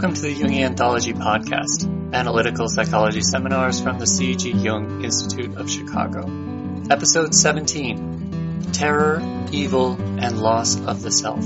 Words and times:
Welcome 0.00 0.14
to 0.14 0.22
the 0.22 0.34
Jungian 0.34 0.64
Anthology 0.64 1.12
Podcast, 1.12 2.14
analytical 2.14 2.70
psychology 2.70 3.20
seminars 3.20 3.82
from 3.82 3.98
the 3.98 4.06
C.G. 4.06 4.52
Jung 4.52 5.04
Institute 5.04 5.58
of 5.58 5.68
Chicago. 5.68 6.24
Episode 6.88 7.34
17 7.34 8.72
Terror, 8.72 9.20
Evil, 9.52 10.00
and 10.00 10.40
Loss 10.40 10.80
of 10.86 11.02
the 11.02 11.12
Self, 11.12 11.44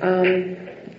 Um, 0.00 0.56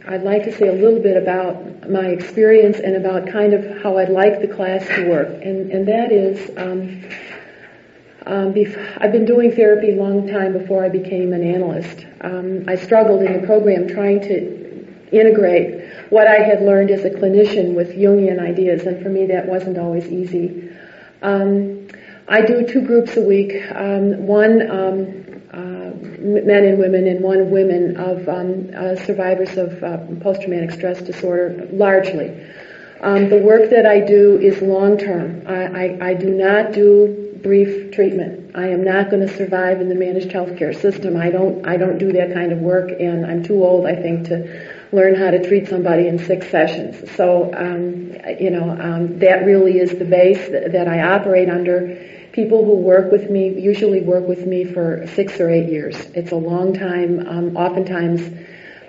I'd 0.07 0.23
like 0.23 0.43
to 0.43 0.51
say 0.51 0.67
a 0.67 0.73
little 0.73 0.99
bit 0.99 1.15
about 1.15 1.89
my 1.89 2.07
experience 2.07 2.79
and 2.79 2.95
about 2.97 3.27
kind 3.27 3.53
of 3.53 3.81
how 3.81 3.97
I'd 3.97 4.09
like 4.09 4.41
the 4.41 4.49
class 4.49 4.85
to 4.87 5.09
work, 5.09 5.29
and, 5.41 5.71
and 5.71 5.87
that 5.87 6.11
is 6.11 6.51
um, 6.57 7.03
um, 8.25 8.53
I've 8.97 9.11
been 9.11 9.25
doing 9.25 9.51
therapy 9.51 9.91
a 9.91 9.95
long 9.95 10.27
time 10.27 10.53
before 10.53 10.83
I 10.83 10.89
became 10.89 11.33
an 11.33 11.43
analyst. 11.43 12.05
Um, 12.21 12.65
I 12.67 12.75
struggled 12.75 13.21
in 13.21 13.39
the 13.39 13.45
program 13.45 13.87
trying 13.87 14.21
to 14.21 14.62
integrate 15.13 16.09
what 16.09 16.27
I 16.27 16.39
had 16.39 16.61
learned 16.61 16.91
as 16.91 17.05
a 17.05 17.09
clinician 17.09 17.75
with 17.75 17.89
Jungian 17.89 18.39
ideas, 18.39 18.85
and 18.85 19.01
for 19.01 19.09
me 19.09 19.27
that 19.27 19.47
wasn't 19.47 19.77
always 19.77 20.07
easy. 20.07 20.69
Um, 21.21 21.87
I 22.27 22.41
do 22.41 22.65
two 22.67 22.81
groups 22.85 23.15
a 23.17 23.21
week, 23.21 23.53
um, 23.73 24.27
one 24.27 24.69
um, 24.69 25.23
uh, 25.51 25.91
men 26.21 26.65
and 26.65 26.79
women 26.79 27.07
and 27.07 27.21
one 27.21 27.51
women 27.51 27.97
of 27.97 28.27
um, 28.27 28.71
uh, 28.75 28.95
survivors 28.95 29.57
of 29.57 29.83
uh, 29.83 29.97
post-traumatic 30.21 30.71
stress 30.71 31.01
disorder, 31.01 31.67
largely. 31.71 32.29
Um, 33.01 33.29
the 33.29 33.37
work 33.37 33.69
that 33.69 33.85
I 33.85 33.99
do 33.99 34.39
is 34.39 34.61
long 34.61 34.97
term. 34.97 35.43
I, 35.45 35.65
I, 35.65 36.09
I 36.09 36.13
do 36.13 36.29
not 36.29 36.71
do 36.71 37.37
brief 37.43 37.91
treatment. 37.91 38.55
I 38.55 38.69
am 38.69 38.83
not 38.83 39.09
going 39.09 39.27
to 39.27 39.35
survive 39.35 39.81
in 39.81 39.89
the 39.89 39.95
managed 39.95 40.29
healthcare 40.29 40.73
system. 40.73 41.17
I 41.17 41.29
don't 41.29 41.67
I 41.67 41.75
don't 41.75 41.97
do 41.97 42.13
that 42.13 42.33
kind 42.33 42.53
of 42.53 42.59
work, 42.59 42.91
and 42.99 43.25
I'm 43.25 43.43
too 43.43 43.61
old, 43.63 43.85
I 43.85 43.95
think, 43.95 44.27
to 44.29 44.72
learn 44.93 45.15
how 45.15 45.31
to 45.31 45.45
treat 45.47 45.67
somebody 45.67 46.07
in 46.07 46.19
six 46.19 46.49
sessions. 46.49 47.11
So, 47.15 47.51
um, 47.53 48.15
you 48.39 48.51
know, 48.51 48.69
um, 48.69 49.19
that 49.19 49.45
really 49.45 49.79
is 49.79 49.97
the 49.97 50.05
base 50.05 50.47
that, 50.49 50.71
that, 50.71 50.87
I 50.87 51.01
operate 51.01 51.49
under. 51.49 52.29
People 52.31 52.63
who 52.63 52.75
work 52.75 53.11
with 53.11 53.29
me 53.29 53.59
usually 53.59 54.01
work 54.01 54.27
with 54.27 54.45
me 54.45 54.63
for 54.63 55.05
six 55.15 55.39
or 55.39 55.49
eight 55.49 55.69
years. 55.69 55.95
It's 56.15 56.31
a 56.31 56.35
long 56.35 56.73
time. 56.73 57.27
Um, 57.27 57.57
oftentimes, 57.57 58.21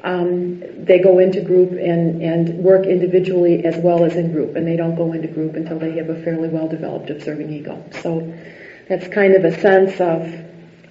um, 0.03 0.63
they 0.85 0.99
go 0.99 1.19
into 1.19 1.41
group 1.41 1.73
and, 1.73 2.23
and 2.23 2.59
work 2.59 2.87
individually 2.87 3.65
as 3.65 3.77
well 3.79 4.05
as 4.05 4.17
in 4.17 4.33
group, 4.33 4.55
and 4.55 4.67
they 4.67 4.77
don't 4.77 4.97
go 4.97 5.13
into 5.15 5.29
group 5.29 5.57
until 5.57 5.79
they 5.79 5.97
have 5.97 6.11
a 6.11 6.23
fairly 6.23 6.49
well-developed 6.49 7.09
observing 7.09 7.51
ego. 7.51 7.83
So 8.03 8.33
that's 8.89 9.09
kind 9.09 9.35
of 9.35 9.45
a 9.45 9.59
sense 9.61 9.99
of 10.01 10.45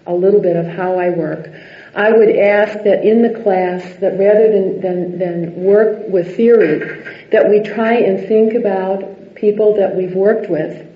a 0.07 0.13
little 0.13 0.41
bit 0.41 0.55
of 0.55 0.65
how 0.65 0.97
I 0.97 1.11
work. 1.11 1.47
I 1.95 2.11
would 2.11 2.35
ask 2.35 2.73
that 2.83 3.05
in 3.05 3.21
the 3.21 3.39
class, 3.41 3.83
that 3.99 4.17
rather 4.17 4.51
than, 4.51 4.81
than, 4.81 5.19
than 5.19 5.63
work 5.63 6.07
with 6.07 6.35
theory, 6.35 6.79
that 7.31 7.49
we 7.49 7.61
try 7.61 7.93
and 7.93 8.27
think 8.27 8.55
about 8.55 9.35
people 9.35 9.75
that 9.75 9.95
we've 9.95 10.15
worked 10.15 10.49
with 10.49 10.89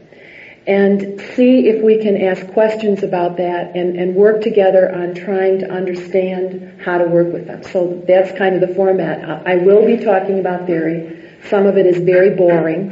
and 0.66 1.22
see 1.36 1.70
if 1.70 1.82
we 1.82 2.02
can 2.02 2.22
ask 2.22 2.46
questions 2.48 3.02
about 3.04 3.38
that 3.38 3.76
and, 3.76 3.96
and 3.96 4.16
work 4.16 4.42
together 4.42 4.94
on 4.94 5.14
trying 5.14 5.60
to 5.60 5.72
understand 5.72 6.82
how 6.82 6.98
to 6.98 7.06
work 7.06 7.32
with 7.32 7.48
them. 7.48 7.64
So 7.64 8.04
that's 8.08 8.38
kind 8.38 8.56
of 8.56 8.68
the 8.68 8.76
format. 8.76 9.48
I 9.48 9.56
will 9.56 9.86
be 9.86 9.98
talking 10.04 10.40
about 10.40 10.66
theory. 10.66 11.40
Some 11.48 11.68
of 11.68 11.78
it 11.78 11.86
is 11.86 12.00
very 12.00 12.36
boring. 12.36 12.92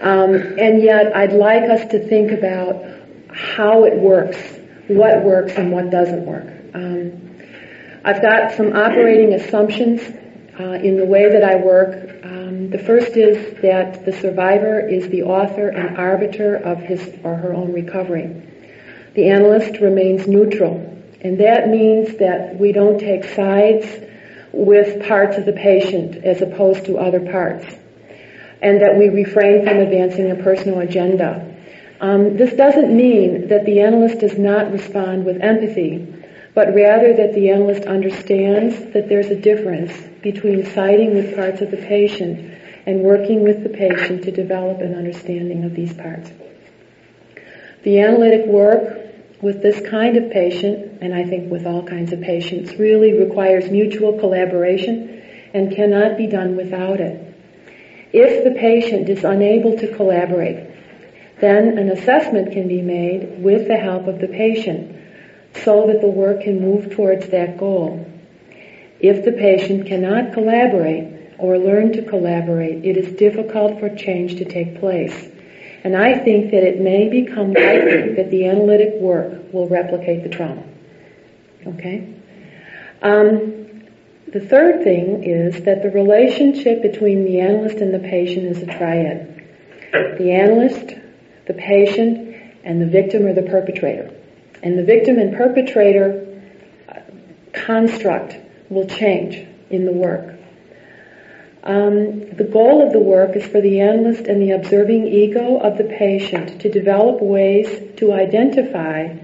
Um, 0.00 0.34
and 0.34 0.82
yet 0.82 1.14
I'd 1.14 1.32
like 1.32 1.68
us 1.68 1.90
to 1.90 2.08
think 2.08 2.30
about 2.30 2.86
how 3.34 3.84
it 3.84 3.98
works, 3.98 4.38
what 4.88 5.22
works 5.22 5.52
and 5.56 5.72
what 5.72 5.90
doesn't 5.90 6.24
work. 6.24 6.46
Um, 6.74 7.29
I've 8.02 8.22
got 8.22 8.52
some 8.52 8.74
operating 8.74 9.34
assumptions 9.34 10.00
uh, 10.58 10.72
in 10.72 10.96
the 10.96 11.04
way 11.04 11.30
that 11.32 11.44
I 11.44 11.56
work. 11.56 12.24
Um, 12.24 12.70
the 12.70 12.78
first 12.78 13.14
is 13.14 13.60
that 13.60 14.06
the 14.06 14.12
survivor 14.12 14.80
is 14.80 15.10
the 15.10 15.24
author 15.24 15.68
and 15.68 15.98
arbiter 15.98 16.56
of 16.56 16.78
his 16.78 17.06
or 17.22 17.36
her 17.36 17.52
own 17.52 17.74
recovery. 17.74 18.42
The 19.12 19.28
analyst 19.28 19.82
remains 19.82 20.26
neutral, 20.26 20.78
and 21.20 21.40
that 21.40 21.68
means 21.68 22.16
that 22.16 22.58
we 22.58 22.72
don't 22.72 22.98
take 22.98 23.24
sides 23.24 23.86
with 24.50 25.06
parts 25.06 25.36
of 25.36 25.44
the 25.44 25.52
patient 25.52 26.24
as 26.24 26.40
opposed 26.40 26.86
to 26.86 26.96
other 26.96 27.20
parts, 27.20 27.66
and 28.62 28.80
that 28.80 28.96
we 28.96 29.10
refrain 29.10 29.66
from 29.66 29.76
advancing 29.76 30.30
a 30.30 30.36
personal 30.36 30.80
agenda. 30.80 31.54
Um, 32.00 32.38
this 32.38 32.54
doesn't 32.54 32.96
mean 32.96 33.48
that 33.48 33.66
the 33.66 33.80
analyst 33.80 34.20
does 34.20 34.38
not 34.38 34.72
respond 34.72 35.26
with 35.26 35.42
empathy 35.42 36.19
but 36.54 36.74
rather 36.74 37.14
that 37.14 37.34
the 37.34 37.50
analyst 37.50 37.84
understands 37.84 38.92
that 38.92 39.08
there's 39.08 39.28
a 39.28 39.36
difference 39.36 39.92
between 40.22 40.66
siding 40.66 41.14
with 41.14 41.36
parts 41.36 41.60
of 41.60 41.70
the 41.70 41.76
patient 41.76 42.58
and 42.86 43.02
working 43.02 43.42
with 43.42 43.62
the 43.62 43.68
patient 43.68 44.24
to 44.24 44.30
develop 44.30 44.80
an 44.80 44.94
understanding 44.94 45.64
of 45.64 45.74
these 45.74 45.92
parts. 45.94 46.30
The 47.82 48.00
analytic 48.00 48.46
work 48.46 48.98
with 49.40 49.62
this 49.62 49.80
kind 49.88 50.16
of 50.16 50.30
patient, 50.30 50.98
and 51.00 51.14
I 51.14 51.24
think 51.24 51.50
with 51.50 51.66
all 51.66 51.82
kinds 51.82 52.12
of 52.12 52.20
patients, 52.20 52.74
really 52.74 53.12
requires 53.12 53.70
mutual 53.70 54.18
collaboration 54.18 55.22
and 55.54 55.74
cannot 55.74 56.18
be 56.18 56.26
done 56.26 56.56
without 56.56 57.00
it. 57.00 57.26
If 58.12 58.44
the 58.44 58.58
patient 58.58 59.08
is 59.08 59.24
unable 59.24 59.78
to 59.78 59.94
collaborate, 59.94 60.68
then 61.40 61.78
an 61.78 61.90
assessment 61.90 62.52
can 62.52 62.68
be 62.68 62.82
made 62.82 63.42
with 63.42 63.68
the 63.68 63.76
help 63.76 64.08
of 64.08 64.18
the 64.18 64.28
patient 64.28 64.99
so 65.54 65.86
that 65.86 66.00
the 66.00 66.08
work 66.08 66.42
can 66.42 66.60
move 66.60 66.90
towards 66.90 67.28
that 67.28 67.58
goal. 67.58 68.06
If 69.00 69.24
the 69.24 69.32
patient 69.32 69.86
cannot 69.86 70.32
collaborate 70.32 71.34
or 71.38 71.58
learn 71.58 71.92
to 71.94 72.02
collaborate, 72.02 72.84
it 72.84 72.96
is 72.96 73.16
difficult 73.16 73.80
for 73.80 73.94
change 73.94 74.36
to 74.36 74.44
take 74.44 74.78
place. 74.78 75.28
And 75.82 75.96
I 75.96 76.18
think 76.18 76.50
that 76.50 76.62
it 76.62 76.80
may 76.80 77.08
become 77.08 77.54
likely 77.54 78.14
that 78.14 78.30
the 78.30 78.46
analytic 78.46 79.00
work 79.00 79.52
will 79.52 79.68
replicate 79.68 80.22
the 80.22 80.28
trauma. 80.28 80.62
Okay? 81.66 82.14
Um, 83.00 83.86
the 84.30 84.40
third 84.40 84.84
thing 84.84 85.24
is 85.24 85.62
that 85.62 85.82
the 85.82 85.90
relationship 85.90 86.82
between 86.82 87.24
the 87.24 87.40
analyst 87.40 87.78
and 87.78 87.94
the 87.94 87.98
patient 87.98 88.46
is 88.46 88.62
a 88.62 88.66
triad. 88.66 89.48
The 89.92 90.30
analyst, 90.32 90.94
the 91.46 91.54
patient, 91.54 92.36
and 92.62 92.80
the 92.80 92.86
victim 92.86 93.26
or 93.26 93.32
the 93.32 93.42
perpetrator. 93.42 94.14
And 94.62 94.78
the 94.78 94.84
victim 94.84 95.18
and 95.18 95.36
perpetrator 95.36 96.26
construct 97.52 98.36
will 98.68 98.86
change 98.86 99.46
in 99.70 99.84
the 99.84 99.92
work. 99.92 100.36
Um, 101.62 102.34
the 102.36 102.48
goal 102.50 102.86
of 102.86 102.92
the 102.92 103.00
work 103.00 103.36
is 103.36 103.44
for 103.44 103.60
the 103.60 103.80
analyst 103.80 104.26
and 104.26 104.40
the 104.40 104.52
observing 104.52 105.06
ego 105.08 105.58
of 105.58 105.76
the 105.76 105.84
patient 105.84 106.62
to 106.62 106.70
develop 106.70 107.20
ways 107.20 107.68
to 107.98 108.12
identify 108.12 109.14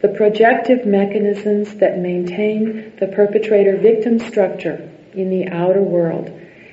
the 0.00 0.08
projective 0.08 0.84
mechanisms 0.84 1.74
that 1.76 1.98
maintain 1.98 2.92
the 2.98 3.06
perpetrator-victim 3.06 4.18
structure 4.18 4.90
in 5.14 5.30
the 5.30 5.48
outer 5.48 5.80
world 5.80 6.28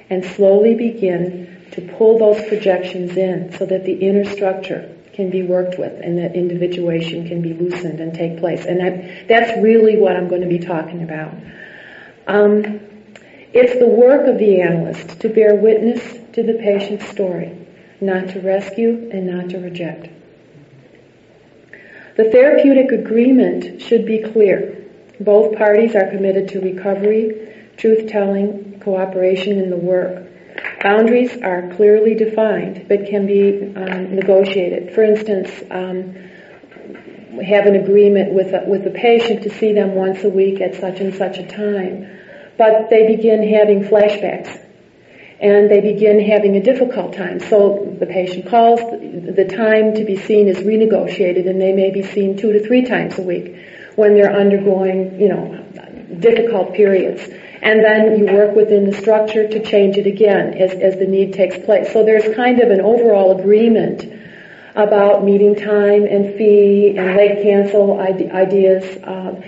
and 0.09 0.25
slowly 0.25 0.75
begin 0.75 1.67
to 1.71 1.81
pull 1.81 2.17
those 2.17 2.43
projections 2.47 3.15
in 3.15 3.51
so 3.53 3.65
that 3.65 3.85
the 3.85 3.93
inner 3.93 4.25
structure 4.25 4.89
can 5.13 5.29
be 5.29 5.43
worked 5.43 5.77
with 5.77 5.93
and 6.01 6.17
that 6.17 6.35
individuation 6.35 7.27
can 7.27 7.41
be 7.41 7.53
loosened 7.53 7.99
and 7.99 8.13
take 8.13 8.39
place. 8.39 8.65
And 8.65 8.79
that, 8.79 9.27
that's 9.27 9.61
really 9.61 9.97
what 9.97 10.15
I'm 10.15 10.27
going 10.27 10.41
to 10.41 10.47
be 10.47 10.59
talking 10.59 11.03
about. 11.03 11.33
Um, 12.27 12.79
it's 13.53 13.79
the 13.79 13.87
work 13.87 14.27
of 14.27 14.39
the 14.39 14.61
analyst 14.61 15.21
to 15.21 15.29
bear 15.29 15.55
witness 15.55 16.01
to 16.33 16.41
the 16.41 16.53
patient's 16.53 17.07
story, 17.07 17.55
not 18.01 18.29
to 18.29 18.41
rescue 18.41 19.09
and 19.11 19.27
not 19.27 19.49
to 19.49 19.59
reject. 19.59 20.09
The 22.17 22.31
therapeutic 22.31 22.91
agreement 22.91 23.81
should 23.81 24.05
be 24.05 24.19
clear. 24.19 24.85
Both 25.19 25.55
parties 25.57 25.95
are 25.95 26.09
committed 26.09 26.49
to 26.49 26.61
recovery, 26.61 27.71
truth-telling, 27.77 28.79
cooperation 28.79 29.59
in 29.59 29.69
the 29.69 29.77
work. 29.77 30.27
Boundaries 30.83 31.41
are 31.41 31.71
clearly 31.75 32.13
defined, 32.13 32.85
but 32.89 33.07
can 33.07 33.25
be 33.25 33.73
um, 33.75 34.15
negotiated. 34.15 34.93
For 34.93 35.03
instance, 35.03 35.49
um, 35.71 36.13
have 37.41 37.65
an 37.65 37.75
agreement 37.75 38.33
with 38.33 38.53
a, 38.53 38.63
with 38.67 38.83
the 38.83 38.91
patient 38.91 39.43
to 39.43 39.49
see 39.49 39.73
them 39.73 39.95
once 39.95 40.23
a 40.23 40.29
week 40.29 40.61
at 40.61 40.75
such 40.75 40.99
and 40.99 41.15
such 41.15 41.37
a 41.37 41.47
time 41.47 42.19
but 42.57 42.89
they 42.89 43.07
begin 43.15 43.47
having 43.53 43.83
flashbacks 43.83 44.59
and 45.39 45.69
they 45.69 45.81
begin 45.81 46.19
having 46.21 46.55
a 46.55 46.63
difficult 46.63 47.13
time. 47.13 47.39
So 47.39 47.95
the 47.99 48.05
patient 48.05 48.47
calls, 48.47 48.79
the 48.79 49.45
time 49.45 49.95
to 49.95 50.05
be 50.05 50.15
seen 50.15 50.47
is 50.47 50.57
renegotiated 50.57 51.49
and 51.49 51.59
they 51.59 51.73
may 51.73 51.91
be 51.91 52.03
seen 52.03 52.37
two 52.37 52.53
to 52.53 52.65
three 52.65 52.85
times 52.85 53.19
a 53.19 53.23
week 53.23 53.57
when 53.95 54.13
they're 54.13 54.33
undergoing, 54.33 55.19
you 55.19 55.29
know, 55.29 55.65
difficult 56.19 56.73
periods. 56.73 57.27
And 57.63 57.81
then 57.81 58.19
you 58.19 58.25
work 58.25 58.55
within 58.55 58.83
the 58.83 58.93
structure 58.93 59.47
to 59.47 59.63
change 59.63 59.95
it 59.97 60.05
again 60.05 60.53
as, 60.55 60.71
as 60.73 60.97
the 60.97 61.07
need 61.07 61.33
takes 61.33 61.57
place. 61.57 61.93
So 61.93 62.03
there's 62.03 62.35
kind 62.35 62.59
of 62.59 62.69
an 62.71 62.81
overall 62.81 63.39
agreement 63.39 64.03
about 64.75 65.23
meeting 65.23 65.55
time 65.55 66.03
and 66.03 66.35
fee 66.35 66.95
and 66.97 67.15
late 67.15 67.41
cancel 67.41 67.97
ideas. 67.99 68.83
Uh, 69.01 69.41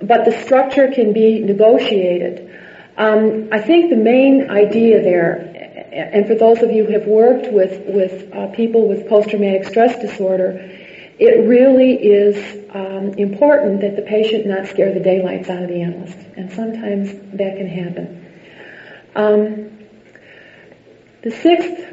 but 0.00 0.24
the 0.24 0.32
structure 0.44 0.92
can 0.92 1.12
be 1.12 1.40
negotiated. 1.40 2.48
Um, 2.96 3.48
I 3.50 3.60
think 3.60 3.90
the 3.90 3.96
main 3.96 4.48
idea 4.48 5.02
there, 5.02 5.34
and 5.92 6.26
for 6.26 6.36
those 6.36 6.62
of 6.62 6.70
you 6.70 6.84
who 6.84 6.92
have 6.92 7.06
worked 7.06 7.52
with 7.52 7.80
with 7.86 8.32
uh, 8.32 8.46
people 8.48 8.86
with 8.86 9.08
post-traumatic 9.08 9.64
stress 9.64 9.98
disorder, 9.98 10.70
it 11.18 11.48
really 11.48 11.94
is 11.94 12.66
um, 12.74 13.14
important 13.14 13.80
that 13.80 13.96
the 13.96 14.02
patient 14.02 14.46
not 14.46 14.66
scare 14.66 14.92
the 14.92 15.00
daylights 15.00 15.48
out 15.48 15.62
of 15.62 15.68
the 15.68 15.80
analyst, 15.80 16.18
and 16.36 16.52
sometimes 16.52 17.10
that 17.36 17.56
can 17.56 17.68
happen. 17.68 18.26
Um, 19.14 19.78
the 21.22 21.30
sixth 21.30 21.86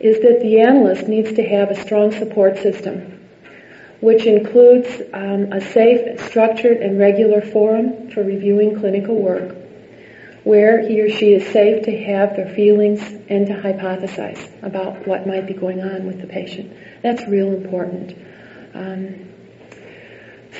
is 0.00 0.20
that 0.20 0.40
the 0.40 0.60
analyst 0.60 1.08
needs 1.08 1.32
to 1.34 1.42
have 1.42 1.70
a 1.70 1.80
strong 1.80 2.10
support 2.12 2.58
system, 2.58 3.28
which 4.00 4.26
includes 4.26 4.88
um, 5.12 5.52
a 5.52 5.60
safe, 5.60 6.20
structured, 6.28 6.78
and 6.78 6.98
regular 6.98 7.40
forum 7.40 8.10
for 8.10 8.22
reviewing 8.22 8.78
clinical 8.78 9.14
work 9.14 9.56
where 10.46 10.80
he 10.80 11.00
or 11.00 11.10
she 11.10 11.32
is 11.32 11.44
safe 11.48 11.82
to 11.82 12.04
have 12.04 12.36
their 12.36 12.48
feelings 12.54 13.02
and 13.28 13.48
to 13.48 13.52
hypothesize 13.52 14.48
about 14.62 15.04
what 15.04 15.26
might 15.26 15.44
be 15.44 15.52
going 15.52 15.80
on 15.80 16.06
with 16.06 16.20
the 16.20 16.26
patient. 16.28 16.72
That's 17.02 17.26
real 17.26 17.52
important. 17.52 18.16
Um, 18.76 19.32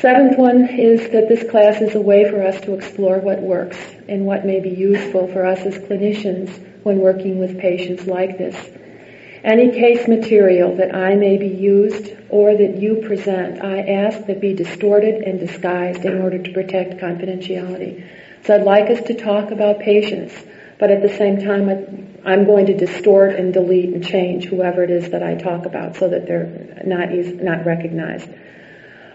seventh 0.01 0.39
one 0.39 0.69
is 0.71 1.11
that 1.11 1.29
this 1.29 1.49
class 1.51 1.83
is 1.83 1.95
a 1.95 2.01
way 2.01 2.31
for 2.31 2.43
us 2.43 2.59
to 2.63 2.73
explore 2.73 3.19
what 3.19 3.43
works 3.43 3.79
and 4.09 4.25
what 4.25 4.47
may 4.47 4.61
be 4.61 4.71
useful 4.71 5.29
for 5.29 5.45
us 5.45 5.61
as 5.61 5.77
clinicians 5.77 6.51
when 6.83 6.99
working 6.99 7.39
with 7.39 7.59
patients 7.59 8.07
like 8.07 8.39
this. 8.39 8.57
Any 9.45 9.71
case 9.71 10.09
material 10.09 10.77
that 10.77 10.95
I 10.95 11.15
may 11.15 11.37
be 11.37 11.49
used 11.49 12.11
or 12.31 12.57
that 12.57 12.79
you 12.79 12.97
present, 13.07 13.63
I 13.63 13.81
ask 13.81 14.27
that 14.27 14.41
be 14.41 14.55
distorted 14.55 15.23
and 15.23 15.39
disguised 15.39 16.05
in 16.07 16.23
order 16.23 16.39
to 16.39 16.53
protect 16.53 17.01
confidentiality. 17.01 18.03
So 18.45 18.55
I'd 18.55 18.63
like 18.63 18.89
us 18.91 19.03
to 19.09 19.15
talk 19.15 19.51
about 19.51 19.81
patience, 19.81 20.33
but 20.79 20.91
at 20.91 21.03
the 21.03 21.09
same 21.09 21.43
time, 21.43 22.21
I'm 22.25 22.45
going 22.45 22.67
to 22.67 22.77
distort 22.77 23.35
and 23.35 23.53
delete 23.53 23.95
and 23.95 24.05
change 24.05 24.47
whoever 24.47 24.83
it 24.83 24.91
is 24.91 25.11
that 25.11 25.23
I 25.23 25.37
talk 25.37 25.65
about 25.65 25.97
so 25.97 26.09
that 26.09 26.27
they're 26.27 26.83
not 26.85 27.11
not 27.13 27.65
recognized. 27.65 28.29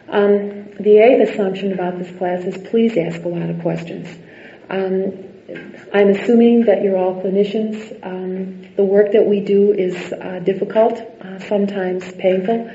Um, 0.08 0.72
the 0.80 0.98
eighth 0.98 1.30
assumption 1.30 1.72
about 1.74 2.00
this 2.00 2.10
class 2.18 2.44
is 2.44 2.58
please 2.70 2.98
ask 2.98 3.22
a 3.24 3.28
lot 3.28 3.50
of 3.50 3.62
questions. 3.62 4.08
Um, 4.70 5.32
I'm 5.94 6.10
assuming 6.10 6.66
that 6.66 6.82
you're 6.82 6.98
all 6.98 7.22
clinicians. 7.22 8.00
Um, 8.06 8.74
the 8.76 8.84
work 8.84 9.12
that 9.12 9.26
we 9.26 9.42
do 9.42 9.74
is 9.74 10.14
uh, 10.14 10.40
difficult, 10.40 11.00
uh, 11.00 11.40
sometimes 11.40 12.12
painful, 12.14 12.72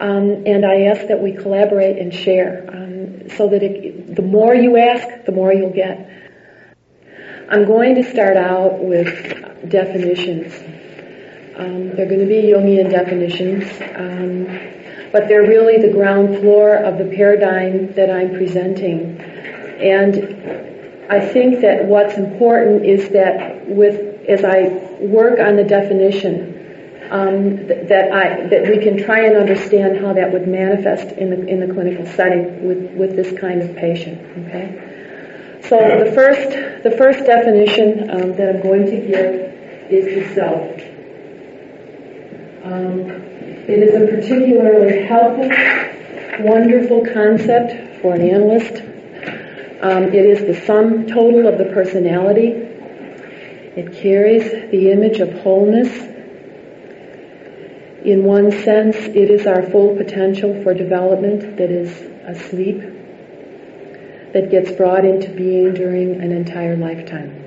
um, 0.00 0.44
and 0.46 0.66
I 0.66 0.86
ask 0.86 1.06
that 1.06 1.22
we 1.22 1.32
collaborate 1.32 1.98
and 1.98 2.12
share 2.12 2.68
um, 2.68 3.30
so 3.30 3.48
that 3.48 3.62
it, 3.62 4.14
the 4.14 4.22
more 4.22 4.54
you 4.54 4.76
ask, 4.76 5.24
the 5.24 5.32
more 5.32 5.52
you'll 5.52 5.70
get. 5.70 6.10
I'm 7.48 7.64
going 7.64 7.94
to 7.94 8.02
start 8.02 8.36
out 8.36 8.80
with 8.80 9.68
definitions. 9.68 10.52
Um, 11.56 11.94
they're 11.94 12.08
going 12.08 12.20
to 12.20 12.26
be 12.26 12.52
Jungian 12.52 12.90
definitions, 12.90 13.62
um, 13.94 14.46
but 15.12 15.28
they're 15.28 15.46
really 15.46 15.80
the 15.80 15.92
ground 15.92 16.38
floor 16.40 16.74
of 16.74 16.98
the 16.98 17.04
paradigm 17.04 17.92
that 17.92 18.10
I'm 18.10 18.30
presenting. 18.30 19.20
And 19.20 21.06
I 21.08 21.20
think 21.20 21.60
that 21.60 21.84
what's 21.84 22.14
important 22.14 22.84
is 22.84 23.10
that 23.10 23.68
with 23.68 24.28
as 24.28 24.44
I 24.44 24.62
work 25.00 25.38
on 25.38 25.54
the 25.54 25.62
definition, 25.62 27.06
um, 27.12 27.58
th- 27.68 27.88
that 27.88 28.10
I 28.12 28.48
that 28.48 28.66
we 28.68 28.78
can 28.78 28.96
try 28.96 29.24
and 29.24 29.36
understand 29.36 30.00
how 30.00 30.14
that 30.14 30.32
would 30.32 30.48
manifest 30.48 31.16
in 31.16 31.30
the 31.30 31.46
in 31.46 31.60
the 31.60 31.72
clinical 31.72 32.06
setting 32.06 32.66
with 32.66 32.90
with 32.94 33.14
this 33.14 33.38
kind 33.38 33.62
of 33.62 33.76
patient. 33.76 34.20
Okay. 34.48 34.85
So 35.68 35.76
the 35.76 36.12
first 36.12 36.82
the 36.84 36.90
first 36.96 37.24
definition 37.24 38.10
um, 38.10 38.36
that 38.36 38.56
I'm 38.56 38.62
going 38.62 38.86
to 38.86 38.96
give 38.96 39.90
is 39.90 40.04
the 40.14 40.34
self. 40.34 40.70
Um, 42.64 43.10
it 43.68 43.78
is 43.82 43.94
a 43.94 44.06
particularly 44.06 45.04
helpful, 45.06 45.50
wonderful 46.44 47.04
concept 47.12 48.00
for 48.00 48.14
an 48.14 48.22
analyst. 48.22 48.82
Um, 49.82 50.04
it 50.04 50.24
is 50.24 50.40
the 50.40 50.66
sum 50.66 51.06
total 51.06 51.46
of 51.46 51.58
the 51.58 51.66
personality. 51.66 52.52
It 53.76 53.92
carries 53.94 54.70
the 54.70 54.90
image 54.90 55.20
of 55.20 55.32
wholeness 55.40 55.90
in 58.06 58.22
one 58.22 58.52
sense, 58.52 58.94
it 58.94 59.30
is 59.32 59.48
our 59.48 59.64
full 59.64 59.96
potential 59.96 60.62
for 60.62 60.72
development 60.72 61.56
that 61.56 61.72
is 61.72 61.90
asleep, 62.24 62.80
that 64.32 64.50
gets 64.50 64.70
brought 64.72 65.04
into 65.04 65.28
being 65.30 65.74
during 65.74 66.20
an 66.20 66.32
entire 66.32 66.76
lifetime. 66.76 67.42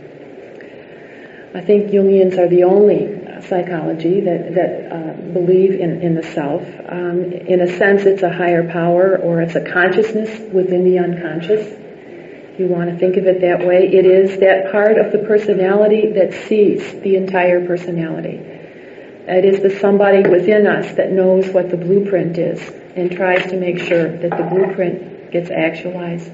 I 1.53 1.61
think 1.61 1.91
Jungians 1.91 2.37
are 2.37 2.47
the 2.47 2.63
only 2.63 3.19
psychology 3.41 4.21
that, 4.21 4.53
that 4.55 4.91
uh, 4.91 5.13
believe 5.33 5.79
in, 5.79 6.01
in 6.01 6.15
the 6.15 6.23
self. 6.23 6.61
Um, 6.87 7.31
in 7.31 7.61
a 7.61 7.77
sense, 7.77 8.03
it's 8.03 8.23
a 8.23 8.31
higher 8.31 8.69
power 8.69 9.17
or 9.17 9.41
it's 9.41 9.55
a 9.55 9.71
consciousness 9.71 10.39
within 10.53 10.83
the 10.83 10.99
unconscious. 10.99 11.65
If 11.65 12.59
you 12.59 12.67
want 12.67 12.89
to 12.91 12.97
think 12.97 13.17
of 13.17 13.25
it 13.25 13.41
that 13.41 13.65
way, 13.65 13.87
it 13.87 14.05
is 14.05 14.39
that 14.39 14.71
part 14.71 14.97
of 14.97 15.11
the 15.11 15.19
personality 15.19 16.11
that 16.13 16.33
sees 16.47 16.91
the 17.01 17.15
entire 17.15 17.65
personality. 17.65 18.35
It 18.35 19.45
is 19.45 19.61
the 19.61 19.69
somebody 19.79 20.27
within 20.27 20.67
us 20.67 20.95
that 20.95 21.11
knows 21.11 21.47
what 21.49 21.69
the 21.69 21.77
blueprint 21.77 22.37
is 22.37 22.61
and 22.95 23.11
tries 23.11 23.43
to 23.51 23.57
make 23.57 23.79
sure 23.79 24.17
that 24.17 24.29
the 24.29 24.43
blueprint 24.43 25.31
gets 25.31 25.49
actualized. 25.49 26.31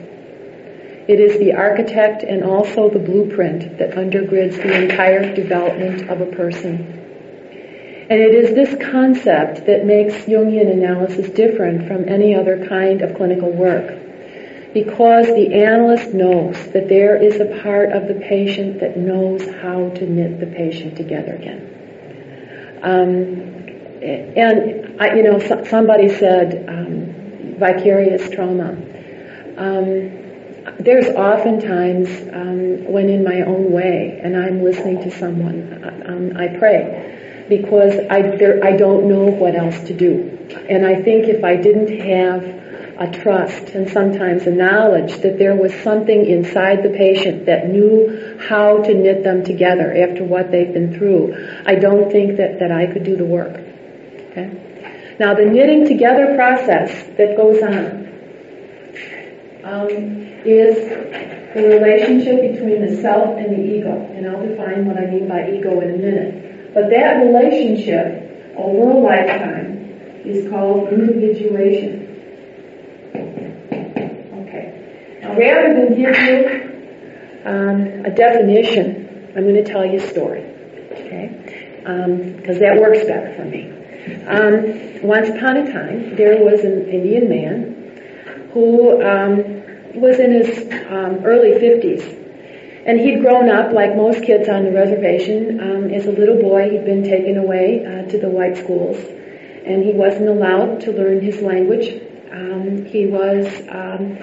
It 1.08 1.20
is 1.20 1.38
the 1.38 1.54
architect 1.54 2.24
and 2.24 2.44
also 2.44 2.90
the 2.90 3.00
blueprint 3.00 3.78
that 3.78 3.92
undergirds 3.92 4.56
the 4.56 4.84
entire 4.84 5.36
development 5.36 6.10
of 6.10 6.22
a 6.22 6.26
person. 6.26 7.04
And 8.10 8.20
it 8.20 8.34
is 8.34 8.56
this 8.56 8.76
concept 8.92 9.66
that 9.68 9.86
makes 9.86 10.14
Jungian 10.26 10.72
analysis 10.72 11.30
different 11.30 11.88
from 11.88 12.10
any 12.10 12.34
other 12.36 12.66
kind 12.68 13.02
of 13.02 13.16
clinical 13.16 13.52
work. 13.52 14.02
Because 14.74 15.28
the 15.28 15.54
analyst 15.54 16.14
knows 16.14 16.56
that 16.72 16.90
there 16.90 17.22
is 17.22 17.40
a 17.40 17.62
part 17.62 17.92
of 17.92 18.08
the 18.08 18.16
patient 18.16 18.80
that 18.80 18.98
knows 18.98 19.48
how 19.62 19.90
to 19.90 20.06
knit 20.06 20.40
the 20.40 20.48
patient 20.48 20.98
together 20.98 21.34
again. 21.34 21.72
Um, 22.84 23.56
and 24.04 25.02
I, 25.02 25.16
you 25.16 25.24
know, 25.24 25.40
so, 25.40 25.64
somebody 25.64 26.10
said 26.10 26.66
um, 26.68 27.58
vicarious 27.58 28.30
trauma. 28.30 28.76
Um, 29.58 30.25
there's 30.80 31.08
oftentimes 31.08 32.10
um, 32.34 32.92
when 32.92 33.10
in 33.10 33.24
my 33.24 33.42
own 33.42 33.72
way 33.72 34.20
and 34.22 34.36
I'm 34.36 34.64
listening 34.64 35.02
to 35.04 35.12
someone, 35.12 36.04
um, 36.06 36.38
I 36.38 36.48
pray 36.58 37.46
because 37.48 37.94
I, 38.10 38.36
there, 38.36 38.64
I 38.64 38.76
don't 38.76 39.08
know 39.08 39.26
what 39.26 39.56
else 39.56 39.80
to 39.88 39.94
do. 39.94 40.32
And 40.70 40.86
I 40.86 41.02
think 41.02 41.28
if 41.28 41.44
I 41.44 41.56
didn't 41.56 42.00
have 42.02 42.44
a 42.98 43.12
trust 43.12 43.70
and 43.70 43.90
sometimes 43.90 44.48
a 44.48 44.52
knowledge 44.52 45.18
that 45.22 45.38
there 45.38 45.56
was 45.56 45.74
something 45.84 46.26
inside 46.26 46.82
the 46.82 46.90
patient 46.90 47.46
that 47.46 47.70
knew 47.70 48.38
how 48.40 48.82
to 48.82 48.94
knit 48.94 49.24
them 49.24 49.44
together 49.44 49.94
after 49.94 50.24
what 50.24 50.52
they've 50.52 50.74
been 50.74 50.98
through, 50.98 51.62
I 51.66 51.76
don't 51.76 52.12
think 52.12 52.38
that, 52.38 52.60
that 52.60 52.72
I 52.72 52.88
could 52.88 53.04
do 53.04 53.16
the 53.16 53.26
work. 53.26 53.60
Okay? 54.32 55.16
Now 55.20 55.34
the 55.34 55.46
knitting 55.46 55.88
together 55.88 56.36
process 56.36 57.06
that 57.18 57.38
goes 57.38 57.62
on 57.62 58.05
um, 59.66 59.90
is 60.46 60.78
the 61.56 61.64
relationship 61.64 62.54
between 62.54 62.86
the 62.86 63.02
self 63.02 63.38
and 63.38 63.52
the 63.52 63.60
ego. 63.60 64.12
And 64.14 64.28
I'll 64.28 64.46
define 64.46 64.86
what 64.86 64.98
I 64.98 65.08
mean 65.08 65.28
by 65.28 65.50
ego 65.50 65.82
in 65.82 65.96
a 65.96 65.98
minute. 65.98 66.74
But 66.74 66.90
that 66.92 67.18
relationship 67.18 68.54
over 68.56 68.92
a 68.92 69.00
lifetime 69.00 70.22
is 70.24 70.50
called 70.50 70.90
individuation. 70.90 72.04
Okay. 74.34 75.20
Now 75.22 75.38
rather 75.38 75.74
than 75.74 75.96
give 75.96 76.18
you 76.20 76.66
um, 77.46 78.06
a 78.06 78.12
definition, 78.12 79.32
I'm 79.36 79.44
going 79.44 79.56
to 79.56 79.64
tell 79.64 79.86
you 79.86 79.98
a 79.98 80.08
story. 80.08 80.42
Okay? 80.92 81.80
Because 81.80 82.58
um, 82.58 82.62
that 82.62 82.78
works 82.80 83.04
better 83.06 83.34
for 83.36 83.46
me. 83.46 83.72
Um, 84.28 85.02
once 85.02 85.30
upon 85.30 85.58
a 85.58 85.72
time, 85.72 86.16
there 86.16 86.44
was 86.44 86.64
an 86.64 86.88
Indian 86.88 87.30
man 87.30 88.50
who 88.54 89.02
um, 89.04 89.55
was 89.96 90.20
in 90.20 90.32
his 90.32 90.60
um, 90.90 91.26
early 91.26 91.52
50s. 91.52 92.24
And 92.86 93.00
he'd 93.00 93.22
grown 93.22 93.50
up, 93.50 93.74
like 93.74 93.96
most 93.96 94.24
kids 94.24 94.48
on 94.48 94.64
the 94.64 94.72
reservation, 94.72 95.60
um, 95.60 95.90
as 95.90 96.06
a 96.06 96.12
little 96.12 96.40
boy. 96.40 96.70
He'd 96.70 96.86
been 96.86 97.04
taken 97.04 97.38
away 97.38 97.84
uh, 97.84 98.08
to 98.10 98.20
the 98.20 98.30
white 98.30 98.58
schools, 98.58 98.98
and 99.66 99.84
he 99.84 99.92
wasn't 99.92 100.30
allowed 100.30 100.82
to 100.82 100.92
learn 100.92 101.20
his 101.20 101.42
language. 101.42 102.00
Um, 102.32 102.86
he 102.86 103.08
was 103.08 103.48
um, 103.70 104.20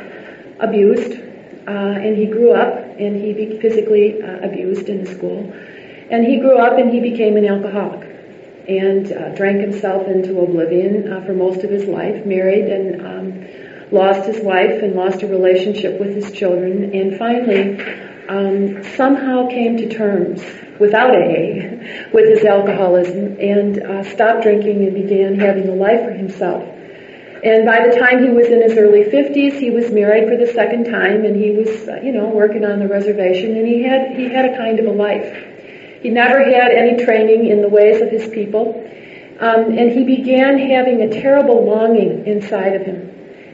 abused, 0.60 1.18
uh, 1.66 1.98
and 2.06 2.16
he 2.16 2.26
grew 2.26 2.52
up, 2.52 2.72
and 3.00 3.16
he 3.16 3.32
be 3.32 3.58
physically 3.58 4.22
uh, 4.22 4.46
abused 4.46 4.88
in 4.88 5.02
the 5.02 5.10
school. 5.12 5.52
And 6.10 6.24
he 6.24 6.38
grew 6.38 6.56
up, 6.56 6.78
and 6.78 6.88
he 6.88 7.00
became 7.00 7.36
an 7.36 7.46
alcoholic, 7.46 8.08
and 8.68 9.10
uh, 9.10 9.34
drank 9.34 9.60
himself 9.60 10.06
into 10.06 10.38
oblivion 10.38 11.12
uh, 11.12 11.24
for 11.24 11.34
most 11.34 11.64
of 11.64 11.70
his 11.70 11.86
life. 11.86 12.24
Married 12.24 12.66
and 12.66 13.04
um, 13.04 13.61
lost 13.92 14.24
his 14.26 14.42
wife 14.42 14.82
and 14.82 14.94
lost 14.94 15.22
a 15.22 15.26
relationship 15.26 16.00
with 16.00 16.14
his 16.14 16.32
children, 16.32 16.94
and 16.94 17.18
finally 17.18 17.78
um, 18.28 18.82
somehow 18.96 19.48
came 19.48 19.76
to 19.76 19.88
terms 19.88 20.42
without 20.80 21.10
AA 21.10 22.08
with 22.12 22.28
his 22.28 22.44
alcoholism 22.44 23.38
and 23.38 23.82
uh, 23.82 24.02
stopped 24.02 24.42
drinking 24.42 24.84
and 24.84 24.94
began 24.94 25.38
having 25.38 25.68
a 25.68 25.74
life 25.74 26.04
for 26.04 26.12
himself. 26.12 26.62
And 27.44 27.66
by 27.66 27.86
the 27.86 27.98
time 27.98 28.22
he 28.22 28.30
was 28.30 28.46
in 28.46 28.62
his 28.62 28.78
early 28.78 29.04
50s, 29.04 29.58
he 29.58 29.70
was 29.70 29.90
married 29.90 30.28
for 30.28 30.36
the 30.36 30.52
second 30.52 30.84
time, 30.84 31.24
and 31.24 31.34
he 31.36 31.50
was, 31.50 31.88
uh, 31.88 31.96
you 31.96 32.12
know, 32.12 32.28
working 32.28 32.64
on 32.64 32.78
the 32.78 32.86
reservation, 32.86 33.56
and 33.56 33.66
he 33.66 33.82
had 33.82 34.16
he 34.16 34.28
had 34.28 34.46
a 34.46 34.56
kind 34.56 34.78
of 34.78 34.86
a 34.86 34.92
life. 34.92 35.48
He 36.02 36.10
never 36.10 36.38
had 36.38 36.70
any 36.70 37.04
training 37.04 37.46
in 37.46 37.60
the 37.60 37.68
ways 37.68 38.00
of 38.00 38.10
his 38.10 38.28
people, 38.28 38.88
um, 39.40 39.76
and 39.76 39.90
he 39.90 40.04
began 40.04 40.58
having 40.58 41.02
a 41.02 41.10
terrible 41.10 41.64
longing 41.64 42.26
inside 42.26 42.74
of 42.74 42.82
him 42.82 43.11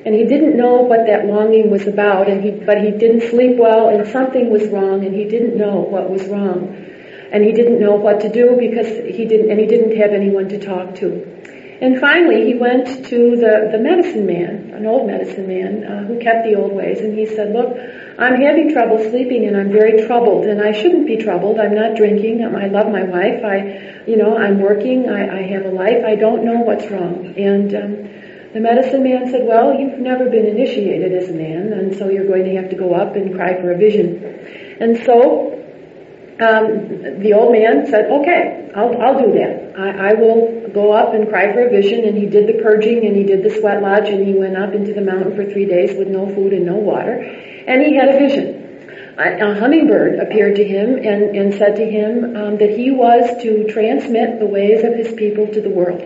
and 0.08 0.16
he 0.16 0.24
didn't 0.24 0.56
know 0.56 0.76
what 0.76 1.04
that 1.04 1.26
longing 1.26 1.70
was 1.70 1.86
about, 1.86 2.30
and 2.30 2.42
he, 2.42 2.50
but 2.50 2.80
he 2.80 2.92
didn't 2.92 3.28
sleep 3.28 3.58
well, 3.58 3.90
and 3.90 4.08
something 4.08 4.48
was 4.48 4.66
wrong, 4.68 5.04
and 5.04 5.14
he 5.14 5.26
didn't 5.26 5.58
know 5.58 5.80
what 5.80 6.08
was 6.08 6.26
wrong, 6.28 6.74
and 7.30 7.44
he 7.44 7.52
didn't 7.52 7.78
know 7.78 7.94
what 7.96 8.20
to 8.20 8.32
do 8.32 8.56
because 8.58 8.88
he 8.88 9.26
didn't, 9.26 9.50
and 9.50 9.60
he 9.60 9.66
didn't 9.66 9.94
have 9.98 10.12
anyone 10.12 10.48
to 10.48 10.58
talk 10.58 10.94
to. 10.94 11.10
And 11.82 12.00
finally, 12.00 12.46
he 12.46 12.54
went 12.54 13.04
to 13.12 13.36
the, 13.36 13.68
the 13.70 13.76
medicine 13.76 14.24
man, 14.24 14.72
an 14.72 14.86
old 14.86 15.06
medicine 15.06 15.46
man, 15.46 15.84
uh, 15.84 16.04
who 16.06 16.18
kept 16.18 16.48
the 16.48 16.54
old 16.54 16.72
ways, 16.72 17.00
and 17.00 17.12
he 17.12 17.26
said, 17.26 17.52
look, 17.52 17.76
I'm 18.18 18.40
having 18.40 18.72
trouble 18.72 18.98
sleeping 19.10 19.44
and 19.46 19.56
I'm 19.56 19.70
very 19.70 20.04
troubled 20.06 20.46
and 20.46 20.60
I 20.60 20.72
shouldn't 20.72 21.06
be 21.06 21.18
troubled. 21.18 21.60
I'm 21.60 21.76
not 21.76 21.94
drinking. 21.94 22.42
I 22.42 22.66
love 22.66 22.90
my 22.90 23.04
wife. 23.04 23.44
I, 23.44 24.02
you 24.08 24.16
know, 24.16 24.36
I'm 24.36 24.58
working. 24.58 25.08
I, 25.08 25.38
I 25.38 25.42
have 25.52 25.66
a 25.66 25.70
life. 25.70 26.02
I 26.04 26.16
don't 26.16 26.44
know 26.44 26.58
what's 26.58 26.90
wrong. 26.90 27.32
And, 27.36 27.74
um, 27.76 28.27
the 28.52 28.60
medicine 28.60 29.02
man 29.02 29.30
said, 29.30 29.46
well, 29.46 29.74
you've 29.74 29.98
never 29.98 30.30
been 30.30 30.46
initiated 30.46 31.12
as 31.12 31.28
a 31.28 31.34
man, 31.34 31.72
and 31.72 31.96
so 31.96 32.08
you're 32.08 32.26
going 32.26 32.44
to 32.44 32.56
have 32.56 32.70
to 32.70 32.76
go 32.76 32.94
up 32.94 33.16
and 33.16 33.34
cry 33.34 33.60
for 33.60 33.72
a 33.72 33.76
vision. 33.76 34.24
And 34.80 34.96
so, 35.04 35.52
um, 36.40 37.20
the 37.20 37.34
old 37.34 37.52
man 37.52 37.86
said, 37.86 38.06
okay, 38.06 38.70
I'll, 38.74 38.96
I'll 39.00 39.18
do 39.20 39.32
that. 39.32 39.74
I, 39.76 40.10
I 40.10 40.14
will 40.14 40.68
go 40.72 40.92
up 40.92 41.14
and 41.14 41.28
cry 41.28 41.52
for 41.52 41.66
a 41.66 41.70
vision, 41.70 42.04
and 42.04 42.16
he 42.16 42.26
did 42.26 42.46
the 42.46 42.62
purging, 42.62 43.06
and 43.06 43.16
he 43.16 43.24
did 43.24 43.42
the 43.42 43.50
sweat 43.50 43.82
lodge, 43.82 44.08
and 44.08 44.26
he 44.26 44.34
went 44.34 44.56
up 44.56 44.72
into 44.72 44.94
the 44.94 45.02
mountain 45.02 45.36
for 45.36 45.44
three 45.44 45.66
days 45.66 45.96
with 45.98 46.08
no 46.08 46.26
food 46.34 46.52
and 46.52 46.64
no 46.64 46.76
water, 46.76 47.20
and 47.20 47.82
he 47.82 47.96
had 47.96 48.08
a 48.14 48.18
vision 48.18 48.68
a 49.18 49.58
hummingbird 49.58 50.20
appeared 50.20 50.54
to 50.56 50.64
him 50.64 50.94
and, 50.94 51.36
and 51.36 51.52
said 51.54 51.74
to 51.76 51.84
him 51.84 52.36
um, 52.36 52.58
that 52.58 52.70
he 52.70 52.92
was 52.92 53.42
to 53.42 53.66
transmit 53.66 54.38
the 54.38 54.46
ways 54.46 54.84
of 54.84 54.94
his 54.94 55.12
people 55.14 55.48
to 55.48 55.60
the 55.60 55.68
world. 55.68 56.00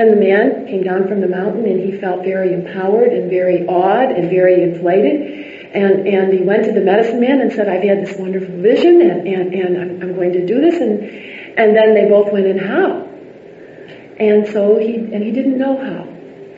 And 0.00 0.10
the 0.10 0.16
man 0.16 0.64
came 0.64 0.82
down 0.82 1.08
from 1.08 1.20
the 1.20 1.28
mountain 1.28 1.66
and 1.66 1.78
he 1.78 1.92
felt 2.00 2.24
very 2.24 2.54
empowered 2.54 3.12
and 3.12 3.28
very 3.28 3.66
awed 3.66 4.10
and 4.10 4.30
very 4.30 4.62
inflated. 4.62 5.74
And, 5.74 6.08
and 6.08 6.32
he 6.32 6.40
went 6.40 6.64
to 6.64 6.72
the 6.72 6.80
medicine 6.80 7.20
man 7.20 7.42
and 7.42 7.52
said, 7.52 7.68
I've 7.68 7.82
had 7.82 8.00
this 8.06 8.16
wonderful 8.16 8.62
vision 8.62 9.02
and, 9.02 9.28
and, 9.28 9.52
and 9.52 9.76
I'm, 9.76 9.90
I'm 10.00 10.14
going 10.14 10.32
to 10.32 10.46
do 10.46 10.58
this. 10.58 10.80
And, 10.80 11.02
and 11.02 11.76
then 11.76 11.92
they 11.92 12.08
both 12.08 12.32
went 12.32 12.46
in 12.46 12.56
how? 12.56 13.02
And 14.18 14.48
so 14.48 14.78
he, 14.78 14.94
and 14.94 15.22
he 15.22 15.32
didn't 15.32 15.58
know 15.58 15.76
how. 15.76 16.04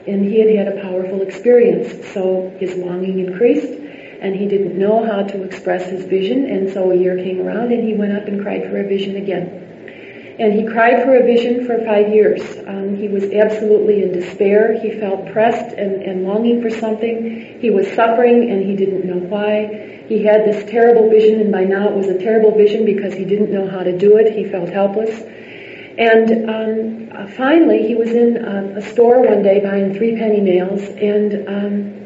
And 0.07 0.25
he 0.25 0.39
had 0.39 0.55
had 0.55 0.79
a 0.79 0.81
powerful 0.81 1.23
experience. 1.23 2.13
So 2.15 2.57
his 2.61 2.77
longing 2.77 3.19
increased 3.19 3.73
and 4.21 4.37
he 4.37 4.47
didn't 4.47 4.79
know 4.79 5.05
how 5.05 5.25
to 5.25 5.43
express 5.43 5.91
his 5.91 6.05
vision. 6.05 6.49
And 6.49 6.73
so 6.73 6.93
a 6.93 6.95
year 6.95 7.17
came 7.17 7.41
around 7.41 7.73
and 7.73 7.83
he 7.83 7.95
went 7.95 8.13
up 8.13 8.29
and 8.29 8.41
cried 8.41 8.71
for 8.71 8.79
a 8.79 8.87
vision 8.87 9.17
again. 9.17 9.62
And 10.39 10.55
he 10.55 10.65
cried 10.65 11.03
for 11.03 11.15
a 11.15 11.23
vision 11.23 11.67
for 11.67 11.85
five 11.85 12.09
years. 12.09 12.43
Um, 12.67 12.97
he 12.97 13.09
was 13.09 13.25
absolutely 13.25 14.03
in 14.03 14.12
despair. 14.12 14.81
He 14.81 14.99
felt 14.99 15.31
pressed 15.33 15.77
and, 15.77 16.03
and 16.03 16.25
longing 16.25 16.62
for 16.62 16.71
something. 16.71 17.59
He 17.61 17.71
was 17.71 17.87
suffering 17.93 18.51
and 18.51 18.65
he 18.65 18.75
didn't 18.75 19.05
know 19.05 19.19
why. 19.19 20.05
He 20.09 20.25
had 20.25 20.45
this 20.45 20.69
terrible 20.71 21.11
vision 21.11 21.41
and 21.41 21.53
by 21.53 21.65
now 21.65 21.89
it 21.89 21.95
was 21.95 22.09
a 22.09 22.19
terrible 22.19 22.57
vision 22.57 22.85
because 22.85 23.15
he 23.15 23.25
didn't 23.25 23.53
know 23.53 23.69
how 23.69 23.83
to 23.83 23.97
do 23.97 24.17
it. 24.17 24.35
He 24.35 24.45
felt 24.45 24.71
helpless. 24.71 25.23
And 25.99 26.49
um, 26.49 27.11
uh, 27.15 27.27
finally, 27.27 27.87
he 27.87 27.95
was 27.95 28.11
in 28.11 28.43
um, 28.45 28.77
a 28.77 28.81
store 28.81 29.21
one 29.23 29.43
day 29.43 29.61
buying 29.61 29.95
three 29.95 30.17
penny 30.17 30.41
nails, 30.41 30.81
and 30.81 31.47
um, 31.47 32.02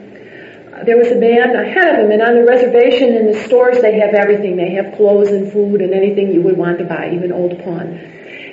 there 0.85 0.97
was 0.97 1.09
a 1.09 1.17
man 1.17 1.57
ahead 1.57 1.95
of 1.95 2.05
him. 2.05 2.11
And 2.11 2.23
on 2.23 2.35
the 2.35 2.45
reservation 2.45 3.15
in 3.15 3.27
the 3.27 3.39
stores, 3.47 3.81
they 3.81 3.99
have 3.99 4.15
everything. 4.15 4.57
They 4.57 4.75
have 4.75 4.97
clothes 4.97 5.29
and 5.29 5.51
food 5.51 5.81
and 5.81 5.95
anything 5.95 6.33
you 6.33 6.43
would 6.43 6.57
want 6.57 6.79
to 6.79 6.85
buy, 6.85 7.11
even 7.15 7.33
old 7.33 7.59
pawn. 7.65 7.97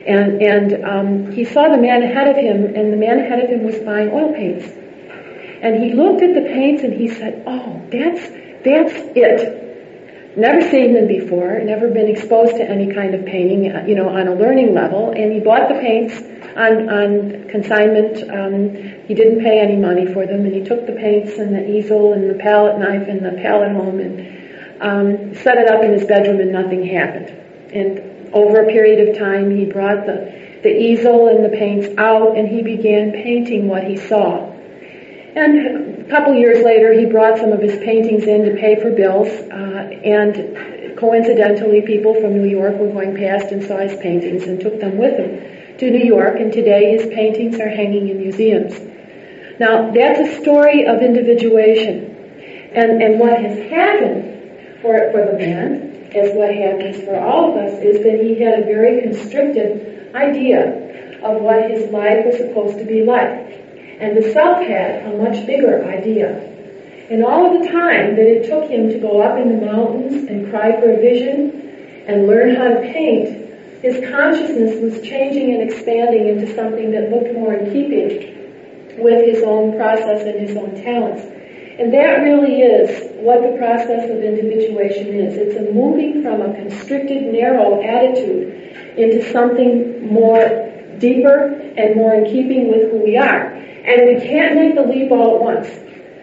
And, 0.05 0.41
and 0.41 0.85
um, 0.85 1.31
he 1.31 1.45
saw 1.45 1.69
the 1.69 1.77
man 1.77 2.03
ahead 2.03 2.27
of 2.27 2.35
him, 2.35 2.75
and 2.75 2.91
the 2.91 2.97
man 2.97 3.19
ahead 3.19 3.39
of 3.39 3.49
him 3.49 3.63
was 3.63 3.79
buying 3.79 4.09
oil 4.09 4.33
paints. 4.33 4.65
And 5.63 5.81
he 5.81 5.93
looked 5.93 6.21
at 6.21 6.33
the 6.33 6.41
paints 6.41 6.83
and 6.83 6.93
he 6.93 7.07
said, 7.07 7.43
oh, 7.47 7.81
that's, 7.89 8.21
that's 8.67 8.93
it. 9.15 10.35
Never 10.35 10.61
seen 10.69 10.93
them 10.93 11.07
before, 11.07 11.59
never 11.59 11.89
been 11.89 12.09
exposed 12.09 12.57
to 12.57 12.63
any 12.63 12.93
kind 12.93 13.15
of 13.15 13.25
painting, 13.25 13.71
uh, 13.71 13.85
you 13.85 13.95
know, 13.95 14.09
on 14.09 14.27
a 14.27 14.35
learning 14.35 14.73
level. 14.73 15.11
And 15.11 15.31
he 15.31 15.39
bought 15.39 15.69
the 15.69 15.75
paints 15.75 16.19
on, 16.55 16.89
on 16.89 17.49
consignment. 17.49 18.29
Um, 18.29 18.75
he 19.07 19.13
didn't 19.13 19.41
pay 19.41 19.59
any 19.59 19.75
money 19.75 20.05
for 20.13 20.25
them, 20.25 20.45
and 20.45 20.53
he 20.53 20.63
took 20.63 20.85
the 20.85 20.93
paints 20.93 21.37
and 21.37 21.55
the 21.55 21.69
easel 21.69 22.13
and 22.13 22.29
the 22.29 22.35
palette 22.35 22.79
knife 22.79 23.07
and 23.07 23.25
the 23.25 23.31
palette 23.41 23.71
home 23.71 23.99
and 23.99 24.81
um, 24.81 25.35
set 25.35 25.57
it 25.57 25.69
up 25.69 25.83
in 25.83 25.93
his 25.93 26.05
bedroom, 26.05 26.39
and 26.39 26.51
nothing 26.51 26.85
happened. 26.85 27.29
And 27.73 28.33
over 28.33 28.63
a 28.63 28.67
period 28.67 29.09
of 29.09 29.17
time, 29.17 29.55
he 29.55 29.65
brought 29.65 30.05
the, 30.05 30.59
the 30.63 30.69
easel 30.69 31.27
and 31.27 31.43
the 31.43 31.49
paints 31.49 31.87
out 31.97 32.37
and 32.37 32.47
he 32.47 32.61
began 32.61 33.11
painting 33.11 33.67
what 33.67 33.83
he 33.83 33.97
saw. 33.97 34.49
And 35.35 36.05
a 36.05 36.09
couple 36.09 36.35
years 36.35 36.63
later, 36.63 36.93
he 36.93 37.05
brought 37.05 37.39
some 37.39 37.51
of 37.51 37.61
his 37.61 37.77
paintings 37.77 38.25
in 38.25 38.45
to 38.45 38.55
pay 38.55 38.79
for 38.79 38.91
bills, 38.91 39.27
uh, 39.27 39.89
and 40.03 40.95
coincidentally, 40.97 41.81
people 41.81 42.13
from 42.13 42.37
New 42.37 42.47
York 42.47 42.75
were 42.75 42.91
going 42.91 43.15
past 43.15 43.51
and 43.51 43.63
saw 43.63 43.77
his 43.77 43.99
paintings 43.99 44.43
and 44.43 44.59
took 44.59 44.79
them 44.79 44.97
with 44.97 45.17
them 45.17 45.62
to 45.79 45.89
New 45.89 46.05
York, 46.05 46.39
and 46.39 46.51
today 46.51 46.97
his 46.97 47.07
paintings 47.13 47.59
are 47.59 47.69
hanging 47.69 48.09
in 48.09 48.17
museums. 48.17 48.79
Now, 49.59 49.91
that's 49.91 50.19
a 50.19 50.41
story 50.41 50.85
of 50.85 51.01
individuation. 51.01 52.09
And, 52.73 53.01
and 53.03 53.19
what 53.19 53.39
has 53.39 53.57
happened 53.69 54.81
for, 54.81 55.11
for 55.11 55.25
the 55.25 55.37
man, 55.37 56.09
as 56.15 56.33
what 56.33 56.53
happens 56.53 57.03
for 57.03 57.19
all 57.19 57.51
of 57.51 57.57
us, 57.57 57.81
is 57.83 58.03
that 58.03 58.19
he 58.19 58.41
had 58.41 58.59
a 58.59 58.65
very 58.65 59.01
constricted 59.01 60.13
idea 60.15 61.21
of 61.23 61.41
what 61.41 61.69
his 61.69 61.89
life 61.91 62.25
was 62.25 62.37
supposed 62.37 62.77
to 62.79 62.85
be 62.85 63.03
like. 63.03 63.29
And 63.99 64.17
the 64.17 64.33
self 64.33 64.65
had 64.65 65.05
a 65.05 65.17
much 65.17 65.45
bigger 65.45 65.85
idea. 65.85 66.49
And 67.09 67.23
all 67.23 67.45
of 67.45 67.61
the 67.61 67.69
time 67.69 68.15
that 68.15 68.25
it 68.25 68.47
took 68.47 68.69
him 68.69 68.89
to 68.89 68.99
go 68.99 69.21
up 69.21 69.37
in 69.37 69.49
the 69.49 69.65
mountains 69.65 70.29
and 70.29 70.49
cry 70.49 70.79
for 70.79 70.91
a 70.91 70.97
vision 70.97 72.03
and 72.07 72.27
learn 72.27 72.55
how 72.55 72.69
to 72.69 72.81
paint, 72.81 73.42
his 73.83 73.99
consciousness 74.09 74.79
was 74.81 75.01
changing 75.01 75.53
and 75.53 75.69
expanding 75.69 76.29
into 76.29 76.55
something 76.55 76.91
that 76.91 77.11
looked 77.11 77.33
more 77.33 77.53
in 77.53 77.69
keeping 77.73 78.97
with 78.97 79.25
his 79.25 79.43
own 79.43 79.75
process 79.75 80.21
and 80.25 80.39
his 80.39 80.55
own 80.55 80.73
talents. 80.81 81.21
And 81.77 81.93
that 81.93 82.23
really 82.23 82.61
is 82.61 83.11
what 83.17 83.41
the 83.41 83.57
process 83.57 84.09
of 84.09 84.23
individuation 84.23 85.07
is. 85.07 85.35
It's 85.35 85.57
a 85.57 85.73
moving 85.73 86.23
from 86.23 86.41
a 86.41 86.53
constricted, 86.53 87.33
narrow 87.33 87.83
attitude 87.83 88.97
into 88.97 89.29
something 89.33 90.07
more 90.07 90.71
deeper 90.99 91.51
and 91.75 91.95
more 91.95 92.13
in 92.13 92.25
keeping 92.31 92.69
with 92.69 92.89
who 92.89 93.03
we 93.03 93.17
are. 93.17 93.51
And 93.51 94.07
we 94.07 94.21
can't 94.25 94.55
make 94.55 94.75
the 94.75 94.83
leap 94.83 95.11
all 95.11 95.35
at 95.35 95.41
once. 95.41 95.67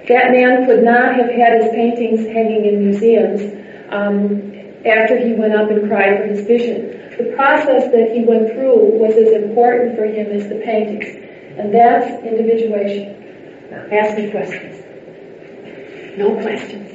That 0.08 0.32
man 0.32 0.64
could 0.64 0.82
not 0.82 1.14
have 1.14 1.28
had 1.28 1.60
his 1.60 1.70
paintings 1.72 2.26
hanging 2.26 2.64
in 2.64 2.88
museums 2.88 3.42
um, 3.90 4.50
after 4.86 5.18
he 5.18 5.34
went 5.34 5.52
up 5.54 5.68
and 5.68 5.86
cried 5.88 6.16
for 6.16 6.24
his 6.24 6.46
vision. 6.46 7.00
The 7.20 7.36
process 7.36 7.92
that 7.92 8.12
he 8.12 8.24
went 8.24 8.50
through 8.52 8.96
was 8.96 9.14
as 9.14 9.32
important 9.42 9.94
for 9.94 10.04
him 10.04 10.32
as 10.32 10.48
the 10.48 10.54
paintings. 10.64 11.04
And 11.58 11.74
that's 11.74 12.24
individuation. 12.24 13.68
Ask 13.92 14.16
me 14.16 14.30
questions. 14.30 14.82
No 16.16 16.40
questions. 16.40 16.88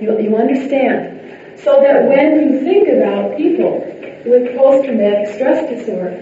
You, 0.00 0.20
you 0.20 0.36
understand. 0.36 1.58
So 1.58 1.80
that 1.80 2.06
when 2.06 2.40
you 2.40 2.60
think 2.60 2.86
about 2.88 3.36
people 3.36 3.80
with 4.24 4.56
post-traumatic 4.56 5.34
stress 5.34 5.68
disorder, 5.68 6.14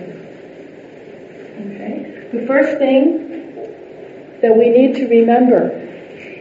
okay, 1.60 2.28
the 2.32 2.46
first 2.46 2.78
thing 2.78 3.28
that 4.40 4.56
we 4.56 4.70
need 4.70 4.94
to 4.94 5.08
remember 5.08 5.70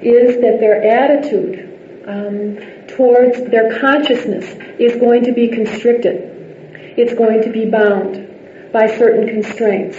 is 0.02 0.40
that 0.40 0.62
their 0.62 0.82
attitude 0.82 1.68
um, 2.08 2.58
towards 3.02 3.50
their 3.50 3.80
consciousness 3.80 4.46
is 4.78 4.96
going 4.98 5.24
to 5.24 5.32
be 5.32 5.48
constricted. 5.48 6.16
It's 6.98 7.16
going 7.16 7.42
to 7.42 7.50
be 7.50 7.66
bound 7.66 8.72
by 8.72 8.86
certain 8.96 9.28
constraints. 9.28 9.98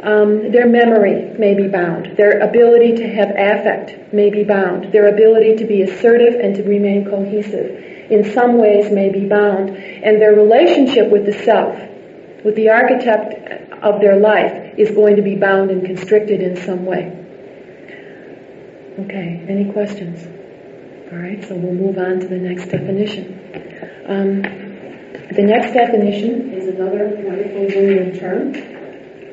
Um, 0.00 0.52
their 0.52 0.68
memory 0.68 1.34
may 1.38 1.54
be 1.54 1.66
bound. 1.66 2.16
Their 2.16 2.38
ability 2.38 2.96
to 2.98 3.08
have 3.08 3.30
affect 3.30 4.12
may 4.12 4.30
be 4.30 4.44
bound. 4.44 4.92
Their 4.92 5.08
ability 5.08 5.56
to 5.56 5.64
be 5.64 5.82
assertive 5.82 6.34
and 6.38 6.54
to 6.54 6.62
remain 6.62 7.04
cohesive 7.04 8.10
in 8.10 8.32
some 8.32 8.58
ways 8.58 8.92
may 8.92 9.10
be 9.10 9.26
bound. 9.26 9.70
And 9.70 10.22
their 10.22 10.34
relationship 10.34 11.10
with 11.10 11.26
the 11.26 11.32
self, 11.32 11.74
with 12.44 12.54
the 12.54 12.68
architect 12.70 13.72
of 13.82 14.00
their 14.00 14.20
life, 14.20 14.78
is 14.78 14.92
going 14.92 15.16
to 15.16 15.22
be 15.22 15.34
bound 15.34 15.72
and 15.72 15.84
constricted 15.84 16.42
in 16.42 16.54
some 16.62 16.84
way. 16.84 17.10
Okay, 19.00 19.44
any 19.48 19.72
questions? 19.72 20.33
All 21.12 21.18
right, 21.18 21.44
so 21.44 21.54
we'll 21.54 21.74
move 21.74 21.98
on 21.98 22.18
to 22.20 22.26
the 22.26 22.38
next 22.38 22.70
definition. 22.70 23.38
Um, 24.06 24.40
the 25.32 25.42
next 25.42 25.74
definition 25.74 26.50
is 26.54 26.66
another 26.66 27.08
wonderful 27.18 27.66
Jungian 27.66 28.18
term. 28.18 28.54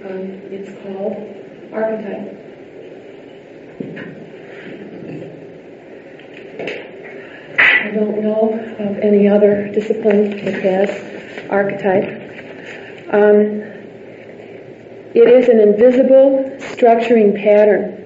Um, 0.06 0.32
it's 0.52 0.70
called 0.84 1.16
archetype. 1.72 2.40
I 7.58 7.92
don't 7.92 8.22
know 8.22 8.52
of 8.80 8.98
any 8.98 9.30
other 9.30 9.70
discipline 9.70 10.44
that 10.44 10.62
has 10.64 10.90
archetype. 11.50 12.20
Um, 13.14 13.62
it 15.14 15.28
is 15.28 15.48
an 15.48 15.60
invisible 15.62 16.50
structuring 16.60 17.36
pattern 17.42 18.00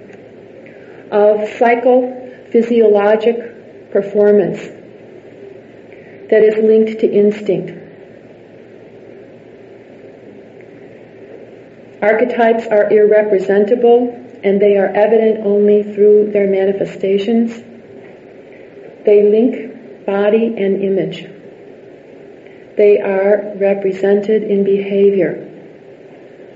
of 1.11 1.49
psychophysiologic 1.49 3.54
performance 3.95 4.59
that 6.29 6.43
is 6.43 6.55
linked 6.57 6.99
to 6.99 7.09
instinct. 7.09 7.71
Archetypes 12.01 12.67
are 12.67 12.91
irrepresentable 12.91 14.41
and 14.43 14.61
they 14.61 14.75
are 14.75 14.87
evident 14.87 15.45
only 15.45 15.81
through 15.81 16.31
their 16.33 16.45
manifestations. 16.45 17.55
They 19.05 19.23
link 19.23 20.05
body 20.05 20.47
and 20.57 20.83
image. 20.83 21.23
They 22.75 22.99
are 22.99 23.53
represented 23.55 24.43
in 24.43 24.65
behavior. 24.65 25.33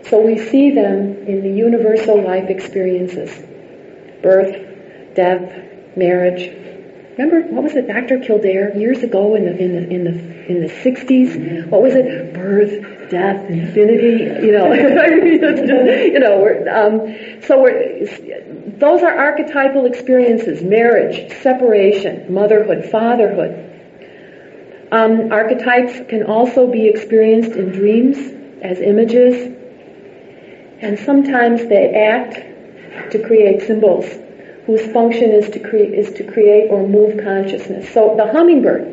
So 0.10 0.20
we 0.20 0.38
see 0.38 0.72
them 0.72 1.26
in 1.26 1.42
the 1.42 1.52
universal 1.52 2.22
life 2.22 2.50
experiences. 2.50 3.32
Birth, 4.22 5.16
death, 5.16 5.96
marriage, 5.96 6.52
Remember, 7.20 7.54
what 7.54 7.64
was 7.66 7.76
it, 7.76 7.86
Dr. 7.86 8.20
Kildare, 8.20 8.74
years 8.78 9.04
ago 9.04 9.36
in 9.36 9.44
the, 9.44 9.52
in 9.58 9.74
the, 9.74 9.90
in 9.90 10.04
the, 10.06 10.46
in 10.46 10.62
the 10.62 10.70
60s? 10.70 11.68
What 11.68 11.82
was 11.82 11.94
it? 11.94 12.34
Birth, 12.34 13.10
death, 13.10 13.46
infinity, 13.50 14.24
you 14.46 14.54
know. 14.54 14.72
you 14.74 16.18
know, 16.18 16.48
um, 16.72 17.42
so 17.42 17.62
we're, 17.62 18.06
those 18.78 19.04
are 19.04 19.14
archetypal 19.14 19.86
experiences, 19.86 20.64
marriage, 20.64 21.34
separation, 21.42 22.34
motherhood, 22.34 22.86
fatherhood. 22.86 23.66
Um, 24.94 25.34
archetypes 25.34 26.00
can 26.08 26.24
also 26.24 26.72
be 26.72 26.88
experienced 26.88 27.52
in 27.52 27.74
dreams 27.74 28.18
as 28.62 28.80
images, 28.80 29.58
and 30.80 30.98
sometimes 30.98 31.68
they 31.68 31.94
act 31.96 33.12
to 33.12 33.20
create 33.22 33.64
symbols 33.64 34.06
whose 34.70 34.86
function 34.94 35.32
is 35.32 35.50
to 35.50 35.60
create 35.60 35.96
is 35.96 36.14
to 36.14 36.24
create 36.24 36.70
or 36.70 36.88
move 36.88 37.24
consciousness. 37.24 37.92
So 37.92 38.14
the 38.16 38.32
hummingbird 38.32 38.86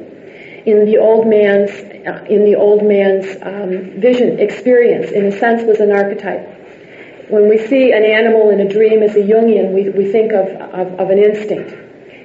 in 0.64 0.86
the 0.86 0.96
old 0.96 1.26
man's 1.26 1.70
uh, 1.70 2.24
in 2.30 2.46
the 2.46 2.56
old 2.56 2.82
man's 2.82 3.26
um, 3.42 4.00
vision 4.00 4.40
experience, 4.40 5.10
in 5.10 5.26
a 5.26 5.32
sense, 5.32 5.64
was 5.64 5.80
an 5.80 5.92
archetype. 5.92 6.48
When 7.28 7.50
we 7.50 7.58
see 7.58 7.92
an 7.92 8.04
animal 8.04 8.48
in 8.48 8.60
a 8.60 8.68
dream 8.68 9.02
as 9.02 9.16
a 9.16 9.20
Jungian, 9.20 9.74
we, 9.74 9.90
we 9.90 10.10
think 10.10 10.32
of, 10.32 10.46
of, 10.48 10.98
of 10.98 11.10
an 11.10 11.18
instinct. 11.18 11.72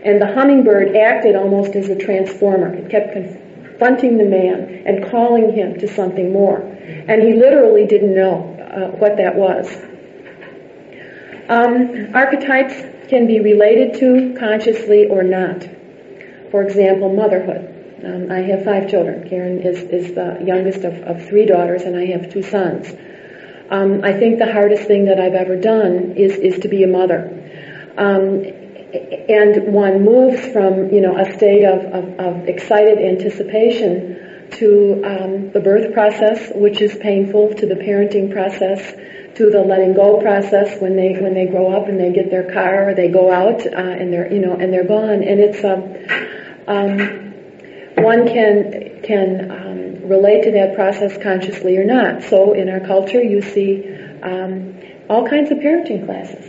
And 0.06 0.22
the 0.22 0.34
hummingbird 0.34 0.96
acted 0.96 1.36
almost 1.36 1.76
as 1.76 1.90
a 1.90 1.96
transformer. 1.96 2.74
It 2.74 2.90
kept 2.90 3.12
confronting 3.12 4.18
the 4.18 4.26
man 4.26 4.84
and 4.86 5.12
calling 5.12 5.52
him 5.52 5.78
to 5.80 5.88
something 5.90 6.32
more. 6.32 6.60
And 6.62 7.22
he 7.22 7.34
literally 7.34 7.86
didn't 7.86 8.16
know 8.16 8.56
uh, 8.62 8.96
what 8.96 9.18
that 9.18 9.36
was. 9.36 9.68
Um, 11.50 12.16
archetypes 12.16 12.91
can 13.12 13.28
be 13.28 13.42
related 13.42 14.00
to 14.00 14.34
consciously 14.40 15.08
or 15.08 15.22
not. 15.22 15.68
For 16.50 16.64
example, 16.64 17.14
motherhood. 17.14 17.68
Um, 18.06 18.32
I 18.32 18.40
have 18.40 18.64
five 18.64 18.90
children. 18.90 19.28
Karen 19.30 19.60
is, 19.62 19.80
is 19.84 20.16
the 20.16 20.42
youngest 20.44 20.86
of, 20.86 20.94
of 21.02 21.28
three 21.28 21.46
daughters, 21.46 21.84
and 21.84 21.96
I 21.96 22.06
have 22.14 22.32
two 22.32 22.42
sons. 22.42 22.88
Um, 23.70 24.04
I 24.04 24.14
think 24.14 24.40
the 24.40 24.52
hardest 24.52 24.84
thing 24.84 25.06
that 25.06 25.20
I've 25.20 25.34
ever 25.34 25.58
done 25.58 26.14
is, 26.16 26.38
is 26.38 26.60
to 26.60 26.70
be 26.70 26.84
a 26.84 26.88
mother. 26.88 27.20
Um, 27.98 28.46
and 29.30 29.74
one 29.74 30.04
moves 30.06 30.48
from, 30.48 30.90
you 30.92 31.02
know, 31.02 31.18
a 31.18 31.26
state 31.34 31.66
of, 31.66 31.80
of, 31.94 32.06
of 32.20 32.48
excited 32.48 32.98
anticipation 32.98 34.48
to 34.52 35.02
um, 35.04 35.52
the 35.52 35.60
birth 35.60 35.94
process, 35.94 36.52
which 36.56 36.82
is 36.82 36.96
painful, 36.96 37.56
to 37.56 37.66
the 37.66 37.76
parenting 37.76 38.32
process, 38.32 38.82
to 39.36 39.50
the 39.50 39.62
letting 39.62 39.94
go 39.94 40.20
process 40.22 40.80
when 40.82 40.96
they 40.96 41.14
when 41.14 41.34
they 41.34 41.48
grow 41.48 41.72
up 41.72 41.88
and 41.88 42.00
they 42.00 42.12
get 42.12 42.30
their 42.30 42.52
car 42.52 42.90
or 42.90 42.94
they 42.94 43.10
go 43.10 43.32
out 43.32 43.66
uh, 43.66 43.70
and 43.70 44.12
they're 44.12 44.32
you 44.32 44.40
know 44.40 44.54
and 44.54 44.74
they're 44.74 44.88
gone 44.88 45.24
and 45.24 45.40
it's 45.40 45.64
um, 45.64 45.96
um, 46.68 47.32
one 48.04 48.28
can 48.28 49.02
can 49.04 49.52
um, 49.52 50.10
relate 50.10 50.44
to 50.44 50.52
that 50.52 50.76
process 50.76 51.18
consciously 51.22 51.78
or 51.78 51.86
not. 51.86 52.24
So 52.24 52.54
in 52.54 52.70
our 52.70 52.80
culture, 52.80 53.22
you 53.22 53.42
see 53.42 53.88
um, 54.22 54.80
all 55.10 55.28
kinds 55.28 55.52
of 55.52 55.58
parenting 55.60 56.06
classes, 56.06 56.46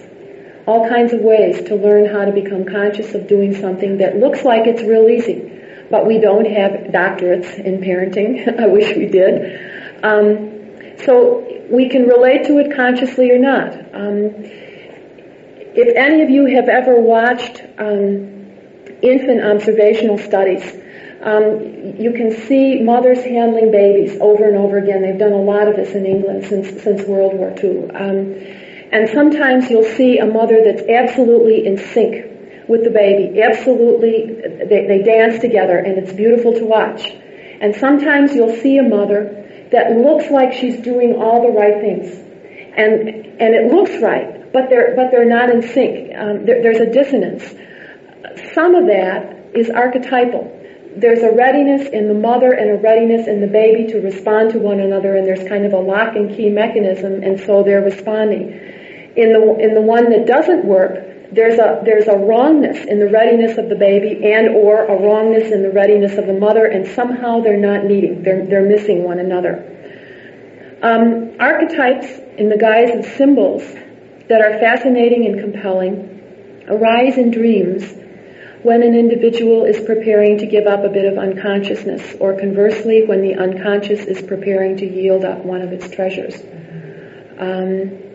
all 0.66 0.88
kinds 0.88 1.12
of 1.12 1.20
ways 1.20 1.62
to 1.68 1.76
learn 1.76 2.06
how 2.06 2.24
to 2.24 2.32
become 2.32 2.64
conscious 2.64 3.14
of 3.14 3.28
doing 3.28 3.54
something 3.54 3.98
that 3.98 4.16
looks 4.16 4.44
like 4.44 4.66
it's 4.66 4.82
real 4.82 5.08
easy, 5.08 5.50
but 5.90 6.06
we 6.06 6.18
don't 6.18 6.46
have 6.46 6.72
doctorates 6.92 7.58
in 7.58 7.80
parenting. 7.80 8.60
I 8.60 8.66
wish 8.66 8.96
we 8.96 9.06
did. 9.06 10.04
Um, 10.04 10.50
so 11.04 11.46
we 11.72 11.88
can 11.88 12.06
relate 12.06 12.44
to 12.48 12.58
it 12.58 12.76
consciously 12.76 13.30
or 13.30 13.38
not. 13.38 13.72
Um, 13.94 14.20
if 15.74 15.96
any 15.96 16.22
of 16.22 16.30
you 16.30 16.44
have 16.56 16.68
ever 16.68 17.00
watched 17.00 17.56
um, 17.78 18.52
infant 19.02 19.40
observational 19.52 20.18
studies, 20.18 20.64
Um, 21.22 22.02
you 22.04 22.12
can 22.18 22.30
see 22.46 22.82
mothers 22.82 23.22
handling 23.22 23.70
babies 23.70 24.18
over 24.20 24.42
and 24.50 24.56
over 24.56 24.76
again. 24.78 25.02
They've 25.02 25.22
done 25.26 25.32
a 25.32 25.46
lot 25.54 25.68
of 25.68 25.76
this 25.76 25.94
in 25.94 26.04
England 26.04 26.46
since 26.50 26.82
since 26.82 27.00
World 27.06 27.34
War 27.38 27.54
II. 27.62 27.76
Um, 27.94 28.34
and 28.90 29.08
sometimes 29.08 29.70
you'll 29.70 29.92
see 30.00 30.18
a 30.18 30.26
mother 30.26 30.58
that's 30.66 30.82
absolutely 30.82 31.64
in 31.68 31.78
sync 31.78 32.12
with 32.66 32.82
the 32.82 32.90
baby. 32.90 33.40
Absolutely, 33.40 34.14
they, 34.70 34.80
they 34.90 35.00
dance 35.14 35.38
together, 35.38 35.78
and 35.78 35.96
it's 36.00 36.12
beautiful 36.12 36.52
to 36.54 36.64
watch. 36.66 37.02
And 37.62 37.76
sometimes 37.76 38.34
you'll 38.34 38.56
see 38.56 38.78
a 38.78 38.82
mother 38.82 39.41
that 39.72 39.96
looks 39.96 40.30
like 40.30 40.52
she's 40.52 40.80
doing 40.80 41.16
all 41.16 41.42
the 41.42 41.52
right 41.52 41.80
things, 41.80 42.14
and 42.76 43.40
and 43.40 43.54
it 43.54 43.72
looks 43.72 44.00
right, 44.02 44.52
but 44.52 44.68
they're 44.70 44.94
but 44.94 45.10
they're 45.10 45.28
not 45.28 45.50
in 45.50 45.62
sync. 45.62 46.12
Um, 46.16 46.46
there, 46.46 46.62
there's 46.62 46.80
a 46.80 46.90
dissonance. 46.90 47.44
Some 48.54 48.74
of 48.74 48.86
that 48.86 49.50
is 49.54 49.68
archetypal 49.68 50.60
there's 50.96 51.22
a 51.22 51.32
readiness 51.32 51.88
in 51.88 52.08
the 52.08 52.14
mother 52.14 52.52
and 52.52 52.70
a 52.70 52.82
readiness 52.82 53.26
in 53.26 53.40
the 53.40 53.46
baby 53.46 53.90
to 53.92 54.00
respond 54.00 54.52
to 54.52 54.58
one 54.58 54.80
another, 54.80 55.16
and 55.16 55.26
there's 55.26 55.46
kind 55.48 55.64
of 55.64 55.72
a 55.72 55.78
lock 55.78 56.16
and 56.16 56.34
key 56.34 56.50
mechanism, 56.50 57.22
and 57.22 57.40
so 57.40 57.62
they're 57.62 57.82
responding. 57.82 58.52
In 59.16 59.32
the 59.32 59.56
in 59.60 59.74
the 59.74 59.80
one 59.80 60.10
that 60.10 60.26
doesn't 60.26 60.64
work, 60.64 61.11
there's 61.32 61.58
a 61.58 61.80
there's 61.84 62.08
a 62.08 62.16
wrongness 62.16 62.84
in 62.84 62.98
the 62.98 63.08
readiness 63.08 63.56
of 63.56 63.68
the 63.68 63.74
baby 63.74 64.32
and 64.32 64.48
or 64.48 64.84
a 64.84 65.00
wrongness 65.00 65.50
in 65.50 65.62
the 65.62 65.70
readiness 65.70 66.18
of 66.18 66.26
the 66.26 66.34
mother, 66.34 66.66
and 66.66 66.86
somehow 66.94 67.40
they're 67.40 67.56
not 67.56 67.84
meeting. 67.86 68.22
They're 68.22 68.46
they're 68.46 68.68
missing 68.68 69.02
one 69.02 69.18
another. 69.18 69.68
Um, 70.82 71.36
archetypes 71.40 72.08
in 72.36 72.48
the 72.48 72.58
guise 72.58 72.94
of 72.94 73.04
symbols 73.16 73.62
that 74.28 74.40
are 74.40 74.58
fascinating 74.58 75.26
and 75.26 75.40
compelling 75.40 76.64
arise 76.68 77.16
in 77.16 77.30
dreams 77.30 77.84
when 78.62 78.82
an 78.82 78.94
individual 78.94 79.64
is 79.64 79.80
preparing 79.84 80.38
to 80.38 80.46
give 80.46 80.66
up 80.66 80.84
a 80.84 80.88
bit 80.88 81.04
of 81.10 81.18
unconsciousness, 81.18 82.14
or 82.20 82.38
conversely, 82.38 83.04
when 83.04 83.20
the 83.20 83.34
unconscious 83.34 84.04
is 84.04 84.22
preparing 84.22 84.76
to 84.76 84.86
yield 84.86 85.24
up 85.24 85.38
one 85.44 85.62
of 85.62 85.72
its 85.72 85.90
treasures. 85.90 86.40
Um, 87.38 88.11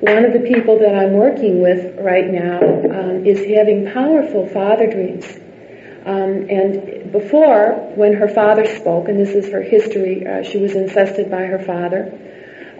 one 0.00 0.24
of 0.24 0.32
the 0.32 0.40
people 0.40 0.78
that 0.78 0.94
I'm 0.94 1.12
working 1.12 1.60
with 1.60 1.98
right 1.98 2.26
now 2.26 2.60
um, 2.60 3.26
is 3.26 3.44
having 3.54 3.92
powerful 3.92 4.48
father 4.48 4.90
dreams. 4.90 5.26
Um, 6.06 6.48
and 6.48 7.12
before, 7.12 7.92
when 7.94 8.14
her 8.14 8.28
father 8.28 8.64
spoke, 8.64 9.08
and 9.08 9.20
this 9.20 9.34
is 9.34 9.52
her 9.52 9.60
history, 9.60 10.26
uh, 10.26 10.42
she 10.42 10.56
was 10.56 10.74
incested 10.74 11.30
by 11.30 11.44
her 11.44 11.58
father 11.58 12.18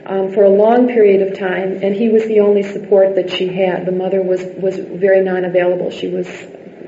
um, 0.07 0.33
for 0.33 0.45
a 0.45 0.49
long 0.49 0.89
period 0.89 1.21
of 1.21 1.39
time, 1.39 1.81
and 1.83 1.95
he 1.95 2.09
was 2.09 2.25
the 2.25 2.41
only 2.41 2.63
support 2.63 3.17
that 3.17 3.31
she 3.31 3.49
had. 3.49 3.85
The 3.85 3.93
mother 3.93 4.23
was 4.23 4.43
was 4.57 4.79
very 4.79 5.23
non-available. 5.23 5.91
She 5.91 6.09
was 6.09 6.27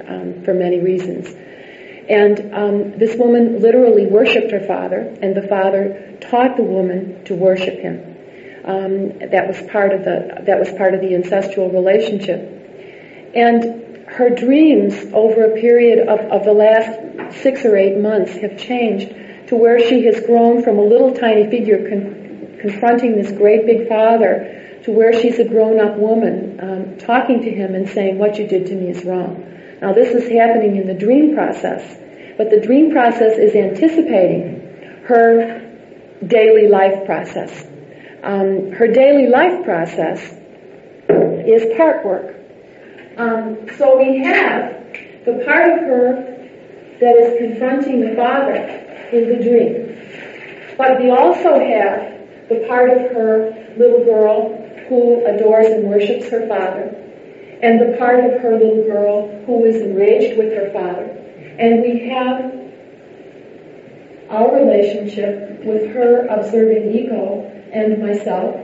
um, 0.09 0.43
for 0.45 0.55
many 0.55 0.81
reasons. 0.81 1.29
And 2.09 2.55
um, 2.55 2.99
this 2.99 3.17
woman 3.17 3.61
literally 3.61 4.07
worshipped 4.07 4.51
her 4.51 4.67
father, 4.67 5.15
and 5.21 5.37
the 5.37 5.47
father 5.47 6.17
taught 6.23 6.57
the 6.57 6.63
woman 6.63 7.23
to 7.27 7.35
worship 7.35 7.79
him. 7.79 8.12
Um, 8.65 9.19
that 9.19 9.49
was 9.49 9.61
part 9.71 9.93
of 9.93 10.05
the 10.05 10.43
that 10.47 10.59
was 10.59 10.71
part 10.71 10.95
of 10.95 11.01
the 11.01 11.09
incestual 11.09 11.73
relationship. 11.73 12.41
And 13.35 14.07
her 14.07 14.31
dreams 14.31 14.95
over 15.13 15.45
a 15.45 15.61
period 15.61 16.07
of, 16.07 16.21
of 16.31 16.45
the 16.45 16.53
last 16.53 17.43
six 17.43 17.65
or 17.65 17.77
eight 17.77 17.99
months 17.99 18.33
have 18.33 18.59
changed 18.59 19.09
to 19.49 19.57
where 19.57 19.81
she 19.81 20.05
has 20.05 20.21
grown 20.21 20.63
from 20.63 20.79
a 20.79 20.83
little 20.83 21.13
tiny 21.15 21.51
figure 21.51 21.89
con- 21.89 22.59
confronting 22.61 23.17
this 23.17 23.33
great 23.33 23.67
big 23.67 23.89
father 23.89 24.81
to 24.85 24.93
where 24.93 25.13
she's 25.13 25.39
a 25.39 25.45
grown-up 25.45 25.97
woman 25.97 26.59
um, 26.61 26.99
talking 26.99 27.43
to 27.43 27.51
him 27.51 27.75
and 27.75 27.89
saying, 27.89 28.19
"What 28.19 28.39
you 28.39 28.47
did 28.47 28.67
to 28.67 28.75
me 28.75 28.91
is 28.91 29.05
wrong." 29.05 29.45
Now 29.81 29.93
this 29.93 30.15
is 30.15 30.31
happening 30.31 30.77
in 30.77 30.87
the 30.87 30.95
dream 30.95 31.35
process, 31.35 31.83
but 32.37 32.51
the 32.51 32.61
dream 32.61 32.93
process 32.93 33.39
is 33.39 33.55
anticipating 33.55 35.03
her 35.07 35.61
daily 36.25 36.69
life 36.69 37.05
process. 37.05 37.67
Um, 38.23 38.71
her 38.73 38.87
daily 38.87 39.29
life 39.29 39.65
process 39.65 40.21
is 41.09 41.77
part 41.77 42.05
work. 42.05 42.37
Um, 43.17 43.67
so 43.77 43.99
we 43.99 44.23
have 44.23 44.87
the 45.25 45.43
part 45.45 45.73
of 45.73 45.79
her 45.81 46.33
that 47.01 47.17
is 47.17 47.39
confronting 47.39 48.01
the 48.01 48.15
father 48.15 48.55
in 49.13 49.29
the 49.29 49.43
dream. 49.43 50.77
But 50.79 51.01
we 51.01 51.11
also 51.11 51.59
have 51.59 52.49
the 52.49 52.65
part 52.69 52.91
of 52.91 53.11
her 53.13 53.75
little 53.77 54.05
girl 54.05 54.57
who 54.89 55.27
adores 55.27 55.67
and 55.67 55.89
worships 55.89 56.29
her 56.29 56.47
father 56.47 56.95
and 57.63 57.81
the 57.81 57.97
part 57.99 58.25
of 58.25 58.41
her 58.41 58.53
little 58.53 58.85
girl 58.85 59.45
who 59.47 59.65
is 59.65 59.83
enraged 59.83 60.39
with 60.39 60.53
her 60.53 60.71
father. 60.73 61.07
And 61.59 61.83
we 61.83 62.09
have 62.09 62.53
our 64.31 64.55
relationship 64.55 65.65
with 65.65 65.93
her 65.93 66.27
observing 66.27 66.95
ego 66.95 67.52
and 67.73 68.03
myself, 68.03 68.55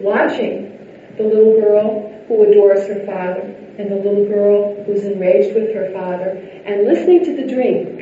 watching 0.00 0.76
the 1.16 1.22
little 1.22 1.60
girl 1.60 2.24
who 2.28 2.42
adores 2.42 2.86
her 2.86 3.04
father 3.06 3.54
and 3.78 3.90
the 3.90 3.96
little 3.96 4.26
girl 4.26 4.84
who's 4.84 5.04
enraged 5.04 5.54
with 5.54 5.74
her 5.74 5.90
father, 5.92 6.36
and 6.66 6.84
listening 6.84 7.24
to 7.24 7.34
the 7.36 7.46
dream 7.46 7.98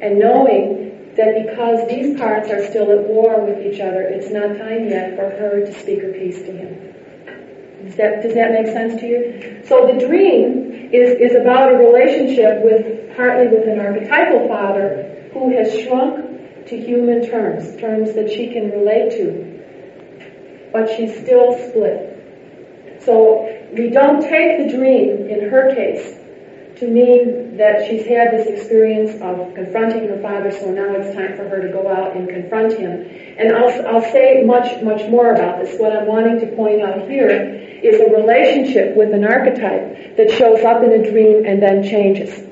and 0.00 0.18
knowing 0.18 1.12
that 1.16 1.46
because 1.46 1.86
these 1.88 2.18
parts 2.18 2.50
are 2.50 2.64
still 2.66 2.90
at 2.90 3.06
war 3.08 3.44
with 3.44 3.64
each 3.64 3.80
other, 3.80 4.02
it's 4.02 4.30
not 4.30 4.56
time 4.58 4.88
yet 4.88 5.16
for 5.16 5.30
her 5.30 5.64
to 5.64 5.72
speak 5.80 6.02
her 6.02 6.12
piece 6.12 6.42
to 6.42 6.52
him. 6.52 6.94
Does 7.84 7.96
that, 7.96 8.22
does 8.22 8.34
that 8.34 8.52
make 8.52 8.66
sense 8.66 9.00
to 9.00 9.06
you? 9.06 9.62
So 9.64 9.86
the 9.86 10.06
dream 10.06 10.90
is, 10.92 11.16
is 11.20 11.36
about 11.36 11.72
a 11.72 11.76
relationship 11.76 12.62
with, 12.62 13.16
partly 13.16 13.48
with 13.48 13.68
an 13.68 13.80
archetypal 13.80 14.48
father 14.48 15.30
who 15.32 15.56
has 15.56 15.72
shrunk 15.80 16.66
to 16.66 16.76
human 16.76 17.24
terms, 17.28 17.76
terms 17.80 18.14
that 18.14 18.30
she 18.30 18.52
can 18.52 18.70
relate 18.70 19.12
to, 19.12 19.55
but 20.72 20.88
she's 20.96 21.16
still 21.22 21.56
split. 21.68 22.12
So 23.04 23.46
we 23.72 23.90
don't 23.90 24.20
take 24.20 24.66
the 24.66 24.76
dream, 24.76 25.28
in 25.28 25.48
her 25.48 25.74
case, 25.74 26.18
to 26.80 26.88
mean 26.88 27.56
that 27.56 27.86
she's 27.88 28.04
had 28.06 28.32
this 28.32 28.46
experience 28.46 29.12
of 29.22 29.54
confronting 29.54 30.08
her 30.08 30.20
father, 30.20 30.50
so 30.50 30.70
now 30.70 30.94
it's 30.94 31.14
time 31.14 31.36
for 31.36 31.48
her 31.48 31.62
to 31.62 31.68
go 31.68 31.88
out 31.88 32.16
and 32.16 32.28
confront 32.28 32.76
him. 32.76 33.08
And 33.38 33.56
I'll, 33.56 33.86
I'll 33.86 34.12
say 34.12 34.42
much, 34.44 34.82
much 34.82 35.08
more 35.08 35.32
about 35.32 35.64
this. 35.64 35.78
What 35.78 35.96
I'm 35.96 36.06
wanting 36.06 36.40
to 36.40 36.54
point 36.56 36.82
out 36.82 37.08
here 37.08 37.30
is 37.30 38.00
a 38.00 38.10
relationship 38.10 38.96
with 38.96 39.14
an 39.14 39.24
archetype 39.24 40.16
that 40.16 40.30
shows 40.30 40.64
up 40.64 40.82
in 40.82 40.92
a 40.92 41.10
dream 41.10 41.44
and 41.46 41.62
then 41.62 41.82
changes. 41.82 42.46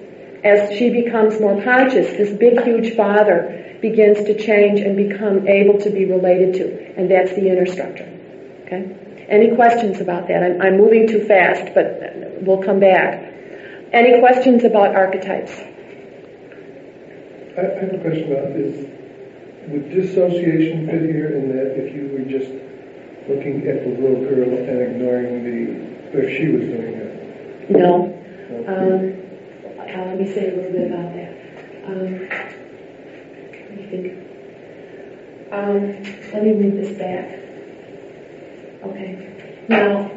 As 0.44 0.76
she 0.76 0.90
becomes 0.90 1.40
more 1.40 1.62
conscious, 1.62 2.06
this 2.18 2.36
big, 2.36 2.60
huge 2.62 2.94
father 2.94 3.78
begins 3.80 4.18
to 4.18 4.38
change 4.38 4.80
and 4.80 4.94
become 4.94 5.48
able 5.48 5.80
to 5.80 5.90
be 5.90 6.04
related 6.04 6.54
to, 6.54 6.94
and 6.98 7.10
that's 7.10 7.30
the 7.30 7.48
inner 7.48 7.64
structure. 7.64 8.08
Okay? 8.66 9.26
Any 9.28 9.54
questions 9.54 10.00
about 10.00 10.28
that? 10.28 10.42
I'm, 10.42 10.60
I'm 10.60 10.76
moving 10.76 11.08
too 11.08 11.24
fast, 11.24 11.74
but 11.74 12.42
we'll 12.42 12.62
come 12.62 12.78
back. 12.78 13.32
Any 13.92 14.20
questions 14.20 14.64
about 14.64 14.94
archetypes? 14.94 15.52
I 17.56 17.62
have 17.80 17.94
a 17.94 17.98
question 18.02 18.32
about 18.32 18.52
this. 18.52 18.86
Would 19.68 19.90
dissociation 19.90 20.86
fit 20.86 21.02
here 21.02 21.36
in 21.36 21.56
that 21.56 21.78
if 21.78 21.94
you 21.94 22.08
were 22.12 22.24
just 22.28 22.50
looking 23.28 23.66
at 23.66 23.82
the 23.84 23.90
little 23.90 24.20
girl 24.20 24.58
and 24.58 24.82
ignoring 24.82 25.42
the, 25.42 26.18
if 26.18 26.36
she 26.36 26.48
was 26.48 26.64
doing 26.66 26.94
it? 26.94 27.70
No. 27.70 28.12
Um, 28.68 29.23
uh, 29.94 30.04
let 30.06 30.18
me 30.18 30.26
say 30.26 30.52
a 30.52 30.56
little 30.56 30.72
bit 30.72 30.90
about 30.90 31.14
that. 31.14 31.30
Um, 31.86 32.28
let 33.52 33.76
me 33.76 33.86
think. 33.90 34.06
Um, 35.52 36.02
let 36.32 36.42
me 36.42 36.52
move 36.54 36.74
this 36.74 36.98
back. 36.98 37.38
Okay. 38.84 39.64
Now, 39.68 40.10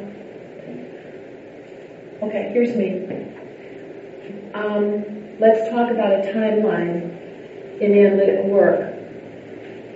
okay, 2.22 2.50
here's 2.52 2.74
me. 2.76 3.06
Um, 4.54 5.38
let's 5.38 5.70
talk 5.70 5.90
about 5.90 6.12
a 6.12 6.32
timeline 6.32 7.80
in 7.80 7.92
analytical 7.92 8.50
work. 8.50 8.94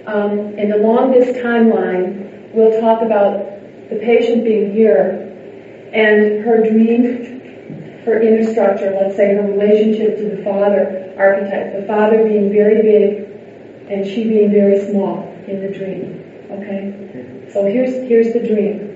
Um, 0.06 0.54
and 0.58 0.72
along 0.72 1.12
this 1.12 1.36
timeline, 1.38 2.52
we'll 2.52 2.80
talk 2.80 3.02
about 3.02 3.44
the 3.90 3.96
patient 3.96 4.44
being 4.44 4.72
here 4.72 5.28
and 5.92 6.44
her 6.44 6.68
dream, 6.68 7.31
her 8.04 8.20
inner 8.20 8.50
structure, 8.50 8.90
let's 9.00 9.16
say 9.16 9.34
her 9.34 9.42
relationship 9.42 10.16
to 10.18 10.36
the 10.36 10.42
father 10.42 11.14
archetype, 11.16 11.80
the 11.80 11.86
father 11.86 12.24
being 12.24 12.50
very 12.52 12.82
big 12.82 13.90
and 13.90 14.06
she 14.06 14.24
being 14.24 14.50
very 14.50 14.84
small 14.90 15.32
in 15.46 15.60
the 15.60 15.68
dream. 15.68 16.18
Okay? 16.50 17.48
So 17.52 17.64
here's 17.64 17.94
here's 18.08 18.32
the 18.32 18.40
dream. 18.40 18.88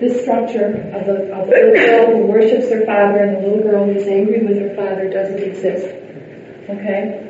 This 0.00 0.22
structure 0.22 0.90
of 0.94 1.04
the, 1.04 1.30
of 1.32 1.46
the 1.46 1.52
little 1.52 1.74
girl 1.74 2.06
who 2.16 2.26
worships 2.26 2.70
her 2.70 2.86
father 2.86 3.18
and 3.18 3.36
the 3.36 3.48
little 3.48 3.62
girl 3.62 3.84
who's 3.84 4.06
angry 4.06 4.42
with 4.42 4.58
her 4.58 4.74
father 4.74 5.10
doesn't 5.10 5.42
exist. 5.42 5.86
Okay? 6.70 7.26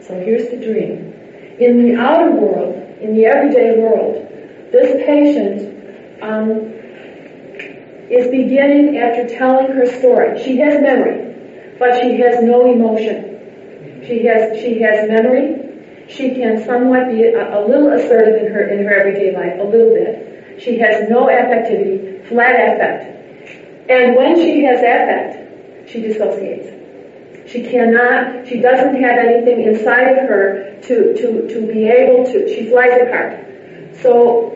So 0.00 0.18
here's 0.20 0.48
the 0.50 0.56
dream. 0.56 1.12
In 1.58 1.84
the 1.84 2.00
outer 2.00 2.32
world, 2.32 2.74
in 3.00 3.14
the 3.14 3.26
everyday 3.26 3.78
world, 3.78 4.14
this 4.72 4.96
patient 5.04 6.22
um, 6.22 6.73
is 8.10 8.30
beginning 8.30 8.98
after 8.98 9.28
telling 9.28 9.72
her 9.72 9.86
story. 9.86 10.42
She 10.42 10.58
has 10.58 10.80
memory, 10.80 11.76
but 11.78 12.00
she 12.00 12.20
has 12.20 12.42
no 12.42 12.70
emotion. 12.72 14.02
She 14.06 14.24
has 14.26 14.60
she 14.60 14.80
has 14.82 15.08
memory. 15.08 15.60
She 16.08 16.34
can 16.34 16.62
somewhat 16.64 17.08
be 17.08 17.24
a, 17.24 17.58
a 17.58 17.60
little 17.66 17.92
assertive 17.92 18.42
in 18.42 18.52
her 18.52 18.68
in 18.68 18.84
her 18.84 18.94
everyday 18.94 19.34
life, 19.34 19.58
a 19.58 19.64
little 19.64 19.94
bit. 19.94 20.60
She 20.60 20.78
has 20.78 21.08
no 21.08 21.26
affectivity, 21.26 22.26
flat 22.28 22.54
affect. 22.54 23.90
And 23.90 24.16
when 24.16 24.36
she 24.36 24.64
has 24.64 24.78
affect, 24.78 25.90
she 25.90 26.00
dissociates. 26.00 26.74
She 27.46 27.62
cannot, 27.62 28.48
she 28.48 28.60
doesn't 28.60 29.00
have 29.02 29.18
anything 29.18 29.62
inside 29.62 30.16
of 30.16 30.28
her 30.28 30.78
to, 30.82 31.14
to, 31.14 31.48
to 31.48 31.66
be 31.66 31.88
able 31.88 32.24
to, 32.24 32.48
she 32.48 32.70
flies 32.70 33.00
apart. 33.02 33.44
So, 34.00 34.52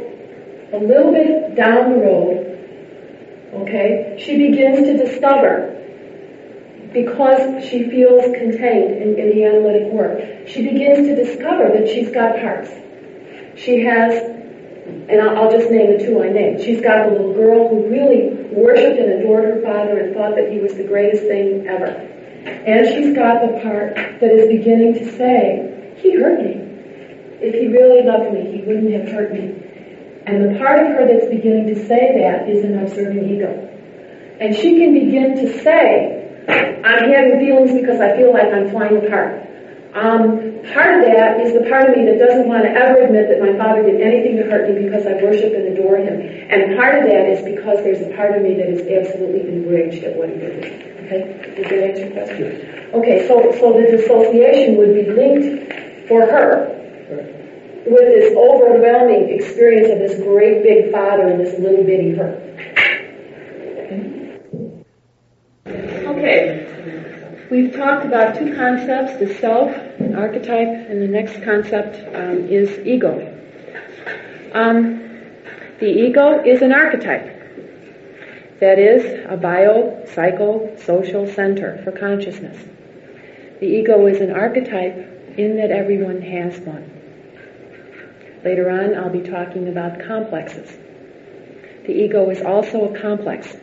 a 0.72 0.78
little 0.78 1.12
bit 1.12 1.54
down 1.54 1.92
the 1.92 1.96
road, 1.98 2.57
okay, 3.62 4.16
she 4.18 4.36
begins 4.38 4.86
to 4.86 4.96
discover 4.96 5.74
because 6.92 7.64
she 7.64 7.88
feels 7.90 8.24
contained 8.34 8.96
in, 8.96 9.18
in, 9.18 9.28
the 9.30 9.44
analytic 9.44 9.92
work, 9.92 10.48
she 10.48 10.62
begins 10.62 11.06
to 11.06 11.14
discover 11.14 11.68
that 11.68 11.88
she's 11.88 12.10
got 12.10 12.40
parts. 12.40 12.70
She 13.56 13.84
has, 13.84 14.14
and 15.08 15.20
I'll, 15.20 15.36
I'll, 15.36 15.50
just 15.50 15.70
name 15.70 15.98
the 15.98 16.04
two 16.04 16.22
I 16.22 16.30
named. 16.30 16.62
She's 16.62 16.80
got 16.80 17.06
the 17.06 17.12
little 17.12 17.34
girl 17.34 17.68
who 17.68 17.88
really 17.88 18.30
worshipped 18.52 18.98
and 18.98 19.20
adored 19.20 19.44
her 19.44 19.62
father 19.62 19.98
and 19.98 20.14
thought 20.14 20.36
that 20.36 20.50
he 20.50 20.58
was 20.58 20.74
the 20.74 20.84
greatest 20.84 21.24
thing 21.24 21.66
ever. 21.66 21.86
And 21.86 22.86
she's 22.86 23.14
got 23.14 23.42
the 23.42 23.60
part 23.60 23.94
that 23.94 24.30
is 24.30 24.48
beginning 24.48 24.94
to 24.94 25.16
say, 25.16 25.94
he 25.98 26.14
hurt 26.14 26.40
me. 26.40 26.64
If 27.40 27.54
he 27.54 27.68
really 27.68 28.02
loved 28.02 28.32
me, 28.32 28.50
he 28.56 28.62
wouldn't 28.62 28.92
have 28.92 29.08
hurt 29.08 29.32
me. 29.32 29.67
And 30.28 30.44
the 30.44 30.58
part 30.58 30.84
of 30.84 30.92
her 30.92 31.08
that's 31.08 31.24
beginning 31.32 31.72
to 31.72 31.86
say 31.88 32.20
that 32.20 32.50
is 32.52 32.62
an 32.62 32.78
observing 32.78 33.32
ego. 33.32 33.48
And 34.38 34.54
she 34.54 34.76
can 34.76 34.92
begin 34.92 35.40
to 35.40 35.62
say, 35.64 36.20
I'm 36.84 37.08
having 37.08 37.40
feelings 37.40 37.72
because 37.72 37.98
I 37.98 38.14
feel 38.14 38.30
like 38.36 38.52
I'm 38.52 38.68
flying 38.68 39.00
apart. 39.00 39.40
Um, 39.96 40.60
part 40.76 41.00
of 41.00 41.08
that 41.08 41.40
is 41.40 41.56
the 41.56 41.64
part 41.72 41.88
of 41.88 41.96
me 41.96 42.04
that 42.04 42.20
doesn't 42.20 42.46
want 42.46 42.64
to 42.64 42.68
ever 42.68 43.08
admit 43.08 43.32
that 43.32 43.40
my 43.40 43.56
father 43.56 43.82
did 43.88 44.04
anything 44.04 44.36
to 44.36 44.44
hurt 44.44 44.68
me 44.68 44.84
because 44.84 45.08
I 45.08 45.16
worship 45.16 45.56
and 45.56 45.72
adore 45.72 45.96
him. 45.96 46.20
And 46.20 46.76
part 46.76 47.00
of 47.00 47.08
that 47.08 47.24
is 47.24 47.40
because 47.40 47.80
there's 47.80 48.04
a 48.04 48.12
part 48.12 48.36
of 48.36 48.42
me 48.42 48.52
that 48.60 48.68
is 48.68 48.84
absolutely 48.84 49.48
enraged 49.48 50.04
at 50.04 50.12
what 50.14 50.28
he 50.28 50.36
did. 50.36 50.60
Okay? 51.08 51.24
Did 51.56 51.64
that 51.72 51.80
answer 51.88 52.04
your 52.04 52.12
question? 52.12 52.92
Okay, 52.92 53.26
so, 53.26 53.48
so 53.56 53.72
the 53.72 53.96
dissociation 53.96 54.76
would 54.76 54.92
be 54.92 55.08
linked 55.08 55.72
for 56.04 56.20
her 56.28 56.78
with 57.90 58.08
this 58.08 58.36
overwhelming 58.36 59.30
experience 59.30 59.88
of 59.90 59.98
this 59.98 60.20
great 60.22 60.62
big 60.62 60.92
father 60.92 61.28
and 61.28 61.40
this 61.40 61.58
little 61.58 61.84
bitty 61.84 62.14
her. 62.14 62.44
Okay. 65.66 66.64
We've 67.50 67.72
talked 67.74 68.04
about 68.04 68.38
two 68.38 68.54
concepts, 68.54 69.18
the 69.18 69.34
self, 69.40 69.70
an 70.00 70.14
archetype, 70.14 70.68
and 70.68 71.00
the 71.00 71.08
next 71.08 71.42
concept 71.42 71.96
um, 72.14 72.46
is 72.48 72.78
ego. 72.86 73.34
Um, 74.52 74.98
the 75.80 75.86
ego 75.86 76.42
is 76.44 76.60
an 76.62 76.72
archetype. 76.72 77.36
That 78.60 78.78
is 78.78 79.24
a 79.30 79.36
bio, 79.36 80.04
psycho, 80.06 80.76
social 80.76 81.26
center 81.26 81.80
for 81.84 81.92
consciousness. 81.92 82.58
The 83.60 83.66
ego 83.66 84.06
is 84.06 84.20
an 84.20 84.32
archetype 84.32 85.38
in 85.38 85.56
that 85.56 85.70
everyone 85.70 86.20
has 86.22 86.58
one. 86.60 86.97
Later 88.48 88.70
on, 88.70 88.96
I'll 88.96 89.10
be 89.10 89.28
talking 89.28 89.68
about 89.68 90.00
complexes. 90.06 90.74
The 91.84 91.92
ego 91.92 92.30
is 92.30 92.40
also 92.40 92.94
a 92.94 92.98
complex 92.98 93.54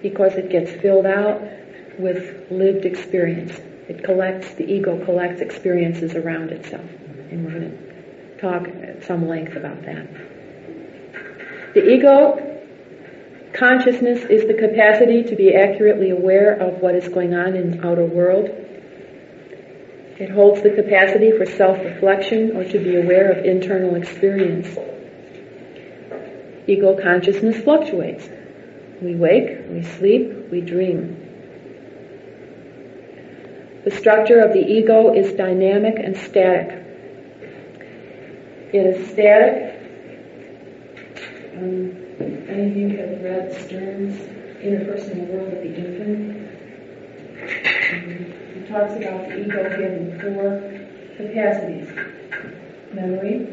because 0.00 0.36
it 0.36 0.48
gets 0.48 0.70
filled 0.80 1.04
out 1.04 1.42
with 1.98 2.50
lived 2.50 2.86
experience. 2.86 3.52
It 3.86 4.02
collects, 4.04 4.54
the 4.54 4.64
ego 4.64 5.04
collects 5.04 5.42
experiences 5.42 6.14
around 6.14 6.50
itself. 6.50 6.88
And 7.30 7.44
we're 7.44 7.60
going 7.60 7.70
to 7.72 8.40
talk 8.40 8.68
at 8.68 9.04
some 9.04 9.28
length 9.28 9.54
about 9.54 9.82
that. 9.82 10.08
The 11.74 11.86
ego 11.86 12.44
Consciousness 13.52 14.24
is 14.30 14.46
the 14.46 14.54
capacity 14.54 15.24
to 15.24 15.36
be 15.36 15.54
accurately 15.54 16.08
aware 16.08 16.54
of 16.54 16.80
what 16.80 16.94
is 16.94 17.06
going 17.08 17.34
on 17.34 17.54
in 17.54 17.72
the 17.72 17.86
outer 17.86 18.04
world. 18.04 18.48
It 20.18 20.30
holds 20.30 20.62
the 20.62 20.70
capacity 20.70 21.30
for 21.30 21.46
self-reflection 21.46 22.56
or 22.56 22.64
to 22.64 22.78
be 22.78 22.96
aware 22.96 23.30
of 23.30 23.44
internal 23.44 23.94
experience. 23.94 24.76
Ego 26.66 27.00
consciousness 27.00 27.62
fluctuates. 27.62 28.28
We 29.00 29.14
wake, 29.14 29.70
we 29.70 29.82
sleep, 29.82 30.50
we 30.50 30.60
dream. 30.60 31.16
The 33.84 33.92
structure 33.92 34.40
of 34.40 34.52
the 34.52 34.60
ego 34.60 35.14
is 35.14 35.32
dynamic 35.34 35.98
and 35.98 36.16
static. 36.16 36.84
It 38.72 38.86
is 38.86 39.10
static. 39.12 39.76
Um, 41.56 41.96
any 42.48 42.66
of 42.66 42.76
you 42.76 42.88
have 42.98 43.22
read 43.22 43.52
Stern's 43.52 44.18
Interpersonal 44.60 45.28
World 45.28 45.54
of 45.54 45.60
the 45.62 45.74
Infant? 45.74 46.48
Um, 47.92 48.37
talks 48.68 48.96
about 48.96 49.28
the 49.28 49.40
ego 49.40 49.70
having 49.70 50.20
four 50.20 50.60
capacities. 51.16 51.88
Memory, 52.92 53.46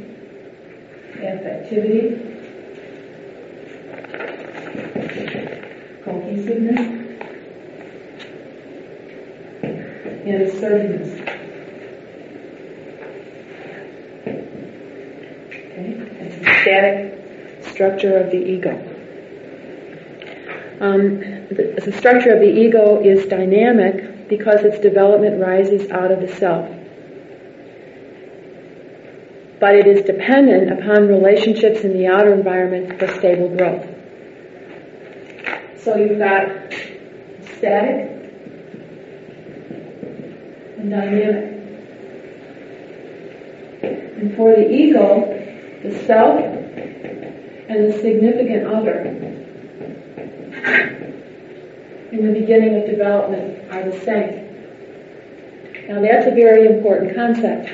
affectivity, 1.16 2.20
cohesiveness, 6.04 6.80
and 10.26 10.42
assertiveness. 10.42 11.22
Okay, 15.62 15.94
the 16.20 16.60
static 16.62 17.64
structure 17.64 18.18
of 18.18 18.32
the 18.32 18.38
ego. 18.38 18.74
Um, 20.82 21.20
the, 21.50 21.82
the 21.86 21.92
structure 21.94 22.34
of 22.34 22.42
the 22.42 22.50
ego 22.50 23.02
is 23.02 23.26
dynamic 23.28 24.15
because 24.30 24.62
its 24.64 24.80
development 24.80 25.42
rises 25.42 25.90
out 25.92 26.12
of 26.12 26.22
the 26.22 26.28
self. 26.28 26.70
But 29.60 29.76
it 29.76 29.88
is 29.88 30.06
dependent 30.06 30.72
upon 30.80 31.08
relationships 31.08 31.82
in 31.82 31.94
the 31.94 32.08
outer 32.08 32.34
environment 32.34 33.00
for 33.00 33.08
stable 33.08 33.56
growth. 33.56 33.88
So 35.80 35.96
you've 35.96 36.20
got 36.20 36.50
static 37.58 38.12
and 40.78 40.90
dynamic. 40.90 41.52
And 43.82 44.36
for 44.36 44.56
the 44.56 44.70
ego, 44.70 45.32
the 45.84 46.04
self 46.06 46.40
and 46.42 47.94
the 47.94 47.98
significant 48.00 48.68
other 48.68 49.00
in 52.12 52.28
the 52.28 52.40
beginning 52.40 52.76
of 52.82 52.86
development 52.90 53.65
are 53.76 53.90
the 53.90 54.00
same. 54.02 54.46
Now 55.88 56.02
that's 56.02 56.28
a 56.28 56.32
very 56.32 56.66
important 56.66 57.16
concept 57.16 57.70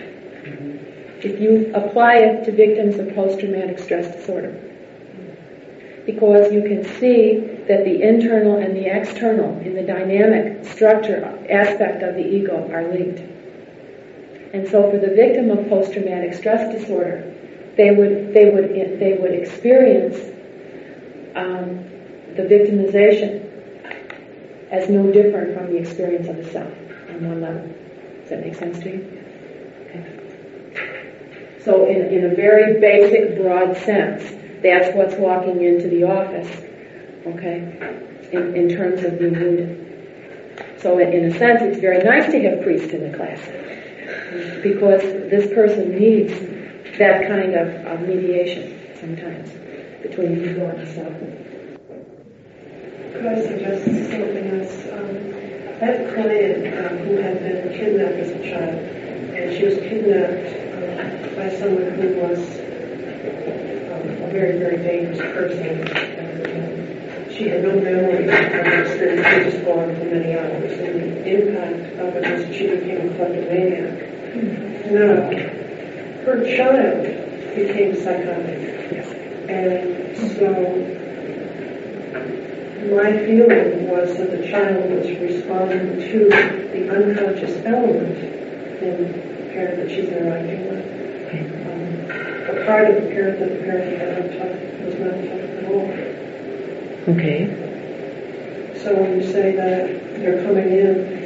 if 1.23 1.39
you 1.39 1.71
apply 1.75 2.15
it 2.15 2.45
to 2.45 2.51
victims 2.51 2.97
of 2.97 3.13
post-traumatic 3.13 3.77
stress 3.79 4.15
disorder. 4.15 4.59
Because 6.05 6.51
you 6.51 6.63
can 6.63 6.83
see 6.99 7.39
that 7.67 7.85
the 7.85 8.01
internal 8.01 8.57
and 8.57 8.75
the 8.75 8.87
external 8.87 9.59
in 9.59 9.75
the 9.75 9.83
dynamic 9.83 10.65
structure 10.65 11.23
aspect 11.49 12.01
of 12.01 12.15
the 12.15 12.25
ego 12.25 12.67
are 12.71 12.87
linked. 12.87 13.19
And 14.53 14.67
so 14.67 14.89
for 14.89 14.97
the 14.97 15.13
victim 15.13 15.51
of 15.51 15.69
post-traumatic 15.69 16.33
stress 16.33 16.73
disorder, 16.73 17.31
they 17.77 17.91
would 17.91 18.33
they 18.33 18.49
would 18.49 18.99
they 18.99 19.13
would 19.13 19.31
experience 19.31 20.17
um, 21.35 21.85
the 22.35 22.43
victimization 22.43 23.50
as 24.71 24.89
no 24.89 25.11
different 25.11 25.55
from 25.55 25.67
the 25.67 25.77
experience 25.77 26.27
of 26.27 26.37
the 26.37 26.45
self 26.51 26.71
on 27.09 27.27
one 27.27 27.41
level. 27.41 27.67
Does 28.21 28.29
that 28.29 28.41
make 28.41 28.55
sense 28.55 28.79
to 28.79 28.89
you? 28.89 29.23
Okay. 29.85 31.59
So 31.63 31.85
in, 31.85 32.05
in 32.07 32.31
a 32.31 32.35
very 32.35 32.79
basic, 32.79 33.37
broad 33.37 33.75
sense, 33.77 34.23
that's 34.63 34.95
what's 34.95 35.15
walking 35.15 35.61
into 35.63 35.89
the 35.89 36.03
office, 36.03 36.49
okay, 37.25 37.97
in, 38.31 38.55
in 38.55 38.69
terms 38.69 39.03
of 39.03 39.19
being 39.19 39.33
wounded. 39.33 40.79
So 40.81 40.97
in, 40.99 41.11
in 41.11 41.25
a 41.25 41.37
sense, 41.37 41.61
it's 41.61 41.79
very 41.79 42.03
nice 42.03 42.31
to 42.31 42.41
have 42.43 42.61
priests 42.61 42.93
in 42.93 43.11
the 43.11 43.17
class 43.17 43.39
because 44.63 45.01
this 45.29 45.53
person 45.53 45.91
needs 45.97 46.31
that 46.97 47.27
kind 47.27 47.55
of, 47.55 47.67
of 47.85 48.07
mediation 48.07 48.79
sometimes 48.99 49.49
between 50.01 50.45
ego 50.45 50.69
and 50.69 50.79
the 50.79 50.93
self. 50.93 51.40
Could 53.13 53.25
I 53.25 53.41
suggest 53.41 53.85
something 53.85 54.47
else? 54.59 54.87
Um, 54.93 55.31
I 55.81 56.13
client 56.13 56.67
um, 56.77 56.97
who 56.99 57.17
had 57.17 57.39
been 57.39 57.73
kidnapped 57.73 58.17
as 58.17 58.29
a 58.29 58.39
child, 58.49 58.79
and 59.35 59.57
she 59.57 59.65
was 59.65 59.75
kidnapped 59.79 60.47
um, 60.77 61.35
by 61.35 61.49
someone 61.57 61.91
who 61.99 62.15
was 62.21 62.39
um, 63.91 64.23
a 64.23 64.31
very, 64.31 64.59
very 64.59 64.77
dangerous 64.77 65.19
person. 65.19 65.81
Um, 66.19 67.31
she 67.31 67.49
had 67.49 67.63
no 67.63 67.73
memory 67.81 68.25
of 68.25 68.29
this 68.29 68.91
thing. 68.99 69.17
She 69.17 69.45
was 69.45 69.65
gone 69.65 69.95
for 69.95 70.05
many 70.05 70.37
hours. 70.37 70.71
And 70.79 71.01
the 71.01 71.25
impact 71.25 71.99
of 71.99 72.15
it 72.15 72.47
was 72.47 72.55
she 72.55 72.67
became 72.67 73.09
a 73.09 73.15
kleptomaniac. 73.15 73.95
Now, 74.91 75.31
her 76.25 76.37
child 76.55 77.01
became 77.55 77.95
psychotic. 77.95 78.61
And 79.49 80.17
so 80.37 81.00
my 82.89 83.13
feeling 83.25 83.87
was 83.89 84.17
that 84.17 84.31
the 84.31 84.47
child 84.49 84.89
was 84.89 85.05
responding 85.19 85.99
to 85.99 86.29
the 86.73 86.89
unconscious 86.89 87.63
element 87.65 88.17
in 88.81 89.07
the 89.07 89.53
parent 89.53 89.77
that 89.77 89.89
she's 89.89 90.09
interacting 90.09 90.67
with. 90.67 90.85
Um, 91.67 92.57
a 92.57 92.65
part 92.65 92.89
of 92.89 93.03
the 93.03 93.09
parent 93.09 93.39
that 93.39 93.49
the 93.49 93.63
parent 93.63 93.97
had 93.97 94.09
not 94.17 94.31
taught, 94.37 94.55
was 94.83 94.95
not 94.95 95.13
taught 95.13 95.39
at 95.39 95.65
all. 95.65 97.13
Okay. 97.13 97.39
So 98.83 98.95
when 98.99 99.21
you 99.21 99.31
say 99.31 99.55
that 99.55 100.17
they're 100.19 100.43
coming 100.43 100.71
in 100.71 101.21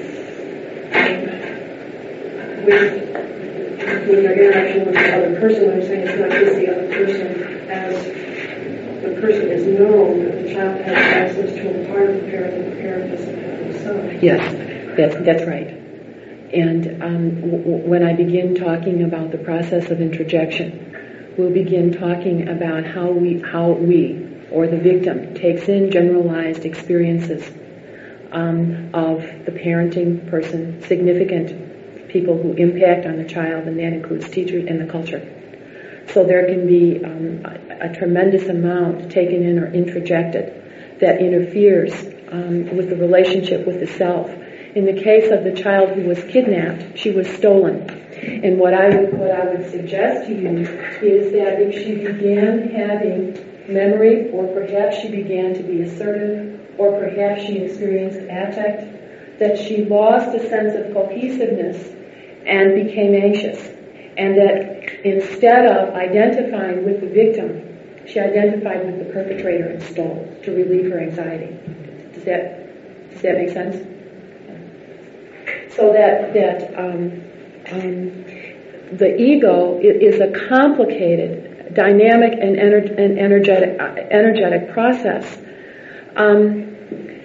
with, 2.66 2.92
with 4.10 4.24
their 4.24 4.34
interaction 4.34 4.86
with 4.86 4.96
the 4.96 5.16
other 5.16 5.40
person, 5.40 5.72
I'm 5.72 5.82
saying 5.84 6.08
it's 6.08 6.20
not 6.20 6.32
just 6.32 6.56
the 6.56 6.68
other 6.70 6.88
person 6.90 7.70
as 7.70 8.06
the 9.04 9.22
person 9.22 9.52
is 9.52 9.66
known, 9.68 10.35
child 10.54 10.82
has 10.82 10.98
access 10.98 11.54
to 11.56 11.84
a 11.84 11.88
part 11.88 12.10
of 12.10 12.16
the 12.22 12.28
parent 12.30 12.62
that 12.62 12.70
the 12.76 12.82
parent 12.82 13.12
doesn't 13.12 13.38
have 13.38 13.60
himself. 13.60 14.24
Yes, 14.24 14.98
that's, 14.98 15.16
that's 15.26 15.44
right. 15.48 15.68
And 16.54 17.04
um, 17.04 17.42
w- 17.42 17.88
when 17.88 18.04
I 18.04 18.14
begin 18.14 18.56
talking 18.56 19.04
about 19.04 19.32
the 19.32 19.38
process 19.38 19.90
of 19.92 20.02
introjection, 20.02 21.34
we'll 21.38 21.52
begin 21.54 21.92
talking 21.92 22.48
about 22.48 22.86
how 22.86 23.12
we, 23.12 23.42
how 23.42 23.72
we, 23.72 24.28
or 24.52 24.68
the 24.68 24.78
victim 24.78 25.34
takes 25.34 25.68
in 25.68 25.92
generalized 25.92 26.66
experiences 26.66 27.50
um, 28.32 28.90
of 28.94 29.22
the 29.46 29.52
parenting 29.52 30.30
person, 30.30 30.82
significant 30.84 32.08
people 32.10 32.42
who 32.42 32.54
impact 32.54 33.06
on 33.06 33.18
the 33.18 33.26
child, 33.26 33.68
and 33.68 33.78
that 33.80 33.94
includes 33.94 34.30
teachers 34.30 34.66
and 34.68 34.80
the 34.80 34.92
culture. 34.92 35.22
So 36.14 36.24
there 36.24 36.46
can 36.46 36.68
be 36.68 37.04
um, 37.04 37.46
a, 37.82 37.94
tremendous 37.94 38.48
amount 38.48 39.12
taken 39.12 39.44
in 39.44 39.60
or 39.60 39.72
introjected 39.72 41.00
that 41.00 41.20
interferes 41.20 41.94
um, 42.32 42.76
with 42.76 42.90
the 42.90 42.96
relationship 42.96 43.66
with 43.66 43.80
the 43.80 43.88
self. 43.88 44.30
In 44.76 44.86
the 44.86 45.02
case 45.02 45.32
of 45.32 45.44
the 45.44 45.54
child 45.54 45.92
who 45.92 46.04
was 46.04 46.22
kidnapped, 46.26 46.98
she 46.98 47.12
was 47.12 47.28
stolen. 47.28 47.90
And 48.22 48.58
what 48.58 48.74
I 48.74 48.90
would, 48.90 49.14
what 49.18 49.32
I 49.32 49.46
would 49.46 49.70
suggest 49.70 50.28
to 50.28 50.34
you 50.34 50.60
is 51.02 51.32
that 51.34 51.62
if 51.62 51.74
she 51.74 51.96
began 51.96 52.70
having 52.70 53.34
memory, 53.68 54.30
or 54.32 54.48
perhaps 54.48 55.00
she 55.00 55.10
began 55.10 55.54
to 55.54 55.64
be 55.64 55.82
assertive, 55.82 56.60
or 56.78 57.00
perhaps 57.00 57.44
she 57.44 57.60
experienced 57.60 58.20
affect, 58.20 59.40
that 59.40 59.58
she 59.58 59.86
lost 59.86 60.36
a 60.36 60.50
sense 60.50 60.76
of 60.76 60.94
cohesiveness 60.94 61.78
and 62.46 62.76
became 62.76 63.16
anxious. 63.16 63.60
And 64.18 64.38
that 64.38 65.06
instead 65.06 65.66
of 65.66 65.94
identifying 65.94 66.86
with 66.86 67.02
the 67.02 67.08
victim, 67.08 67.65
she 68.08 68.20
identified 68.20 68.86
with 68.86 69.00
the 69.00 69.14
perpetrator 69.14 69.68
and 69.68 69.84
stole 69.84 70.38
to 70.44 70.52
relieve 70.52 70.92
her 70.92 71.00
anxiety. 71.00 71.56
Does 72.14 72.24
that, 72.26 73.12
does 73.12 73.22
that 73.22 73.36
make 73.36 73.50
sense? 73.50 73.76
So 75.76 75.92
that, 75.92 76.34
that 76.34 76.80
um, 76.80 77.22
um, 77.72 78.26
the 78.98 79.16
ego 79.20 79.80
is 79.80 80.22
a 80.22 80.32
complicated 80.48 81.74
dynamic 81.74 82.34
and, 82.34 82.56
ener- 82.56 82.98
and 82.98 83.20
energetic, 83.20 83.80
uh, 83.80 83.96
energetic 84.10 84.72
process. 84.72 85.38
Um, 86.16 86.76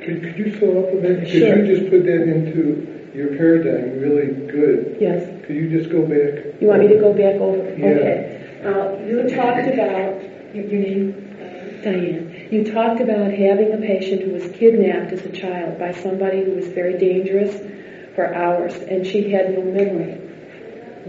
could, 0.04 0.22
could, 0.22 0.38
you 0.38 0.58
follow 0.58 0.86
up 0.86 0.94
with 0.94 1.02
that? 1.02 1.28
Sure. 1.28 1.64
you 1.64 1.76
just 1.76 1.90
put 1.90 2.04
that 2.04 2.22
into 2.22 3.12
your 3.14 3.28
paradigm 3.36 4.00
really 4.00 4.46
good. 4.50 4.96
Yes. 5.00 5.22
Could 5.46 5.56
you 5.56 5.70
just 5.70 5.90
go 5.90 6.02
back? 6.02 6.60
You 6.60 6.68
want 6.68 6.80
me 6.80 6.88
to 6.88 6.98
go 6.98 7.12
back 7.12 7.36
over? 7.36 7.62
Yeah. 7.76 7.86
Okay. 7.86 8.40
Uh, 8.64 8.98
you 9.06 9.28
talked 9.28 9.66
about, 9.68 10.20
your, 10.54 10.64
name? 10.64 11.30
Diane. 11.82 12.48
You 12.50 12.72
talked 12.72 13.00
about 13.00 13.32
having 13.32 13.72
a 13.72 13.78
patient 13.78 14.22
who 14.22 14.32
was 14.32 14.44
kidnapped 14.52 15.12
as 15.12 15.24
a 15.24 15.32
child 15.32 15.78
by 15.78 15.92
somebody 15.92 16.44
who 16.44 16.52
was 16.52 16.68
very 16.68 16.98
dangerous 16.98 17.56
for 18.14 18.34
hours, 18.34 18.74
and 18.74 19.06
she 19.06 19.30
had 19.30 19.54
no 19.54 19.62
memory. 19.62 20.20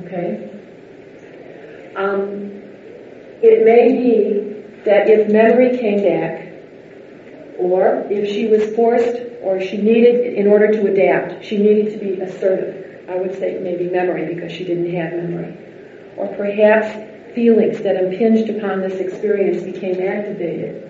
Okay? 0.05 0.49
Um, 1.95 2.61
it 3.41 3.65
may 3.65 3.91
be 3.91 4.83
that 4.85 5.09
if 5.09 5.29
memory 5.29 5.77
came 5.77 6.03
back, 6.03 6.47
or 7.57 8.07
if 8.09 8.29
she 8.29 8.47
was 8.47 8.73
forced, 8.75 9.21
or 9.41 9.59
she 9.59 9.77
needed, 9.77 10.33
in 10.33 10.47
order 10.47 10.71
to 10.71 10.87
adapt, 10.87 11.43
she 11.43 11.57
needed 11.57 11.91
to 11.93 11.99
be 11.99 12.21
assertive. 12.21 13.09
I 13.09 13.15
would 13.15 13.37
say 13.37 13.59
maybe 13.59 13.89
memory 13.89 14.33
because 14.33 14.51
she 14.51 14.63
didn't 14.63 14.93
have 14.93 15.11
memory. 15.13 15.57
Or 16.15 16.27
perhaps 16.35 17.10
feelings 17.33 17.81
that 17.81 17.95
impinged 17.95 18.49
upon 18.49 18.81
this 18.81 18.99
experience 18.99 19.63
became 19.63 20.01
activated. 20.01 20.87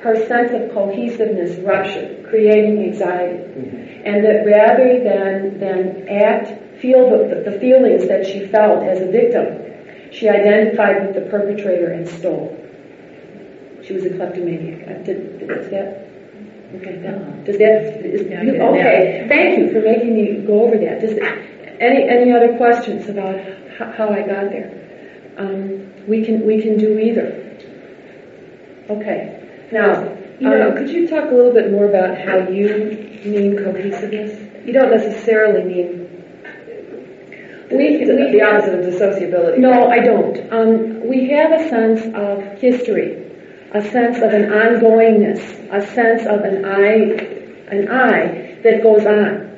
Her 0.00 0.16
sense 0.26 0.50
of 0.52 0.72
cohesiveness 0.74 1.58
ruptured, 1.60 2.26
creating 2.28 2.82
anxiety. 2.82 3.38
Mm-hmm. 3.38 4.02
And 4.04 4.24
that 4.24 4.44
rather 4.44 4.98
than, 4.98 5.60
than 5.60 6.08
act, 6.08 6.80
feel 6.80 7.08
the, 7.08 7.48
the 7.48 7.58
feelings 7.60 8.08
that 8.08 8.26
she 8.26 8.46
felt 8.48 8.82
as 8.82 9.00
a 9.00 9.06
victim, 9.06 10.10
she 10.12 10.28
identified 10.28 11.06
with 11.06 11.14
the 11.14 11.30
perpetrator 11.30 11.92
and 11.92 12.08
stole. 12.08 12.58
She 13.86 13.92
was 13.92 14.04
a 14.04 14.10
kleptomaniac. 14.10 15.04
Did, 15.04 15.38
did, 15.38 15.48
does 15.48 15.70
that? 15.70 16.08
Okay. 16.74 16.96
That, 16.98 17.44
does 17.44 17.58
that? 17.58 18.04
Is, 18.04 18.22
you, 18.22 18.60
okay. 18.60 19.26
Thank 19.28 19.58
you 19.58 19.72
for 19.72 19.80
making 19.80 20.16
me 20.16 20.46
go 20.46 20.64
over 20.64 20.78
that. 20.78 21.00
Does 21.00 21.18
any 21.80 22.08
any 22.08 22.32
other 22.32 22.56
questions 22.56 23.08
about 23.08 23.38
how, 23.76 23.92
how 23.92 24.08
I 24.08 24.20
got 24.20 24.50
there? 24.50 24.81
Um, 25.36 25.92
we 26.06 26.24
can 26.24 26.46
we 26.46 26.60
can 26.60 26.78
do 26.78 26.98
either. 26.98 27.42
Okay. 28.90 29.68
Now, 29.72 30.02
you 30.38 30.48
know, 30.48 30.70
um, 30.70 30.76
could 30.76 30.90
you 30.90 31.08
talk 31.08 31.30
a 31.30 31.34
little 31.34 31.52
bit 31.52 31.70
more 31.70 31.86
about 31.86 32.18
how 32.18 32.48
you 32.48 33.20
mean 33.24 33.56
cohesiveness? 33.56 34.66
You 34.66 34.72
don't 34.72 34.90
necessarily 34.90 35.64
mean 35.64 36.02
we, 37.70 38.04
the, 38.04 38.28
the 38.30 38.42
opposite 38.42 38.78
of 38.78 38.84
dissociability. 38.84 39.58
No, 39.58 39.88
I 39.88 40.00
don't. 40.00 40.52
Um, 40.52 41.08
we 41.08 41.30
have 41.30 41.52
a 41.52 41.68
sense 41.68 42.00
of 42.14 42.60
history, 42.60 43.24
a 43.72 43.82
sense 43.82 44.18
of 44.18 44.34
an 44.34 44.50
ongoingness, 44.50 45.40
a 45.72 45.86
sense 45.94 46.26
of 46.26 46.40
an 46.42 46.64
I, 46.64 46.92
an 47.74 47.88
I 47.88 48.60
that 48.62 48.82
goes 48.82 49.06
on. 49.06 49.48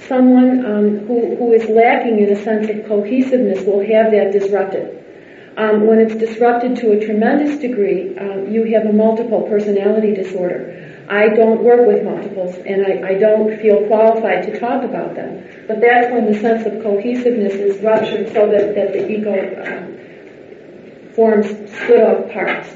Someone 0.00 0.66
um, 0.66 0.98
who, 1.06 1.36
who 1.36 1.52
is 1.52 1.68
lacking 1.68 2.18
in 2.18 2.32
a 2.32 2.42
sense 2.42 2.68
of 2.68 2.86
cohesiveness 2.86 3.64
will 3.64 3.80
have 3.80 4.10
that 4.10 4.32
disrupted. 4.32 5.01
Um, 5.56 5.86
when 5.86 5.98
it's 5.98 6.14
disrupted 6.14 6.76
to 6.76 6.92
a 6.92 7.04
tremendous 7.04 7.58
degree, 7.60 8.16
um, 8.16 8.50
you 8.50 8.64
have 8.74 8.86
a 8.86 8.92
multiple 8.92 9.42
personality 9.42 10.14
disorder. 10.14 10.82
I 11.08 11.28
don't 11.28 11.62
work 11.62 11.86
with 11.86 12.04
multiples 12.04 12.56
and 12.56 12.86
I, 12.86 13.08
I, 13.10 13.14
don't 13.18 13.60
feel 13.60 13.86
qualified 13.86 14.44
to 14.44 14.58
talk 14.58 14.82
about 14.82 15.14
them. 15.14 15.44
But 15.66 15.80
that's 15.80 16.10
when 16.10 16.32
the 16.32 16.38
sense 16.38 16.64
of 16.64 16.82
cohesiveness 16.82 17.52
is 17.54 17.82
ruptured 17.82 18.32
so 18.32 18.48
that, 18.48 18.74
that 18.74 18.92
the 18.94 19.10
ego 19.10 19.34
um, 19.66 21.12
forms 21.12 21.48
split 21.48 22.02
off 22.02 22.32
parts. 22.32 22.68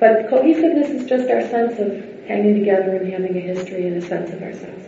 But 0.00 0.30
cohesiveness 0.30 0.88
is 0.88 1.06
just 1.06 1.28
our 1.28 1.42
sense 1.42 1.78
of 1.78 2.26
hanging 2.26 2.54
together 2.54 2.96
and 2.96 3.12
having 3.12 3.36
a 3.36 3.40
history 3.40 3.86
and 3.86 4.02
a 4.02 4.06
sense 4.06 4.30
of 4.30 4.42
ourselves. 4.42 4.84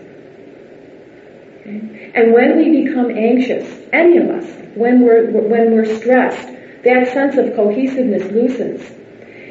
Okay? 1.60 2.12
And 2.14 2.32
when 2.32 2.56
we 2.56 2.84
become 2.84 3.10
anxious, 3.10 3.68
any 3.92 4.16
of 4.18 4.30
us, 4.30 4.46
when 4.74 5.02
we're, 5.02 5.30
when 5.30 5.72
we're 5.72 5.98
stressed, 5.98 6.48
that 6.84 7.08
sense 7.12 7.36
of 7.36 7.54
cohesiveness 7.54 8.30
loosens 8.30 8.82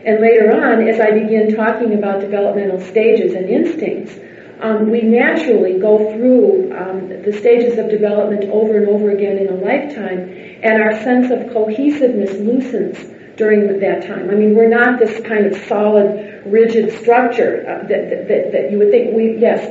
and 0.05 0.19
later 0.19 0.51
on, 0.51 0.85
as 0.85 0.99
I 0.99 1.11
begin 1.11 1.55
talking 1.55 1.93
about 1.93 2.19
developmental 2.19 2.79
stages 2.81 3.33
and 3.35 3.49
instincts, 3.49 4.13
um, 4.59 4.89
we 4.89 5.01
naturally 5.01 5.79
go 5.79 6.13
through 6.13 6.75
um, 6.77 7.07
the 7.23 7.31
stages 7.31 7.77
of 7.77 7.89
development 7.89 8.43
over 8.45 8.77
and 8.77 8.89
over 8.89 9.11
again 9.11 9.37
in 9.37 9.47
a 9.47 9.55
lifetime, 9.55 10.29
and 10.61 10.81
our 10.81 11.01
sense 11.03 11.31
of 11.31 11.53
cohesiveness 11.53 12.33
loosens 12.33 12.97
during 13.37 13.79
that 13.79 14.05
time. 14.05 14.29
I 14.29 14.35
mean, 14.35 14.55
we're 14.55 14.69
not 14.69 14.99
this 14.99 15.21
kind 15.25 15.45
of 15.45 15.55
solid, 15.67 16.43
rigid 16.45 16.97
structure 16.99 17.65
uh, 17.67 17.87
that, 17.87 18.27
that, 18.27 18.51
that, 18.51 18.71
you 18.71 18.77
would 18.79 18.91
think. 18.91 19.15
We 19.15 19.37
yes, 19.37 19.63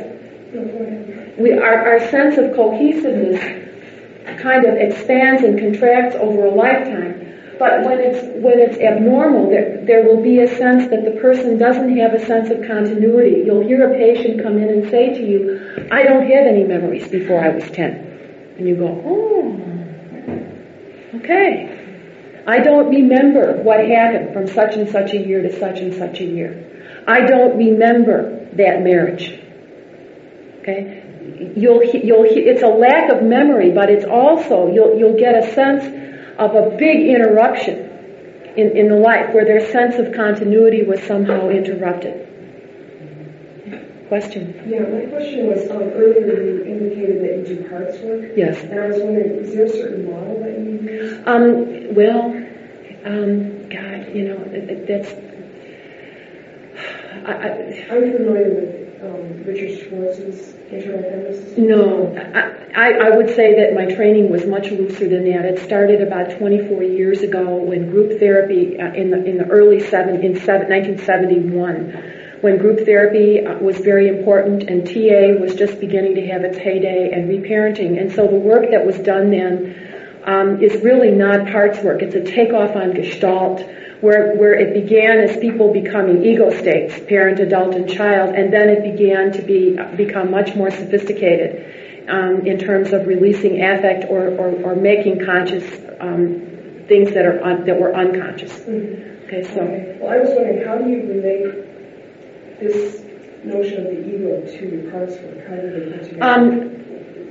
we 1.39 1.53
our, 1.53 1.93
our 1.93 2.01
sense 2.11 2.39
of 2.39 2.55
cohesiveness 2.55 3.39
kind 4.41 4.65
of 4.65 4.77
expands 4.77 5.43
and 5.43 5.59
contracts 5.59 6.17
over 6.17 6.47
a 6.47 6.51
lifetime. 6.51 7.22
But 7.59 7.85
when 7.85 7.99
it's 8.01 8.23
when 8.43 8.59
it's 8.59 8.79
abnormal, 8.79 9.51
there 9.51 9.85
there 9.85 10.05
will 10.05 10.23
be 10.23 10.41
a 10.41 10.49
sense 10.49 10.89
that 10.91 11.05
the 11.05 11.21
person 11.21 11.59
doesn't 11.59 11.97
have 11.99 12.15
a 12.15 12.25
sense 12.25 12.51
of 12.51 12.67
continuity. 12.67 13.43
You'll 13.45 13.67
hear 13.67 13.93
a 13.93 13.97
patient 13.97 14.43
come 14.43 14.59
in 14.59 14.69
and 14.69 14.91
say 14.91 15.15
to 15.15 15.23
you, 15.23 15.87
"I 15.91 16.03
don't 16.03 16.27
have 16.27 16.47
any 16.47 16.65
memories 16.65 17.09
before 17.09 17.41
I 17.45 17.51
was 17.51 17.71
10," 17.71 17.93
and 18.59 18.69
you 18.69 18.77
go, 18.77 19.03
"Oh, 19.05 19.61
okay." 21.17 21.79
I 22.47 22.59
don't 22.59 22.89
remember 22.89 23.63
what 23.63 23.87
happened 23.87 24.33
from 24.33 24.49
such 24.49 24.77
and 24.77 24.89
such 24.89 25.13
a 25.13 25.19
year 25.19 25.43
to 25.43 25.53
such 25.59 25.79
and 25.79 25.95
such 25.95 26.21
a 26.21 26.25
year. 26.25 26.65
I 27.07 27.21
don't 27.21 27.57
remember 27.57 28.49
that 28.55 28.83
marriage. 28.83 29.39
Okay? 30.61 31.03
You'll, 31.57 31.85
you'll, 31.85 32.25
it's 32.27 32.63
a 32.63 32.69
lack 32.69 33.11
of 33.13 33.23
memory, 33.23 33.71
but 33.71 33.91
it's 33.91 34.05
also, 34.05 34.73
you'll, 34.73 34.99
you'll 34.99 35.19
get 35.19 35.37
a 35.37 35.55
sense 35.55 35.85
of 36.43 36.55
a 36.55 36.77
big 36.77 37.07
interruption 37.07 37.79
in, 38.57 38.77
in 38.77 38.89
the 38.89 38.97
life 38.97 39.33
where 39.33 39.45
their 39.45 39.71
sense 39.71 39.97
of 39.97 40.13
continuity 40.15 40.83
was 40.83 41.01
somehow 41.05 41.49
interrupted. 41.49 42.29
Question? 44.09 44.53
Yeah, 44.67 44.81
my 44.81 45.07
question 45.07 45.47
was 45.47 45.71
um, 45.71 45.83
earlier 45.83 46.43
you 46.43 46.65
indicated 46.65 47.23
that 47.23 47.49
you 47.49 47.57
do 47.57 47.69
parts 47.69 47.99
work. 48.01 48.33
Yes. 48.37 48.63
And 48.63 48.79
I 48.79 48.89
was 48.89 48.99
wondering, 48.99 49.37
is 49.37 49.55
there 49.55 49.65
a 49.65 49.71
certain 49.71 50.11
model 50.11 50.41
that 50.41 50.59
you 50.59 50.81
use? 50.83 51.23
Um, 51.27 51.95
well, 51.95 52.25
um, 53.07 53.69
God, 53.71 54.15
you 54.15 54.29
know, 54.29 54.85
that's. 54.87 55.15
I, 57.25 57.33
I, 57.33 57.49
I'm 57.91 58.13
familiar 58.13 58.53
with 58.53 58.82
um, 59.03 59.43
Richard 59.45 59.79
Schwartz's 59.81 60.55
interdependence. 60.71 61.59
No, 61.59 62.15
I, 62.75 62.93
I 62.93 63.17
would 63.17 63.35
say 63.35 63.57
that 63.57 63.75
my 63.75 63.93
training 63.95 64.31
was 64.31 64.47
much 64.47 64.71
looser 64.71 65.09
than 65.09 65.25
that. 65.31 65.45
It 65.45 65.59
started 65.61 66.01
about 66.01 66.39
24 66.39 66.83
years 66.85 67.23
ago 67.23 67.57
when 67.57 67.91
group 67.91 68.19
therapy 68.21 68.79
uh, 68.79 68.93
in 68.93 69.11
the 69.11 69.25
in 69.25 69.39
the 69.39 69.47
early 69.47 69.81
seven 69.81 70.23
in 70.23 70.37
seven, 70.37 70.69
1971 70.69 72.21
when 72.43 72.59
group 72.59 72.85
therapy 72.85 73.45
uh, 73.45 73.57
was 73.59 73.79
very 73.79 74.09
important 74.09 74.65
and 74.65 74.85
TA 74.85 75.41
was 75.41 75.55
just 75.55 75.79
beginning 75.79 76.17
to 76.17 76.27
have 76.27 76.43
its 76.43 76.59
heyday 76.59 77.13
and 77.13 77.29
reparenting. 77.29 78.01
And 78.01 78.11
so 78.11 78.27
the 78.27 78.35
work 78.35 78.71
that 78.73 78.85
was 78.85 78.99
done 78.99 79.31
then 79.31 80.21
um, 80.25 80.61
is 80.61 80.83
really 80.83 81.13
not 81.13 81.47
parts 81.53 81.79
work. 81.81 82.03
It's 82.03 82.17
a 82.17 82.21
takeoff 82.21 82.75
on 82.75 82.95
Gestalt 82.95 83.61
where, 84.03 84.35
where 84.35 84.53
it 84.53 84.75
began 84.75 85.19
as 85.21 85.37
people 85.37 85.73
becoming 85.73 86.25
ego 86.25 86.51
states, 86.51 86.99
parent, 87.07 87.39
adult, 87.39 87.77
and 87.77 87.89
child, 87.89 88.35
and 88.35 88.53
then 88.53 88.69
it 88.69 88.83
began 88.83 89.31
to 89.33 89.43
be 89.43 89.79
become 89.97 90.29
much 90.29 90.57
more 90.57 90.73
sophisticated 90.73 92.09
um, 92.09 92.45
in 92.45 92.59
terms 92.59 92.93
of 92.93 93.07
releasing 93.07 93.63
affect 93.63 94.11
or, 94.11 94.27
or, 94.27 94.51
or 94.65 94.75
making 94.75 95.25
conscious 95.25 95.65
um, 96.01 96.85
things 96.89 97.15
that 97.15 97.25
are 97.25 97.43
un, 97.45 97.65
that 97.65 97.81
were 97.81 97.95
unconscious. 97.95 98.53
Mm-hmm. 98.53 99.27
Okay, 99.27 99.45
so. 99.45 99.61
Okay. 99.61 99.99
Well, 100.01 100.13
I 100.13 100.19
was 100.19 100.31
wondering, 100.31 100.67
how 100.67 100.79
do 100.79 100.91
you 100.91 101.07
relate 101.07 102.59
this 102.59 103.03
notion 103.45 103.87
of 103.87 103.93
the 103.95 104.15
ego 104.15 104.41
to 104.41 104.91
parts 104.91 105.15
work? 105.23 105.47
How 105.47 105.55
do 105.55 105.71
they 105.71 105.97
put 105.97 106.05
together? 106.11 106.25
Um, 106.25 106.82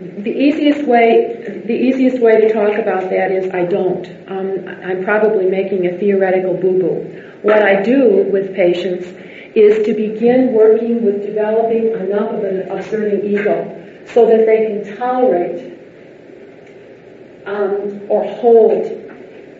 the 0.02 0.32
easiest 0.32 0.88
way, 0.88 1.62
the 1.64 1.74
easiest 1.74 2.20
way 2.20 2.41
to 2.41 2.52
talk 2.52 2.80
about 2.80 3.12
that 3.12 3.32
is 3.32 3.54
I 3.54 3.66
don't. 3.66 4.08
Um, 4.28 4.68
I'm 4.84 5.04
probably 5.04 5.45
making 5.45 5.86
a 5.86 5.97
theoretical 5.99 6.56
boo-boo. 6.56 7.38
What 7.43 7.62
I 7.62 7.84
do 7.84 8.28
with 8.32 8.56
patients 8.56 9.06
is 9.54 9.86
to 9.86 9.93
begin 9.93 10.54
working 10.54 11.06
with 11.06 11.22
developing 11.22 11.91
enough 11.91 12.32
of 12.32 12.43
an 12.43 12.72
observing 12.72 13.26
ego 13.26 13.78
so 14.08 14.26
that 14.26 14.47
they 14.47 14.82
can 14.82 14.97
tolerate 14.97 15.78
um, 17.45 18.02
or 18.10 18.24
hold 18.24 18.88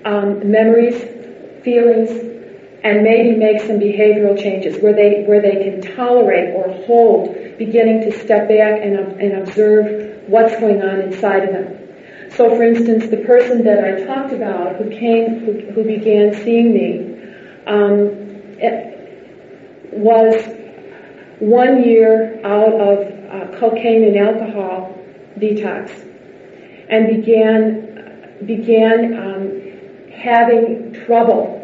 um, 0.06 0.50
memories, 0.50 1.04
feelings, 1.64 2.10
and 2.84 3.04
maybe 3.04 3.38
make 3.38 3.62
some 3.62 3.80
behavioral 3.80 4.42
changes 4.42 4.82
where 4.82 4.94
they 4.94 5.24
where 5.28 5.40
they 5.40 5.64
can 5.64 5.96
tolerate 5.96 6.56
or 6.56 6.68
hold 6.86 7.36
beginning 7.60 8.02
to 8.02 8.12
step 8.24 8.48
back 8.48 8.82
and, 8.82 8.96
and 9.22 9.34
observe 9.34 10.11
what's 10.28 10.60
going 10.60 10.82
on 10.82 11.02
inside 11.02 11.44
of 11.44 11.54
them. 11.54 11.82
So, 12.36 12.50
for 12.56 12.64
instance, 12.64 13.10
the 13.10 13.18
person 13.18 13.64
that 13.66 13.84
I 13.84 14.06
talked 14.06 14.34
about 14.34 14.78
who 14.78 14.90
came 14.90 15.40
who, 15.40 15.72
who 15.74 15.84
began 15.84 16.34
seeing 16.34 16.74
me 16.74 17.12
um, 17.68 18.22
was 19.92 20.46
one 21.40 21.84
year 21.84 22.40
out 22.46 22.74
of 22.74 23.00
uh, 23.00 23.60
cocaine 23.60 24.06
and 24.06 24.18
alcohol 24.18 24.98
detox 25.38 25.90
and 26.90 27.08
began 27.08 28.38
began 28.46 29.14
um, 29.14 30.10
having 30.12 30.94
trouble 31.06 31.58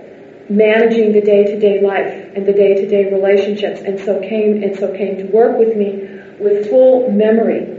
managing 0.49 1.11
the 1.11 1.21
day-to-day 1.21 1.81
life 1.81 2.31
and 2.35 2.45
the 2.45 2.53
day-to-day 2.53 3.11
relationships 3.11 3.81
and 3.81 3.99
so 3.99 4.19
came 4.21 4.63
and 4.63 4.75
so 4.77 4.91
came 4.95 5.17
to 5.17 5.25
work 5.25 5.57
with 5.57 5.75
me 5.75 6.07
with 6.39 6.69
full 6.69 7.11
memory 7.11 7.76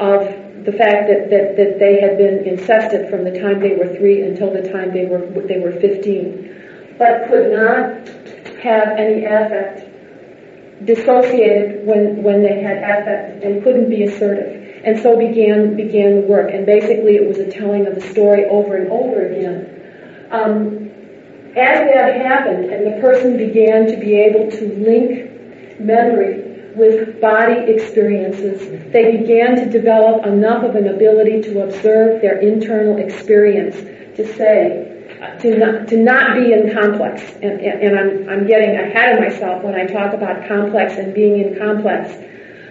of 0.00 0.64
the 0.64 0.72
fact 0.72 1.08
that, 1.08 1.30
that, 1.30 1.56
that 1.56 1.78
they 1.78 2.00
had 2.00 2.18
been 2.18 2.46
incested 2.46 3.08
from 3.10 3.24
the 3.24 3.38
time 3.38 3.60
they 3.60 3.74
were 3.74 3.94
three 3.96 4.22
until 4.22 4.52
the 4.52 4.62
time 4.70 4.92
they 4.92 5.06
were 5.06 5.24
they 5.46 5.60
were 5.60 5.72
15 5.72 6.96
but 6.98 7.28
could 7.28 7.52
not 7.52 8.08
have 8.58 8.88
any 8.98 9.24
affect 9.24 9.88
dissociated 10.84 11.86
when 11.86 12.22
when 12.22 12.42
they 12.42 12.60
had 12.60 12.78
affect 12.78 13.44
and 13.44 13.62
couldn't 13.62 13.88
be 13.88 14.04
assertive. 14.04 14.82
And 14.84 15.00
so 15.00 15.16
began 15.16 15.76
began 15.76 16.22
the 16.22 16.26
work. 16.26 16.52
And 16.52 16.66
basically 16.66 17.16
it 17.16 17.26
was 17.26 17.38
a 17.38 17.50
telling 17.50 17.86
of 17.86 17.94
the 17.94 18.00
story 18.00 18.44
over 18.46 18.76
and 18.76 18.90
over 18.90 19.26
again. 19.26 20.28
Um, 20.30 20.90
as 21.56 21.90
that 21.90 22.20
happened 22.20 22.66
and 22.66 22.86
the 22.86 23.00
person 23.00 23.36
began 23.36 23.86
to 23.86 23.96
be 23.96 24.14
able 24.16 24.50
to 24.50 24.74
link 24.74 25.80
memory 25.80 26.47
with 26.78 27.20
body 27.20 27.72
experiences, 27.72 28.92
they 28.92 29.18
began 29.18 29.56
to 29.56 29.68
develop 29.68 30.24
enough 30.26 30.64
of 30.64 30.76
an 30.76 30.88
ability 30.88 31.42
to 31.42 31.62
observe 31.62 32.22
their 32.22 32.38
internal 32.38 32.98
experience, 32.98 33.76
to 34.16 34.26
say, 34.34 34.94
to 35.40 35.58
not, 35.58 35.88
to 35.88 35.96
not 35.96 36.36
be 36.36 36.52
in 36.52 36.72
complex. 36.72 37.22
And, 37.42 37.60
and 37.60 37.98
I'm, 37.98 38.28
I'm 38.28 38.46
getting 38.46 38.76
ahead 38.76 39.14
of 39.14 39.20
myself 39.20 39.62
when 39.62 39.74
I 39.74 39.86
talk 39.86 40.14
about 40.14 40.46
complex 40.46 40.94
and 40.94 41.12
being 41.12 41.40
in 41.40 41.58
complex 41.58 42.14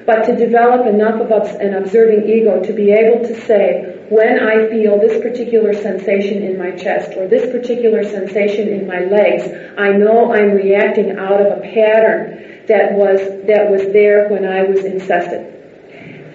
but 0.07 0.23
to 0.23 0.37
develop 0.37 0.87
enough 0.87 1.19
of 1.19 1.29
an 1.59 1.73
observing 1.73 2.29
ego 2.29 2.63
to 2.63 2.71
be 2.71 2.93
able 2.93 3.27
to 3.27 3.41
say, 3.41 4.05
when 4.07 4.39
I 4.39 4.69
feel 4.69 4.97
this 4.97 5.21
particular 5.21 5.73
sensation 5.73 6.43
in 6.43 6.57
my 6.57 6.71
chest 6.71 7.17
or 7.17 7.27
this 7.27 7.51
particular 7.51 8.05
sensation 8.05 8.69
in 8.69 8.87
my 8.87 9.01
legs, 9.01 9.43
I 9.77 9.91
know 9.91 10.33
I'm 10.33 10.51
reacting 10.51 11.19
out 11.19 11.41
of 11.41 11.57
a 11.57 11.61
pattern 11.61 12.46
that 12.67 12.93
was, 12.93 13.19
that 13.47 13.69
was 13.69 13.81
there 13.93 14.29
when 14.29 14.45
I 14.45 14.63
was 14.63 14.83
incested. 14.85 15.53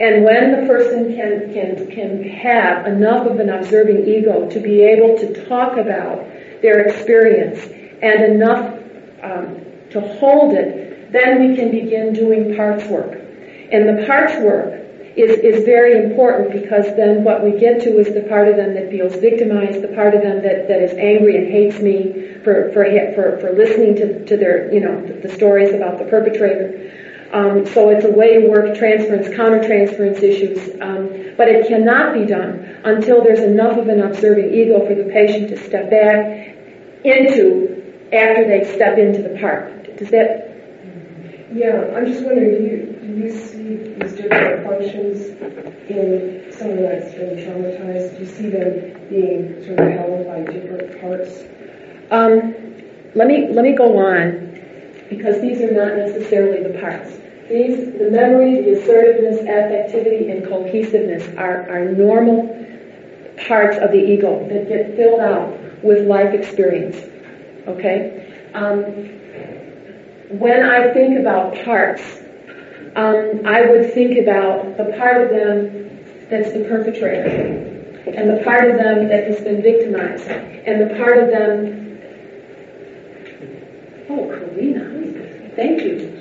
And 0.01 0.25
when 0.25 0.51
the 0.51 0.67
person 0.67 1.15
can, 1.15 1.53
can, 1.53 1.91
can 1.91 2.23
have 2.25 2.87
enough 2.87 3.27
of 3.27 3.39
an 3.39 3.51
observing 3.51 4.07
ego 4.09 4.49
to 4.49 4.61
be 4.61 4.83
able 4.83 5.17
to 5.19 5.47
talk 5.47 5.77
about 5.77 6.27
their 6.63 6.81
experience 6.81 7.61
and 8.03 8.35
enough 8.35 8.79
um, 9.23 9.65
to 9.91 10.01
hold 10.01 10.55
it, 10.55 11.13
then 11.13 11.47
we 11.47 11.55
can 11.55 11.71
begin 11.71 12.13
doing 12.13 12.57
parts 12.57 12.85
work. 12.87 13.13
And 13.71 13.89
the 13.89 14.05
parts 14.07 14.35
work 14.41 14.82
is, 15.17 15.39
is 15.39 15.65
very 15.65 16.05
important 16.05 16.53
because 16.53 16.87
then 16.97 17.23
what 17.23 17.45
we 17.45 17.59
get 17.59 17.83
to 17.83 17.99
is 17.99 18.13
the 18.15 18.23
part 18.23 18.49
of 18.49 18.57
them 18.57 18.75
that 18.75 18.91
feels 18.91 19.15
victimized, 19.17 19.83
the 19.83 19.89
part 19.89 20.15
of 20.15 20.23
them 20.23 20.43
that, 20.43 20.69
that 20.69 20.81
is 20.81 20.93
angry 20.93 21.37
and 21.37 21.47
hates 21.49 21.79
me 21.81 22.39
for, 22.43 22.73
for, 22.73 22.85
for, 23.15 23.39
for 23.39 23.53
listening 23.53 23.95
to, 23.97 24.25
to 24.25 24.37
their, 24.37 24.73
you 24.73 24.81
know, 24.81 25.05
the, 25.21 25.29
stories 25.29 25.75
about 25.75 25.99
the 25.99 26.05
perpetrator. 26.07 26.91
Um, 27.33 27.67
so 27.67 27.91
it's 27.91 28.05
a 28.05 28.11
way 28.11 28.41
to 28.41 28.49
work 28.49 28.77
transference, 28.77 29.29
countertransference 29.29 30.23
issues, 30.23 30.81
um, 30.81 31.35
but 31.37 31.49
it 31.49 31.69
cannot 31.69 32.15
be 32.15 32.27
done 32.27 32.81
until 32.85 33.23
there's 33.23 33.41
enough 33.41 33.79
of 33.79 33.89
an 33.89 34.01
observing 34.01 34.53
ego 34.53 34.87
for 34.87 34.95
the 34.95 35.05
patient 35.05 35.49
to 35.49 35.57
step 35.57 35.91
back 35.91 36.57
into 37.05 38.09
after 38.13 38.47
they 38.47 38.65
step 38.75 38.99
into 38.99 39.23
the 39.23 39.39
part. 39.41 39.97
Does 39.97 40.11
that? 40.11 40.49
Yeah, 41.55 41.93
I'm 41.97 42.07
just 42.07 42.25
wondering, 42.25 42.51
do 42.51 42.65
you, 42.65 42.92
do 43.03 43.09
you 43.09 43.37
see 43.37 43.95
these 43.95 44.13
different 44.13 44.65
functions 44.65 45.27
in 45.91 46.53
someone 46.53 46.83
that's 46.83 47.13
been 47.15 47.37
traumatized? 47.37 48.17
Do 48.17 48.25
you 48.25 48.31
see 48.31 48.49
them 48.49 49.09
being 49.09 49.65
sort 49.65 49.81
of 49.81 49.89
held 49.93 50.27
by 50.27 50.53
different 50.53 51.01
parts? 51.01 51.43
Um, 52.13 52.55
let 53.17 53.27
me 53.27 53.49
let 53.49 53.65
me 53.65 53.75
go 53.75 53.99
on 53.99 54.53
because 55.11 55.41
these 55.41 55.61
are 55.63 55.73
not 55.73 55.97
necessarily 55.97 56.63
the 56.63 56.79
parts. 56.79 57.11
These, 57.49 57.99
the 57.99 58.09
memory, 58.09 58.63
the 58.63 58.81
assertiveness, 58.81 59.41
affectivity, 59.41 60.31
and 60.31 60.47
cohesiveness 60.47 61.27
are, 61.37 61.69
are 61.69 61.91
normal 61.91 62.47
parts 63.49 63.77
of 63.79 63.91
the 63.91 63.99
ego 63.99 64.49
that 64.49 64.69
get 64.69 64.95
filled 64.95 65.21
out 65.21 65.59
with 65.83 66.07
life 66.07 66.33
experience. 66.33 66.97
Okay? 67.67 68.49
Um, 68.55 68.85
when 70.39 70.65
I 70.65 70.95
think 70.95 71.19
about 71.19 71.57
parts, 71.65 72.22
um, 72.97 73.47
I 73.47 73.63
would 73.63 73.93
think 73.95 74.19
about 74.19 74.77
the 74.77 74.95
part 74.99 75.23
of 75.23 75.31
them 75.31 75.89
that's 76.29 76.53
the 76.53 76.65
perpetrator, 76.65 77.29
and 78.07 78.31
the 78.31 78.43
part 78.45 78.71
of 78.71 78.77
them 78.77 79.09
that 79.09 79.27
has 79.27 79.41
been 79.41 79.63
victimized, 79.63 80.27
and 80.27 80.91
the 80.91 80.95
part 80.97 81.19
of 81.19 81.29
them. 81.31 81.99
Oh, 84.09 84.29
Karina, 84.29 85.51
thank 85.57 85.83
you. 85.83 86.13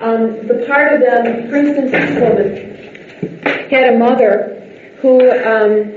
Um, 0.00 0.46
the 0.46 0.64
part 0.66 0.92
of 0.92 1.00
them, 1.00 1.48
for 1.48 1.56
instance, 1.56 1.90
this 1.90 2.20
woman 2.20 3.68
had 3.70 3.94
a 3.94 3.98
mother 3.98 4.54
who 5.00 5.30
um, 5.42 5.92